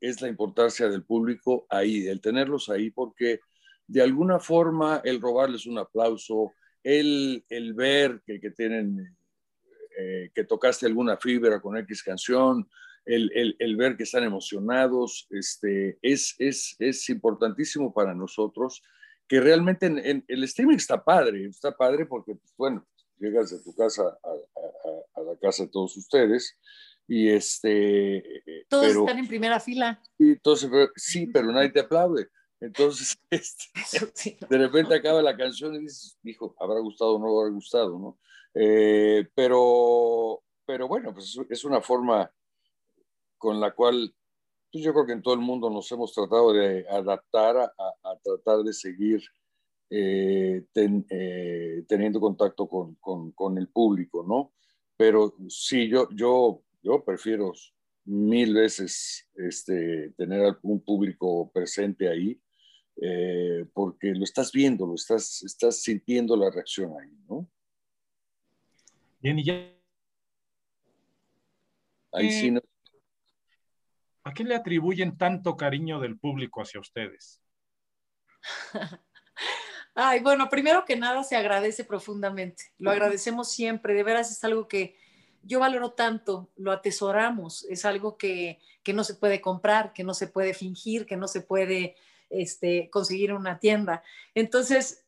es 0.00 0.20
la 0.20 0.26
importancia 0.26 0.88
del 0.88 1.04
público 1.04 1.64
ahí, 1.70 2.08
el 2.08 2.20
tenerlos 2.20 2.68
ahí, 2.68 2.90
porque 2.90 3.38
de 3.86 4.02
alguna 4.02 4.38
forma 4.38 5.00
el 5.04 5.20
robarles 5.20 5.66
un 5.66 5.78
aplauso, 5.78 6.52
el, 6.82 7.44
el 7.48 7.74
ver 7.74 8.22
que, 8.26 8.40
que 8.40 8.50
tienen, 8.50 9.16
eh, 9.98 10.30
que 10.34 10.44
tocaste 10.44 10.86
alguna 10.86 11.16
fibra 11.16 11.60
con 11.60 11.76
X 11.76 12.02
canción, 12.02 12.68
el, 13.04 13.30
el, 13.34 13.56
el, 13.58 13.76
ver 13.76 13.96
que 13.96 14.04
están 14.04 14.24
emocionados, 14.24 15.26
este, 15.30 15.98
es, 16.02 16.36
es, 16.38 16.76
es 16.78 17.08
importantísimo 17.08 17.92
para 17.92 18.14
nosotros, 18.14 18.82
que 19.26 19.40
realmente 19.40 19.86
en, 19.86 20.24
el 20.26 20.44
streaming 20.44 20.76
está 20.76 21.02
padre, 21.02 21.46
está 21.46 21.76
padre 21.76 22.06
porque, 22.06 22.34
pues, 22.34 22.54
bueno, 22.56 22.86
llegas 23.18 23.50
de 23.50 23.62
tu 23.62 23.74
casa 23.74 24.02
a, 24.22 25.20
la 25.22 25.36
casa 25.40 25.64
de 25.64 25.70
todos 25.70 25.96
ustedes 25.96 26.58
y 27.06 27.28
este... 27.28 28.42
Todos 28.68 28.88
están 28.88 29.18
en 29.18 29.28
primera 29.28 29.60
fila. 29.60 30.02
Y 30.18 30.32
entonces, 30.32 30.70
sí, 30.96 31.26
pero 31.26 31.52
nadie 31.52 31.70
te 31.70 31.80
aplaude. 31.80 32.28
Entonces, 32.62 33.18
este, 33.30 34.38
de 34.48 34.58
repente 34.58 34.94
acaba 34.94 35.20
la 35.20 35.36
canción 35.36 35.74
y 35.74 35.80
dices, 35.80 36.18
hijo, 36.22 36.54
habrá 36.58 36.80
gustado 36.80 37.16
o 37.16 37.18
no 37.18 37.38
habrá 37.38 37.50
gustado, 37.50 37.98
¿no? 37.98 38.18
Eh, 38.54 39.28
pero, 39.34 40.42
pero 40.64 40.86
bueno, 40.86 41.12
pues 41.12 41.38
es 41.48 41.64
una 41.64 41.80
forma 41.80 42.30
con 43.36 43.60
la 43.60 43.74
cual 43.74 44.14
pues 44.70 44.84
yo 44.84 44.92
creo 44.94 45.06
que 45.06 45.12
en 45.12 45.22
todo 45.22 45.34
el 45.34 45.40
mundo 45.40 45.68
nos 45.68 45.90
hemos 45.92 46.14
tratado 46.14 46.52
de 46.52 46.86
adaptar 46.88 47.56
a, 47.58 47.72
a 48.02 48.16
tratar 48.22 48.62
de 48.62 48.72
seguir 48.72 49.22
eh, 49.90 50.64
eh, 50.74 51.84
teniendo 51.86 52.18
contacto 52.18 52.66
con, 52.66 52.94
con, 52.94 53.58
el 53.58 53.68
público, 53.68 54.24
¿no? 54.26 54.54
Pero 54.96 55.34
sí, 55.50 55.86
yo, 55.86 56.08
yo, 56.14 56.62
yo 56.82 57.04
prefiero 57.04 57.52
mil 58.06 58.54
veces 58.54 59.28
este, 59.34 60.14
tener 60.16 60.56
un 60.62 60.80
público 60.82 61.50
presente 61.52 62.08
ahí, 62.08 62.40
eh, 62.96 63.66
porque 63.72 64.14
lo 64.14 64.24
estás 64.24 64.52
viendo, 64.52 64.86
lo 64.86 64.94
estás, 64.94 65.42
estás 65.42 65.82
sintiendo 65.82 66.36
la 66.36 66.50
reacción 66.50 66.92
ahí, 67.00 67.16
¿no? 67.28 67.48
Bien, 69.20 69.38
y 69.38 69.44
ya. 69.44 69.72
Ahí 72.12 72.30
sí 72.30 72.50
no... 72.50 72.60
¿A 74.24 74.34
qué 74.34 74.44
le 74.44 74.54
atribuyen 74.54 75.16
tanto 75.16 75.56
cariño 75.56 75.98
del 75.98 76.18
público 76.18 76.60
hacia 76.60 76.80
ustedes? 76.80 77.40
Ay, 79.94 80.20
bueno, 80.20 80.48
primero 80.48 80.84
que 80.84 80.96
nada 80.96 81.22
se 81.22 81.36
agradece 81.36 81.84
profundamente. 81.84 82.72
Lo 82.78 82.90
agradecemos 82.90 83.50
siempre. 83.50 83.94
De 83.94 84.02
veras 84.02 84.30
es 84.30 84.42
algo 84.44 84.68
que 84.68 84.96
yo 85.42 85.60
valoro 85.60 85.92
tanto, 85.92 86.50
lo 86.56 86.72
atesoramos. 86.72 87.64
Es 87.64 87.84
algo 87.84 88.16
que, 88.16 88.58
no 88.94 89.04
se 89.04 89.14
puede 89.14 89.40
comprar, 89.40 89.92
que 89.92 90.04
no 90.04 90.14
se 90.14 90.28
puede 90.28 90.54
fingir, 90.54 91.04
que 91.04 91.16
no 91.16 91.28
se 91.28 91.40
puede 91.40 91.96
este, 92.32 92.90
conseguir 92.90 93.32
una 93.32 93.58
tienda. 93.58 94.02
Entonces, 94.34 95.04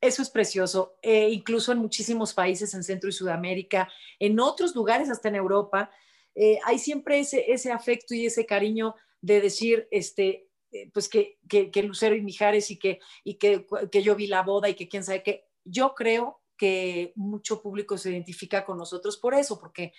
eso 0.00 0.22
es 0.22 0.30
precioso. 0.30 0.96
Eh, 1.02 1.30
incluso 1.30 1.72
en 1.72 1.78
muchísimos 1.78 2.34
países 2.34 2.74
en 2.74 2.84
Centro 2.84 3.08
y 3.08 3.12
Sudamérica, 3.12 3.88
en 4.18 4.38
otros 4.40 4.74
lugares, 4.74 5.10
hasta 5.10 5.28
en 5.28 5.36
Europa, 5.36 5.90
eh, 6.34 6.58
hay 6.64 6.78
siempre 6.78 7.18
ese, 7.18 7.72
afecto 7.72 8.14
y 8.14 8.26
ese 8.26 8.44
cariño 8.44 8.94
de 9.22 9.40
decir, 9.40 9.88
este, 9.90 10.50
eh, 10.70 10.90
pues 10.92 11.08
que, 11.08 11.38
que, 11.48 11.70
que, 11.70 11.82
Lucero 11.82 12.14
y 12.14 12.20
Mijares 12.20 12.70
y, 12.70 12.78
que, 12.78 13.00
y 13.24 13.34
que, 13.34 13.66
que 13.90 14.02
yo 14.02 14.14
vi 14.14 14.26
la 14.26 14.42
boda 14.42 14.68
y 14.68 14.74
que 14.74 14.88
quién 14.88 15.02
sabe 15.02 15.22
qué. 15.22 15.48
Yo 15.64 15.94
creo 15.94 16.42
que 16.56 17.12
mucho 17.16 17.62
público 17.62 17.96
se 17.98 18.10
identifica 18.10 18.64
con 18.64 18.78
nosotros 18.78 19.16
por 19.16 19.34
eso, 19.34 19.58
porque 19.58 19.92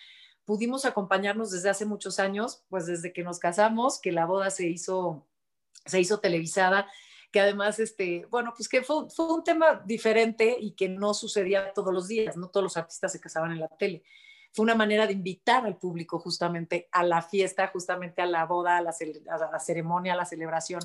pudimos 0.46 0.86
acompañarnos 0.86 1.52
desde 1.52 1.70
hace 1.70 1.86
muchos 1.86 2.20
años, 2.20 2.64
pues 2.70 2.86
desde 2.86 3.14
que 3.14 3.24
nos 3.24 3.40
casamos, 3.40 4.00
que 4.00 4.12
la 4.12 4.26
boda 4.26 4.50
se 4.50 4.68
hizo, 4.68 5.28
se 5.88 6.00
hizo 6.00 6.20
televisada, 6.20 6.88
que 7.32 7.40
además, 7.40 7.80
este, 7.80 8.26
bueno, 8.30 8.54
pues 8.56 8.70
que 8.70 8.82
fue, 8.84 9.10
fue 9.10 9.34
un 9.34 9.44
tema 9.44 9.82
diferente 9.86 10.58
y 10.60 10.72
que 10.72 10.90
no 10.90 11.14
sucedía 11.14 11.74
todos 11.74 11.94
los 11.94 12.08
días, 12.08 12.38
no 12.38 12.50
todos 12.50 12.64
los 12.64 12.78
artistas 12.78 13.12
se 13.12 13.20
casaban 13.20 13.52
en 13.52 13.60
la 13.60 13.68
tele. 13.68 14.04
Fue 14.54 14.64
una 14.64 14.76
manera 14.76 15.06
de 15.06 15.14
invitar 15.14 15.66
al 15.66 15.78
público 15.78 16.20
justamente 16.20 16.88
a 16.92 17.04
la 17.04 17.22
fiesta, 17.22 17.68
justamente 17.68 18.22
a 18.22 18.26
la 18.26 18.46
boda, 18.46 18.78
a 18.78 18.82
la, 18.82 18.92
a 18.92 19.52
la 19.52 19.60
ceremonia, 19.60 20.14
a 20.14 20.18
la 20.18 20.26
celebración. 20.26 20.82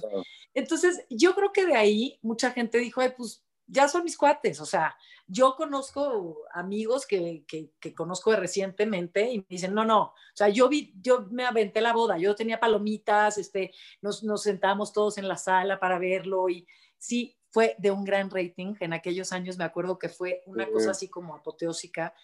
Entonces, 0.53 1.07
yo 1.09 1.35
creo 1.35 1.53
que 1.53 1.65
de 1.65 1.77
ahí 1.77 2.19
mucha 2.23 2.51
gente 2.51 2.79
dijo, 2.79 3.01
pues 3.17 3.43
ya 3.73 3.89
son 3.89 4.05
mis 4.05 4.19
cuates, 4.19 4.61
o 4.61 4.67
sea, 4.67 4.95
yo 5.27 5.57
conozco 5.57 6.43
amigos 6.53 7.07
que, 7.07 7.45
que, 7.47 7.95
conozco 7.95 8.37
recientemente 8.37 9.31
y 9.33 9.39
me 9.39 9.47
dicen, 9.49 9.73
no, 9.73 9.85
no, 9.85 10.03
o 10.03 10.15
sea, 10.35 10.51
yo 10.51 10.69
vi, 10.69 10.93
yo 11.01 11.27
me 11.31 11.47
aventé 11.47 11.81
la 11.81 11.95
boda, 11.95 12.19
yo 12.19 12.35
tenía 12.35 12.61
palomitas, 12.61 13.39
este, 13.39 13.73
nos, 14.03 14.23
nos 14.23 14.43
sentamos 14.43 14.93
todos 14.93 15.17
en 15.17 15.27
la 15.27 15.39
sala 15.39 15.81
para 15.81 15.99
verlo 15.99 16.51
y 16.51 16.67
sí, 16.99 17.39
fue 17.51 17.77
de 17.79 17.91
un 17.91 18.05
gran 18.05 18.31
rating. 18.31 18.75
En 18.81 18.93
aquellos 18.93 19.33
años 19.33 19.59
me 19.59 19.65
acuerdo 19.65 19.99
que 19.99 20.09
fue 20.09 20.43
una 20.47 20.67
cosa 20.71 20.93
así 20.93 21.09
como 21.09 21.35
apoteósica 21.35 22.15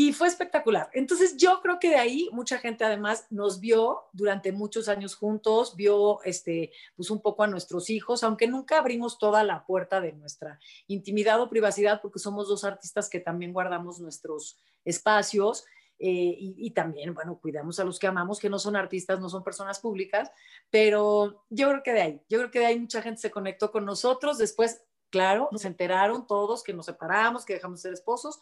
y 0.00 0.12
fue 0.12 0.28
espectacular. 0.28 0.88
Entonces 0.92 1.36
yo 1.36 1.60
creo 1.60 1.80
que 1.80 1.90
de 1.90 1.96
ahí 1.96 2.30
mucha 2.30 2.58
gente 2.58 2.84
además 2.84 3.26
nos 3.30 3.58
vio 3.58 4.04
durante 4.12 4.52
muchos 4.52 4.88
años 4.88 5.16
juntos, 5.16 5.74
vio 5.74 6.22
este, 6.22 6.70
pues 6.94 7.10
un 7.10 7.20
poco 7.20 7.42
a 7.42 7.48
nuestros 7.48 7.90
hijos, 7.90 8.22
aunque 8.22 8.46
nunca 8.46 8.78
abrimos 8.78 9.18
toda 9.18 9.42
la 9.42 9.66
puerta 9.66 10.00
de 10.00 10.12
nuestra 10.12 10.60
intimidad 10.86 11.42
o 11.42 11.50
privacidad, 11.50 12.00
porque 12.00 12.20
somos 12.20 12.46
dos 12.46 12.62
artistas 12.62 13.10
que 13.10 13.18
también 13.18 13.52
guardamos 13.52 13.98
nuestros 13.98 14.60
espacios. 14.84 15.64
Eh, 15.98 16.36
y, 16.38 16.70
también, 16.70 17.12
bueno, 17.12 17.40
cuidamos 17.40 17.80
a 17.80 17.84
los 17.84 17.98
que 17.98 18.06
amamos, 18.06 18.38
que 18.38 18.48
no 18.48 18.60
son 18.60 18.76
artistas, 18.76 19.18
no 19.18 19.28
son 19.28 19.42
personas 19.42 19.80
públicas, 19.80 20.30
pero 20.70 21.44
yo 21.50 21.70
creo 21.70 21.82
que 21.82 21.92
de 21.92 22.00
ahí, 22.02 22.22
yo 22.28 22.38
creo 22.38 22.52
que 22.52 22.60
de 22.60 22.66
ahí 22.66 22.78
mucha 22.78 23.02
gente 23.02 23.20
se 23.20 23.32
conectó 23.32 23.72
con 23.72 23.84
nosotros, 23.84 24.38
después, 24.38 24.80
claro, 25.10 25.48
nos 25.50 25.64
enteraron 25.64 26.24
todos 26.28 26.62
que 26.62 26.72
nos 26.72 26.86
separamos, 26.86 27.44
que 27.44 27.54
dejamos 27.54 27.80
de 27.80 27.88
ser 27.88 27.94
esposos, 27.94 28.38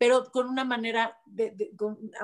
pero 0.00 0.24
con 0.32 0.48
una 0.48 0.64
manera 0.64 1.16
de, 1.26 1.72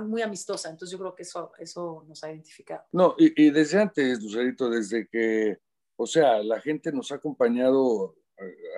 muy 0.00 0.22
amistosa. 0.22 0.70
Entonces 0.70 0.92
yo 0.92 0.98
creo 0.98 1.14
que 1.14 1.24
eso, 1.24 1.52
eso 1.58 2.06
nos 2.08 2.24
ha 2.24 2.32
identificado. 2.32 2.84
No, 2.90 3.14
y, 3.18 3.50
desde 3.50 3.82
antes, 3.82 4.22
Lucerito, 4.22 4.70
desde 4.70 5.06
que, 5.06 5.58
o 5.96 6.06
sea, 6.06 6.42
la 6.42 6.58
gente 6.58 6.90
nos 6.90 7.12
ha 7.12 7.16
acompañado 7.16 8.16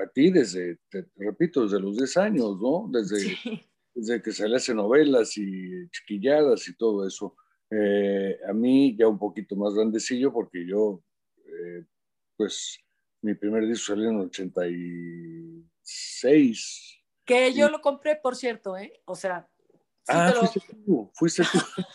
a, 0.02 0.08
ti 0.08 0.32
desde, 0.32 0.80
te, 0.90 1.06
repito, 1.14 1.62
desde 1.62 1.78
los 1.78 1.96
10 1.96 2.16
años, 2.16 2.60
¿no? 2.60 2.90
Desde, 2.90 3.38
desde 3.94 4.20
que 4.20 4.32
se 4.32 4.48
le 4.48 4.56
hacen 4.56 4.78
novelas 4.78 5.38
y 5.38 5.88
chiquilladas 5.90 6.66
y 6.66 6.76
todo 6.76 7.06
eso. 7.06 7.36
Eh, 7.70 8.36
a 8.48 8.52
mí 8.52 8.96
ya 8.98 9.06
un 9.06 9.20
poquito 9.20 9.54
más 9.54 9.74
grandecillo 9.74 10.32
porque 10.32 10.66
yo, 10.66 11.04
eh, 11.44 11.84
pues, 12.36 12.80
mi 13.22 13.36
primer 13.36 13.64
disco 13.64 13.94
salió 13.94 14.08
en 14.08 14.16
el 14.16 14.22
86, 14.22 16.97
que 17.28 17.52
yo 17.52 17.68
lo 17.68 17.80
compré, 17.82 18.16
por 18.16 18.34
cierto, 18.34 18.76
¿eh? 18.76 19.00
O 19.04 19.14
sea. 19.14 19.46
ah, 20.08 20.32
fuiste 20.32 20.60
tú, 20.84 21.10
fuiste 21.14 21.42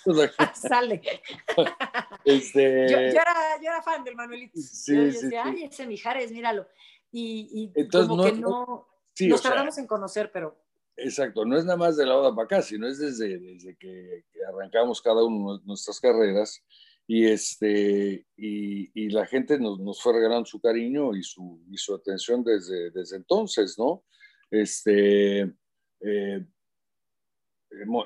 tú. 0.05 0.13
Sale. 0.53 1.01
Este... 2.25 2.87
Yo, 2.89 2.97
era, 2.99 3.35
yo, 3.61 3.69
era, 3.69 3.81
fan 3.81 4.01
del 4.05 4.15
Manuelito. 4.15 4.57
Sí, 4.57 4.95
yo, 4.95 5.11
sí, 5.11 5.23
decía, 5.23 5.43
ay, 5.45 5.63
ese 5.63 5.85
Mijares, 5.85 6.31
míralo. 6.31 6.65
Y, 7.11 7.69
y 7.75 7.87
como 7.89 8.23
que 8.23 8.31
no. 8.31 8.87
nos 9.19 9.41
tardamos 9.41 9.77
en 9.77 9.87
conocer, 9.87 10.31
pero. 10.31 10.57
Exacto, 10.95 11.43
no 11.43 11.57
es 11.57 11.65
nada 11.65 11.75
más 11.75 11.97
de 11.97 12.05
la 12.05 12.15
boda 12.15 12.33
para 12.33 12.45
acá, 12.45 12.61
sino 12.61 12.87
es 12.87 12.99
desde, 12.99 13.39
desde 13.39 13.75
que, 13.75 14.23
arrancamos 14.47 15.01
cada 15.01 15.21
uno 15.23 15.57
de 15.57 15.65
nuestras 15.65 15.99
carreras 15.99 16.63
y, 17.07 17.25
este, 17.25 18.25
y, 18.37 18.91
y 18.93 19.09
la 19.09 19.25
gente 19.25 19.59
nos, 19.59 19.79
nos, 19.79 20.01
fue 20.01 20.13
regalando 20.13 20.45
su 20.45 20.61
cariño 20.61 21.13
y 21.15 21.23
su, 21.23 21.61
y 21.69 21.77
su 21.77 21.93
atención 21.93 22.43
desde, 22.43 22.91
desde 22.91 23.17
entonces, 23.17 23.77
¿no? 23.77 24.03
Este, 24.53 25.51
eh, 26.01 26.45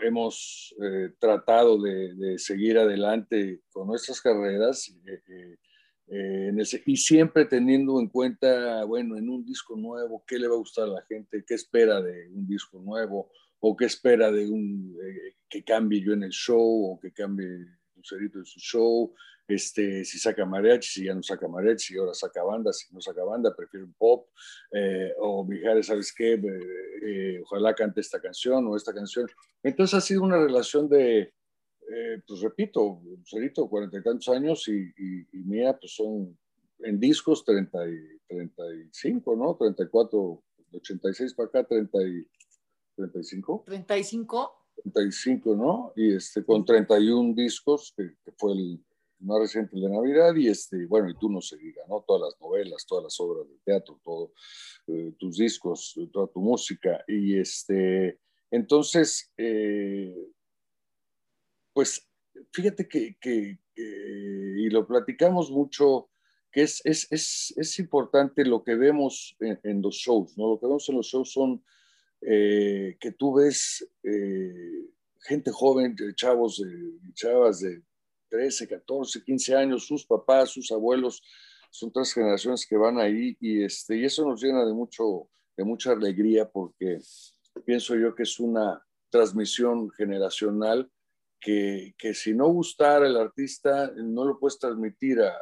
hemos, 0.02 0.74
eh, 0.82 1.10
tratado 1.20 1.82
de, 1.82 2.39
seguir 2.39 2.78
adelante 2.78 3.64
con 3.70 3.88
nuestras 3.88 4.22
carreras 4.22 4.89
eh, 6.08 6.54
y 6.86 6.95
siempre 6.95 7.43
teniendo 7.43 8.00
en 8.00 8.08
cuenta, 8.08 8.86
bueno, 8.86 9.18
en 9.18 9.30
un 9.30 9.45
disco 9.45 9.76
nuevo, 9.76 10.24
qué 10.26 10.39
le 10.39 10.48
va 10.48 10.56
a 10.56 10.60
gustar 10.60 10.86
a 10.86 10.93
la 10.93 11.02
gente, 11.02 11.43
qué 11.45 11.56
espera 11.56 12.02
de 12.02 12.30
un 12.30 12.48
disco 12.48 12.80
nuevo 12.80 13.30
o 13.60 13.76
qué 13.76 13.84
espera 13.84 14.32
de 14.32 14.50
un 14.50 14.98
que 15.50 15.66
cambie 15.66 16.02
yo 16.02 16.14
en 16.14 16.24
el 16.24 16.32
show 16.32 16.93
o 16.93 16.98
que 16.98 17.12
cambie 17.12 17.45
Lucerito 17.93 18.39
en 18.39 18.45
su 18.45 18.60
show, 18.62 19.14
este, 19.48 20.04
si 20.04 20.20
saca 20.20 20.45
mariachi, 20.45 20.89
si 20.89 21.06
ya 21.06 21.16
no 21.16 21.24
saca 21.24 21.48
mariachi, 21.48 21.93
si 21.93 21.98
ahora 21.98 22.14
saca 22.14 22.43
banda, 22.43 22.74
si 22.74 22.93
no 22.93 23.00
saca 23.00 23.24
banda, 23.24 23.56
prefiere 23.56 23.86
un 23.86 23.93
pop, 23.93 24.28
eh, 24.72 25.14
o 25.20 25.45
Mijares, 25.45 25.88
¿sabes 25.88 26.14
qué? 26.14 26.34
Eh, 26.34 26.60
eh, 27.04 27.41
ojalá 27.43 27.74
cante 27.74 28.02
esta 28.02 28.20
canción 28.20 28.68
o 28.68 28.76
esta 28.76 28.93
canción. 28.93 29.28
Entonces 29.64 29.93
ha 29.93 30.02
sido 30.02 30.24
una 30.24 30.38
relación 30.38 30.89
de, 30.89 31.34
pues 32.28 32.41
repito, 32.41 33.02
Lucerito, 33.04 33.70
cuarenta 33.70 33.98
y 33.98 34.04
tantos 34.04 34.28
años 34.30 34.68
y, 34.68 34.91
y, 35.32 35.38
mía, 35.43 35.78
pues 35.80 35.95
son 35.95 36.38
en 36.80 37.00
discos 37.00 37.45
30 37.45 37.89
y, 37.89 38.18
35, 38.28 39.36
¿no? 39.38 39.56
34, 39.56 40.43
86 40.74 41.34
para 41.34 41.48
acá, 41.48 41.64
30 41.64 41.98
y, 42.04 42.28
35. 42.98 43.64
35. 43.66 44.58
35, 44.84 45.56
¿no? 45.56 45.93
Y 45.95 46.16
este, 46.16 46.43
con 46.43 46.66
31 46.66 47.34
discos, 47.34 47.93
que, 47.95 48.12
fue 48.38 48.54
el 48.54 48.84
más 49.20 49.39
reciente 49.39 49.80
de 49.80 49.89
Navidad, 49.89 50.36
y 50.36 50.47
este, 50.47 50.86
bueno, 50.86 51.09
y 51.09 51.18
tú 51.18 51.30
no 51.30 51.41
se 51.41 51.57
diga, 51.57 51.82
¿no? 51.88 52.03
Todas 52.07 52.32
las 52.32 52.41
novelas, 52.41 52.86
todas 52.86 53.05
las 53.05 53.20
obras 53.20 53.47
de 53.47 53.57
teatro, 53.63 53.99
todo, 54.03 54.34
eh, 54.88 55.13
tus 55.18 55.38
discos, 55.38 55.99
toda 56.11 56.28
tu 56.28 56.41
música, 56.41 57.03
y 57.07 57.38
este, 57.38 58.20
entonces, 58.51 59.32
eh, 59.38 60.15
pues, 61.74 62.07
fíjate 62.51 62.88
que, 62.88 63.18
que, 63.20 63.59
y 63.76 64.70
lo 64.70 64.88
platicamos 64.88 65.51
mucho, 65.51 66.09
que 66.51 66.63
es, 66.63 66.82
es, 66.86 67.07
es, 67.11 67.53
es 67.57 67.80
importante 67.80 68.45
lo 68.45 68.63
que 68.63 68.76
vemos 68.76 69.36
en, 69.39 69.82
los 69.82 69.95
shows, 69.95 70.38
¿no? 70.38 70.49
Lo 70.49 70.59
que 70.59 70.65
vemos 70.65 70.88
en 70.89 70.95
los 70.95 71.07
shows 71.07 71.32
son 71.32 71.63
eh, 72.22 72.97
que 72.99 73.11
tú 73.11 73.36
ves 73.36 73.88
eh, 74.03 74.89
gente 75.22 75.51
joven, 75.51 75.95
chavos, 76.15 76.63
chavas 77.13 77.59
de 77.59 77.84
13, 78.38 78.67
14, 78.67 79.23
15 79.23 79.55
años, 79.55 79.88
sus 79.88 80.05
papás, 80.05 80.51
sus 80.51 80.71
abuelos, 80.71 81.23
son 81.71 81.91
tres 81.91 82.13
generaciones 82.13 82.67
que 82.67 82.77
van 82.77 82.99
ahí 82.99 83.35
y, 83.39 83.63
este, 83.63 83.97
y 83.97 84.05
eso 84.05 84.23
nos 84.27 84.43
llena 84.43 84.63
de, 84.63 84.73
mucho, 84.73 85.27
de 85.55 85.63
mucha 85.63 85.93
alegría 85.93 86.47
porque 86.47 86.99
pienso 87.65 87.95
yo 87.95 88.13
que 88.13 88.23
es 88.23 88.39
una 88.39 88.79
transmisión 89.09 89.89
generacional 89.89 90.88
que, 91.39 91.95
que 91.97 92.13
si 92.13 92.35
no 92.35 92.47
gustara 92.49 93.07
el 93.07 93.17
artista, 93.17 93.91
no 93.95 94.23
lo 94.23 94.38
puedes 94.38 94.59
transmitir 94.59 95.19
a, 95.21 95.35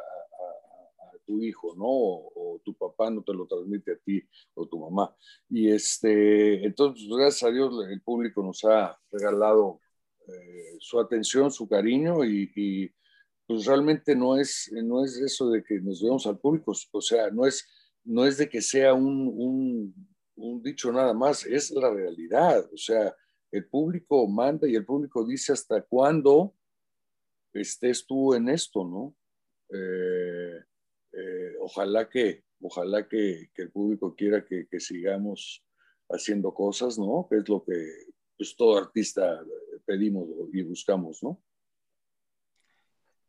tu 1.26 1.42
hijo, 1.42 1.74
¿no? 1.76 1.86
O, 1.86 2.60
tu 2.64 2.72
papá 2.74 3.10
no 3.10 3.22
te 3.22 3.34
lo 3.34 3.46
transmite 3.46 3.92
a 3.92 3.96
ti 3.96 4.22
o 4.54 4.66
tu 4.66 4.78
mamá. 4.78 5.14
Y 5.50 5.70
este, 5.70 6.64
entonces, 6.64 7.08
gracias 7.08 7.42
a 7.42 7.52
Dios, 7.52 7.74
el 7.90 8.00
público 8.00 8.42
nos 8.42 8.64
ha 8.64 8.96
regalado 9.10 9.80
eh, 10.28 10.76
su 10.80 10.98
atención, 10.98 11.50
su 11.50 11.68
cariño 11.68 12.24
y, 12.24 12.92
pues 13.46 13.64
realmente 13.64 14.16
no 14.16 14.36
es, 14.36 14.72
no 14.72 15.04
es 15.04 15.16
eso 15.18 15.48
de 15.50 15.62
que 15.62 15.80
nos 15.80 16.02
veamos 16.02 16.26
al 16.26 16.38
público, 16.38 16.72
o 16.90 17.00
sea, 17.00 17.30
no 17.30 17.46
es, 17.46 17.64
no 18.02 18.26
es 18.26 18.38
de 18.38 18.48
que 18.48 18.60
sea 18.60 18.92
un, 18.92 19.94
un, 20.34 20.62
dicho 20.62 20.90
nada 20.90 21.14
más, 21.14 21.46
es 21.46 21.70
la 21.70 21.88
realidad, 21.94 22.68
o 22.72 22.76
sea, 22.76 23.14
el 23.52 23.68
público 23.68 24.26
manda 24.26 24.66
y 24.68 24.74
el 24.74 24.84
público 24.84 25.24
dice 25.24 25.52
hasta 25.52 25.80
cuándo 25.82 26.56
estés 27.52 28.04
tú 28.04 28.34
en 28.34 28.48
esto, 28.48 28.84
¿no? 28.84 29.14
Eh, 29.72 30.60
eh, 31.12 31.54
ojalá 31.60 32.08
que, 32.08 32.44
ojalá 32.60 33.08
que, 33.08 33.50
el 33.54 33.70
público 33.70 34.14
quiera 34.14 34.44
que, 34.44 34.66
sigamos 34.80 35.64
haciendo 36.08 36.52
cosas, 36.52 36.98
¿no? 36.98 37.26
Que 37.30 37.38
es 37.38 37.48
lo 37.48 37.64
que 37.64 37.72
pues, 38.36 38.54
todo 38.56 38.76
artista 38.76 39.40
pedimos 39.86 40.28
y 40.52 40.62
buscamos, 40.62 41.22
¿no? 41.22 41.40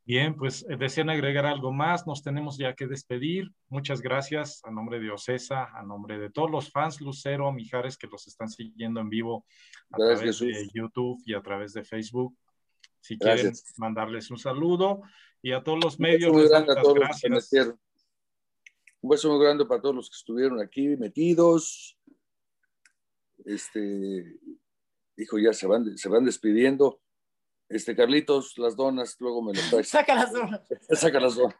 Bien, 0.08 0.38
pues 0.38 0.66
eh, 0.70 0.78
desean 0.78 1.10
agregar 1.10 1.45
algo 1.45 1.74
más, 1.74 2.08
nos 2.08 2.24
tenemos 2.24 2.58
ya 2.58 2.74
que 2.74 2.88
despedir. 2.88 3.51
Muchas 3.68 3.99
gracias 4.01 4.62
a 4.64 4.72
nombre 4.72 5.01
de 5.01 5.12
Ocesa, 5.12 5.66
a 5.78 5.84
nombre 5.84 6.18
de 6.18 6.30
todos 6.30 6.49
los 6.49 6.72
fans 6.72 7.01
Lucero, 7.01 7.51
Mijares 7.51 7.97
que 7.97 8.08
los 8.08 8.26
están 8.26 8.47
siguiendo 8.47 9.01
en 9.01 9.10
vivo 9.10 9.45
a 9.91 9.97
través 9.97 10.39
de 10.39 10.70
YouTube 10.74 11.22
y 11.26 11.34
a 11.34 11.41
través 11.41 11.74
de 11.74 11.84
Facebook. 11.84 12.34
si 13.01 13.18
quieren 13.18 13.51
mandarles 13.76 14.32
un 14.32 14.38
saludo. 14.38 15.01
Y 15.41 15.51
a 15.51 15.62
todos 15.62 15.84
los 15.84 15.99
medios, 15.99 16.32
un 16.32 16.38
beso 16.38 16.53
muy 16.53 16.74
grande 16.74 16.99
gracias. 16.99 17.68
Un 19.01 19.10
beso 19.10 19.30
muy 19.30 19.43
grande 19.43 19.66
para 19.66 19.82
todos 19.82 19.95
los 19.95 20.10
que 20.10 20.16
estuvieron 20.16 20.62
aquí 20.62 20.88
metidos. 20.95 21.97
Este, 23.43 24.39
hijo, 25.18 25.38
ya 25.39 25.53
se 25.53 25.68
van, 25.68 25.97
se 25.97 26.09
van 26.09 26.26
despidiendo. 26.26 27.01
Este, 27.70 27.95
Carlitos, 27.95 28.57
las 28.57 28.76
donas, 28.78 29.18
luego 29.20 29.41
me 29.41 29.53
lo 29.53 29.61
traes. 29.70 29.89
Saca 29.89 30.15
las 30.15 30.32
donas. 30.32 30.61
Saca 30.91 31.20
las 31.20 31.36
donas. 31.36 31.57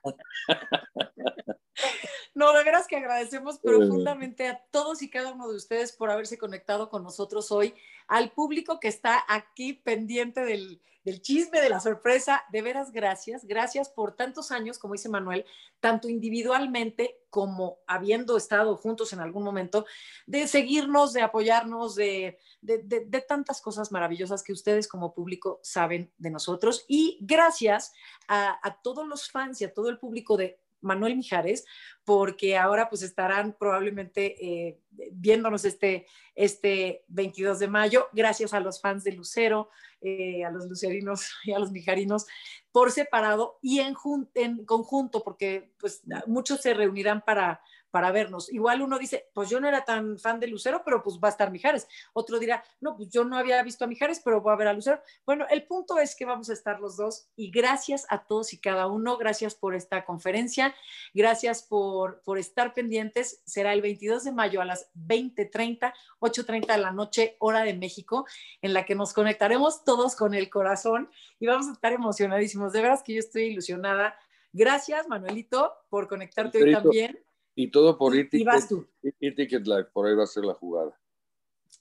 No, 2.38 2.54
de 2.54 2.64
veras 2.64 2.86
que 2.86 2.98
agradecemos 2.98 3.58
profundamente 3.58 4.48
a 4.48 4.64
todos 4.70 5.02
y 5.02 5.10
cada 5.10 5.32
uno 5.32 5.50
de 5.50 5.56
ustedes 5.56 5.92
por 5.92 6.12
haberse 6.12 6.38
conectado 6.38 6.88
con 6.88 7.02
nosotros 7.02 7.52
hoy, 7.52 7.74
al 8.08 8.32
público 8.32 8.80
que 8.80 8.90
está 8.90 9.26
aquí 9.28 9.74
pendiente 9.74 10.46
del, 10.46 10.80
del 11.04 11.20
chisme, 11.24 11.60
de 11.62 11.72
la 11.72 11.80
sorpresa. 11.80 12.44
De 12.52 12.62
veras, 12.62 12.92
gracias. 12.92 13.44
Gracias 13.44 13.90
por 13.90 14.16
tantos 14.16 14.52
años, 14.52 14.78
como 14.78 14.94
dice 14.94 15.10
Manuel, 15.10 15.48
tanto 15.80 16.10
individualmente 16.10 17.18
como 17.32 17.80
habiendo 17.88 18.38
estado 18.38 18.78
juntos 18.78 19.14
en 19.14 19.20
algún 19.20 19.42
momento, 19.42 19.88
de 20.28 20.48
seguirnos, 20.48 21.14
de 21.14 21.24
apoyarnos, 21.24 21.96
de, 21.96 22.38
de, 22.62 23.26
tantas 23.28 23.62
cosas 23.62 23.92
maravillosas 23.92 24.44
que 24.44 24.54
ustedes 24.54 24.88
como 24.88 25.16
público 25.16 25.60
saben 25.64 26.14
de 26.20 26.30
nosotros. 26.30 26.86
Y 26.88 27.18
gracias 27.20 27.94
a, 28.28 28.60
a 28.62 28.80
todos 28.84 29.08
los 29.08 29.32
fans 29.32 29.60
y 29.62 29.66
a 29.66 29.74
todo 29.74 29.90
el 29.90 29.98
público 29.98 30.38
de 30.38 30.60
Manuel 30.82 31.16
Mijares, 31.16 31.66
porque 32.04 32.58
ahora 32.58 32.90
pues 32.90 33.02
estarán 33.02 33.56
probablemente 33.60 34.36
eh, 34.44 34.80
viéndonos 35.12 35.66
este, 35.66 36.06
este 36.36 37.04
22 37.08 37.60
de 37.60 37.68
mayo, 37.68 38.08
gracias 38.14 38.54
a 38.54 38.60
los 38.60 38.82
fans 38.82 39.04
de 39.04 39.12
Lucero, 39.12 39.70
eh, 40.02 40.46
a 40.46 40.52
los 40.52 40.68
lucerinos 40.68 41.32
y 41.44 41.54
a 41.54 41.60
los 41.60 41.72
mijarinos, 41.72 42.28
por 42.72 42.92
separado 42.92 43.58
y 43.62 43.80
en, 43.80 43.96
en 44.36 44.66
conjunto, 44.66 45.24
porque 45.24 45.74
pues 45.80 46.04
muchos 46.28 46.62
se 46.62 46.74
reunirán 46.74 47.22
para 47.22 47.62
para 47.98 48.12
vernos. 48.12 48.54
Igual 48.54 48.84
uno 48.84 49.00
dice, 49.00 49.28
pues 49.34 49.50
yo 49.50 49.60
no 49.60 49.68
era 49.68 49.84
tan 49.84 50.20
fan 50.20 50.40
de 50.40 50.46
Lucero, 50.46 50.84
pero 50.86 51.02
pues 51.02 51.18
va 51.18 51.30
a 51.30 51.32
estar 51.32 51.50
Mijares. 51.50 51.88
Otro 52.14 52.38
dirá, 52.38 52.64
no, 52.80 52.96
pues 52.96 53.10
yo 53.10 53.24
no 53.24 53.36
había 53.36 53.64
visto 53.64 53.86
a 53.86 53.88
Mijares, 53.88 54.22
pero 54.24 54.40
voy 54.40 54.54
a 54.54 54.56
ver 54.56 54.68
a 54.68 54.74
Lucero. 54.74 55.02
Bueno, 55.26 55.48
el 55.50 55.64
punto 55.66 55.98
es 55.98 56.16
que 56.16 56.24
vamos 56.24 56.52
a 56.52 56.54
estar 56.54 56.80
los 56.80 56.96
dos 56.96 57.28
y 57.36 57.50
gracias 57.50 58.06
a 58.10 58.24
todos 58.28 58.54
y 58.54 58.60
cada 58.60 58.86
uno, 58.86 59.18
gracias 59.18 59.56
por 59.56 59.74
esta 59.74 60.06
conferencia, 60.06 60.76
gracias 61.16 61.64
por, 61.64 62.22
por 62.22 62.38
estar 62.38 62.76
pendientes. 62.76 63.42
Será 63.46 63.74
el 63.74 63.82
22 63.82 64.26
de 64.26 64.32
mayo 64.32 64.62
a 64.62 64.66
las 64.66 64.92
20.30, 64.94 65.92
8.30 66.20 66.68
de 66.68 66.78
la 66.78 66.92
noche, 66.92 67.36
hora 67.40 67.62
de 67.62 67.74
México, 67.74 68.28
en 68.62 68.76
la 68.76 68.86
que 68.86 68.94
nos 68.94 69.12
conectaremos 69.12 69.86
todos 69.86 70.16
con 70.16 70.36
el 70.36 70.52
corazón 70.52 71.10
y 71.40 71.48
vamos 71.48 71.68
a 71.68 71.72
estar 71.72 71.94
emocionadísimos. 71.94 72.74
De 72.74 72.82
veras 72.84 73.02
que 73.02 73.16
yo 73.16 73.20
estoy 73.22 73.46
ilusionada. 73.46 74.20
Gracias, 74.54 75.08
Manuelito, 75.08 75.74
por 75.90 76.08
conectarte 76.08 76.62
hoy 76.62 76.72
también. 76.72 77.27
Y 77.60 77.72
todo 77.72 77.98
por 77.98 78.16
eTicket, 78.16 79.66
Live, 79.66 79.86
por 79.86 80.06
ahí 80.06 80.14
va 80.14 80.26
a 80.26 80.28
ser 80.28 80.46
la 80.46 80.54
jugada. 80.54 80.96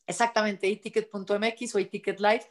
Exactamente, 0.07 0.67
eticket.mx 0.73 1.75
o 1.75 1.79
eticket 1.79 2.19
live. 2.19 2.45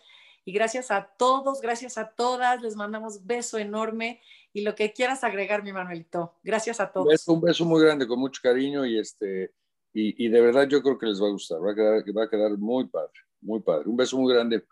Y 0.46 0.54
gracias 0.54 0.92
a 0.92 1.08
todos, 1.18 1.60
gracias 1.60 1.98
a 1.98 2.12
todas, 2.12 2.62
les 2.62 2.76
mandamos 2.76 3.26
beso 3.26 3.58
enorme 3.58 4.22
y 4.54 4.62
lo 4.62 4.76
que 4.76 4.94
quieras 4.94 5.24
agregar, 5.24 5.64
mi 5.64 5.74
Manuelito. 5.74 6.36
Gracias 6.44 6.80
a 6.80 6.92
todos. 6.92 7.28
Un 7.28 7.42
beso, 7.42 7.66
muy 7.66 7.82
grande, 7.82 8.08
con 8.08 8.20
mucho 8.20 8.40
cariño 8.44 8.86
y 8.86 9.00
este 9.00 9.52
y, 9.92 10.28
de 10.28 10.42
verdad 10.42 10.68
yo 10.68 10.84
creo 10.84 11.00
que 11.00 11.08
les 11.08 11.20
va 11.20 11.28
a 11.28 11.32
gustar, 11.32 11.58
va 11.66 11.72
a, 11.72 11.76
quedar, 11.76 12.04
va 12.16 12.26
a 12.26 12.30
quedar 12.30 12.56
muy 12.60 12.86
padre, 12.88 13.22
muy 13.42 13.60
padre. 13.62 13.90
Un 13.90 13.98
beso 13.98 14.20
muy 14.20 14.32
grande, 14.32 14.64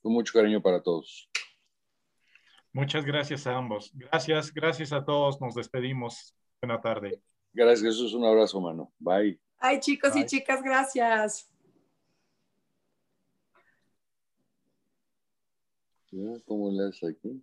con 0.00 0.12
mucho 0.12 0.32
cariño 0.32 0.62
para 0.62 0.80
todos. 0.80 1.28
Muchas 2.72 3.04
gracias 3.04 3.48
a 3.48 3.56
ambos. 3.56 3.90
Gracias, 3.94 4.54
gracias 4.54 4.92
a 4.92 5.04
todos. 5.04 5.40
Nos 5.40 5.56
despedimos. 5.56 6.36
Buena 6.60 6.80
tarde. 6.80 7.20
Gracias, 7.56 7.82
Jesús. 7.82 8.12
Un 8.12 8.22
abrazo, 8.26 8.60
mano. 8.60 8.92
Bye. 8.98 9.40
Ay, 9.58 9.80
chicos 9.80 10.14
y 10.14 10.26
chicas, 10.26 10.62
gracias. 10.62 11.48
¿Cómo 16.44 16.70
le 16.70 16.88
haces 16.88 17.16
aquí? 17.16 17.42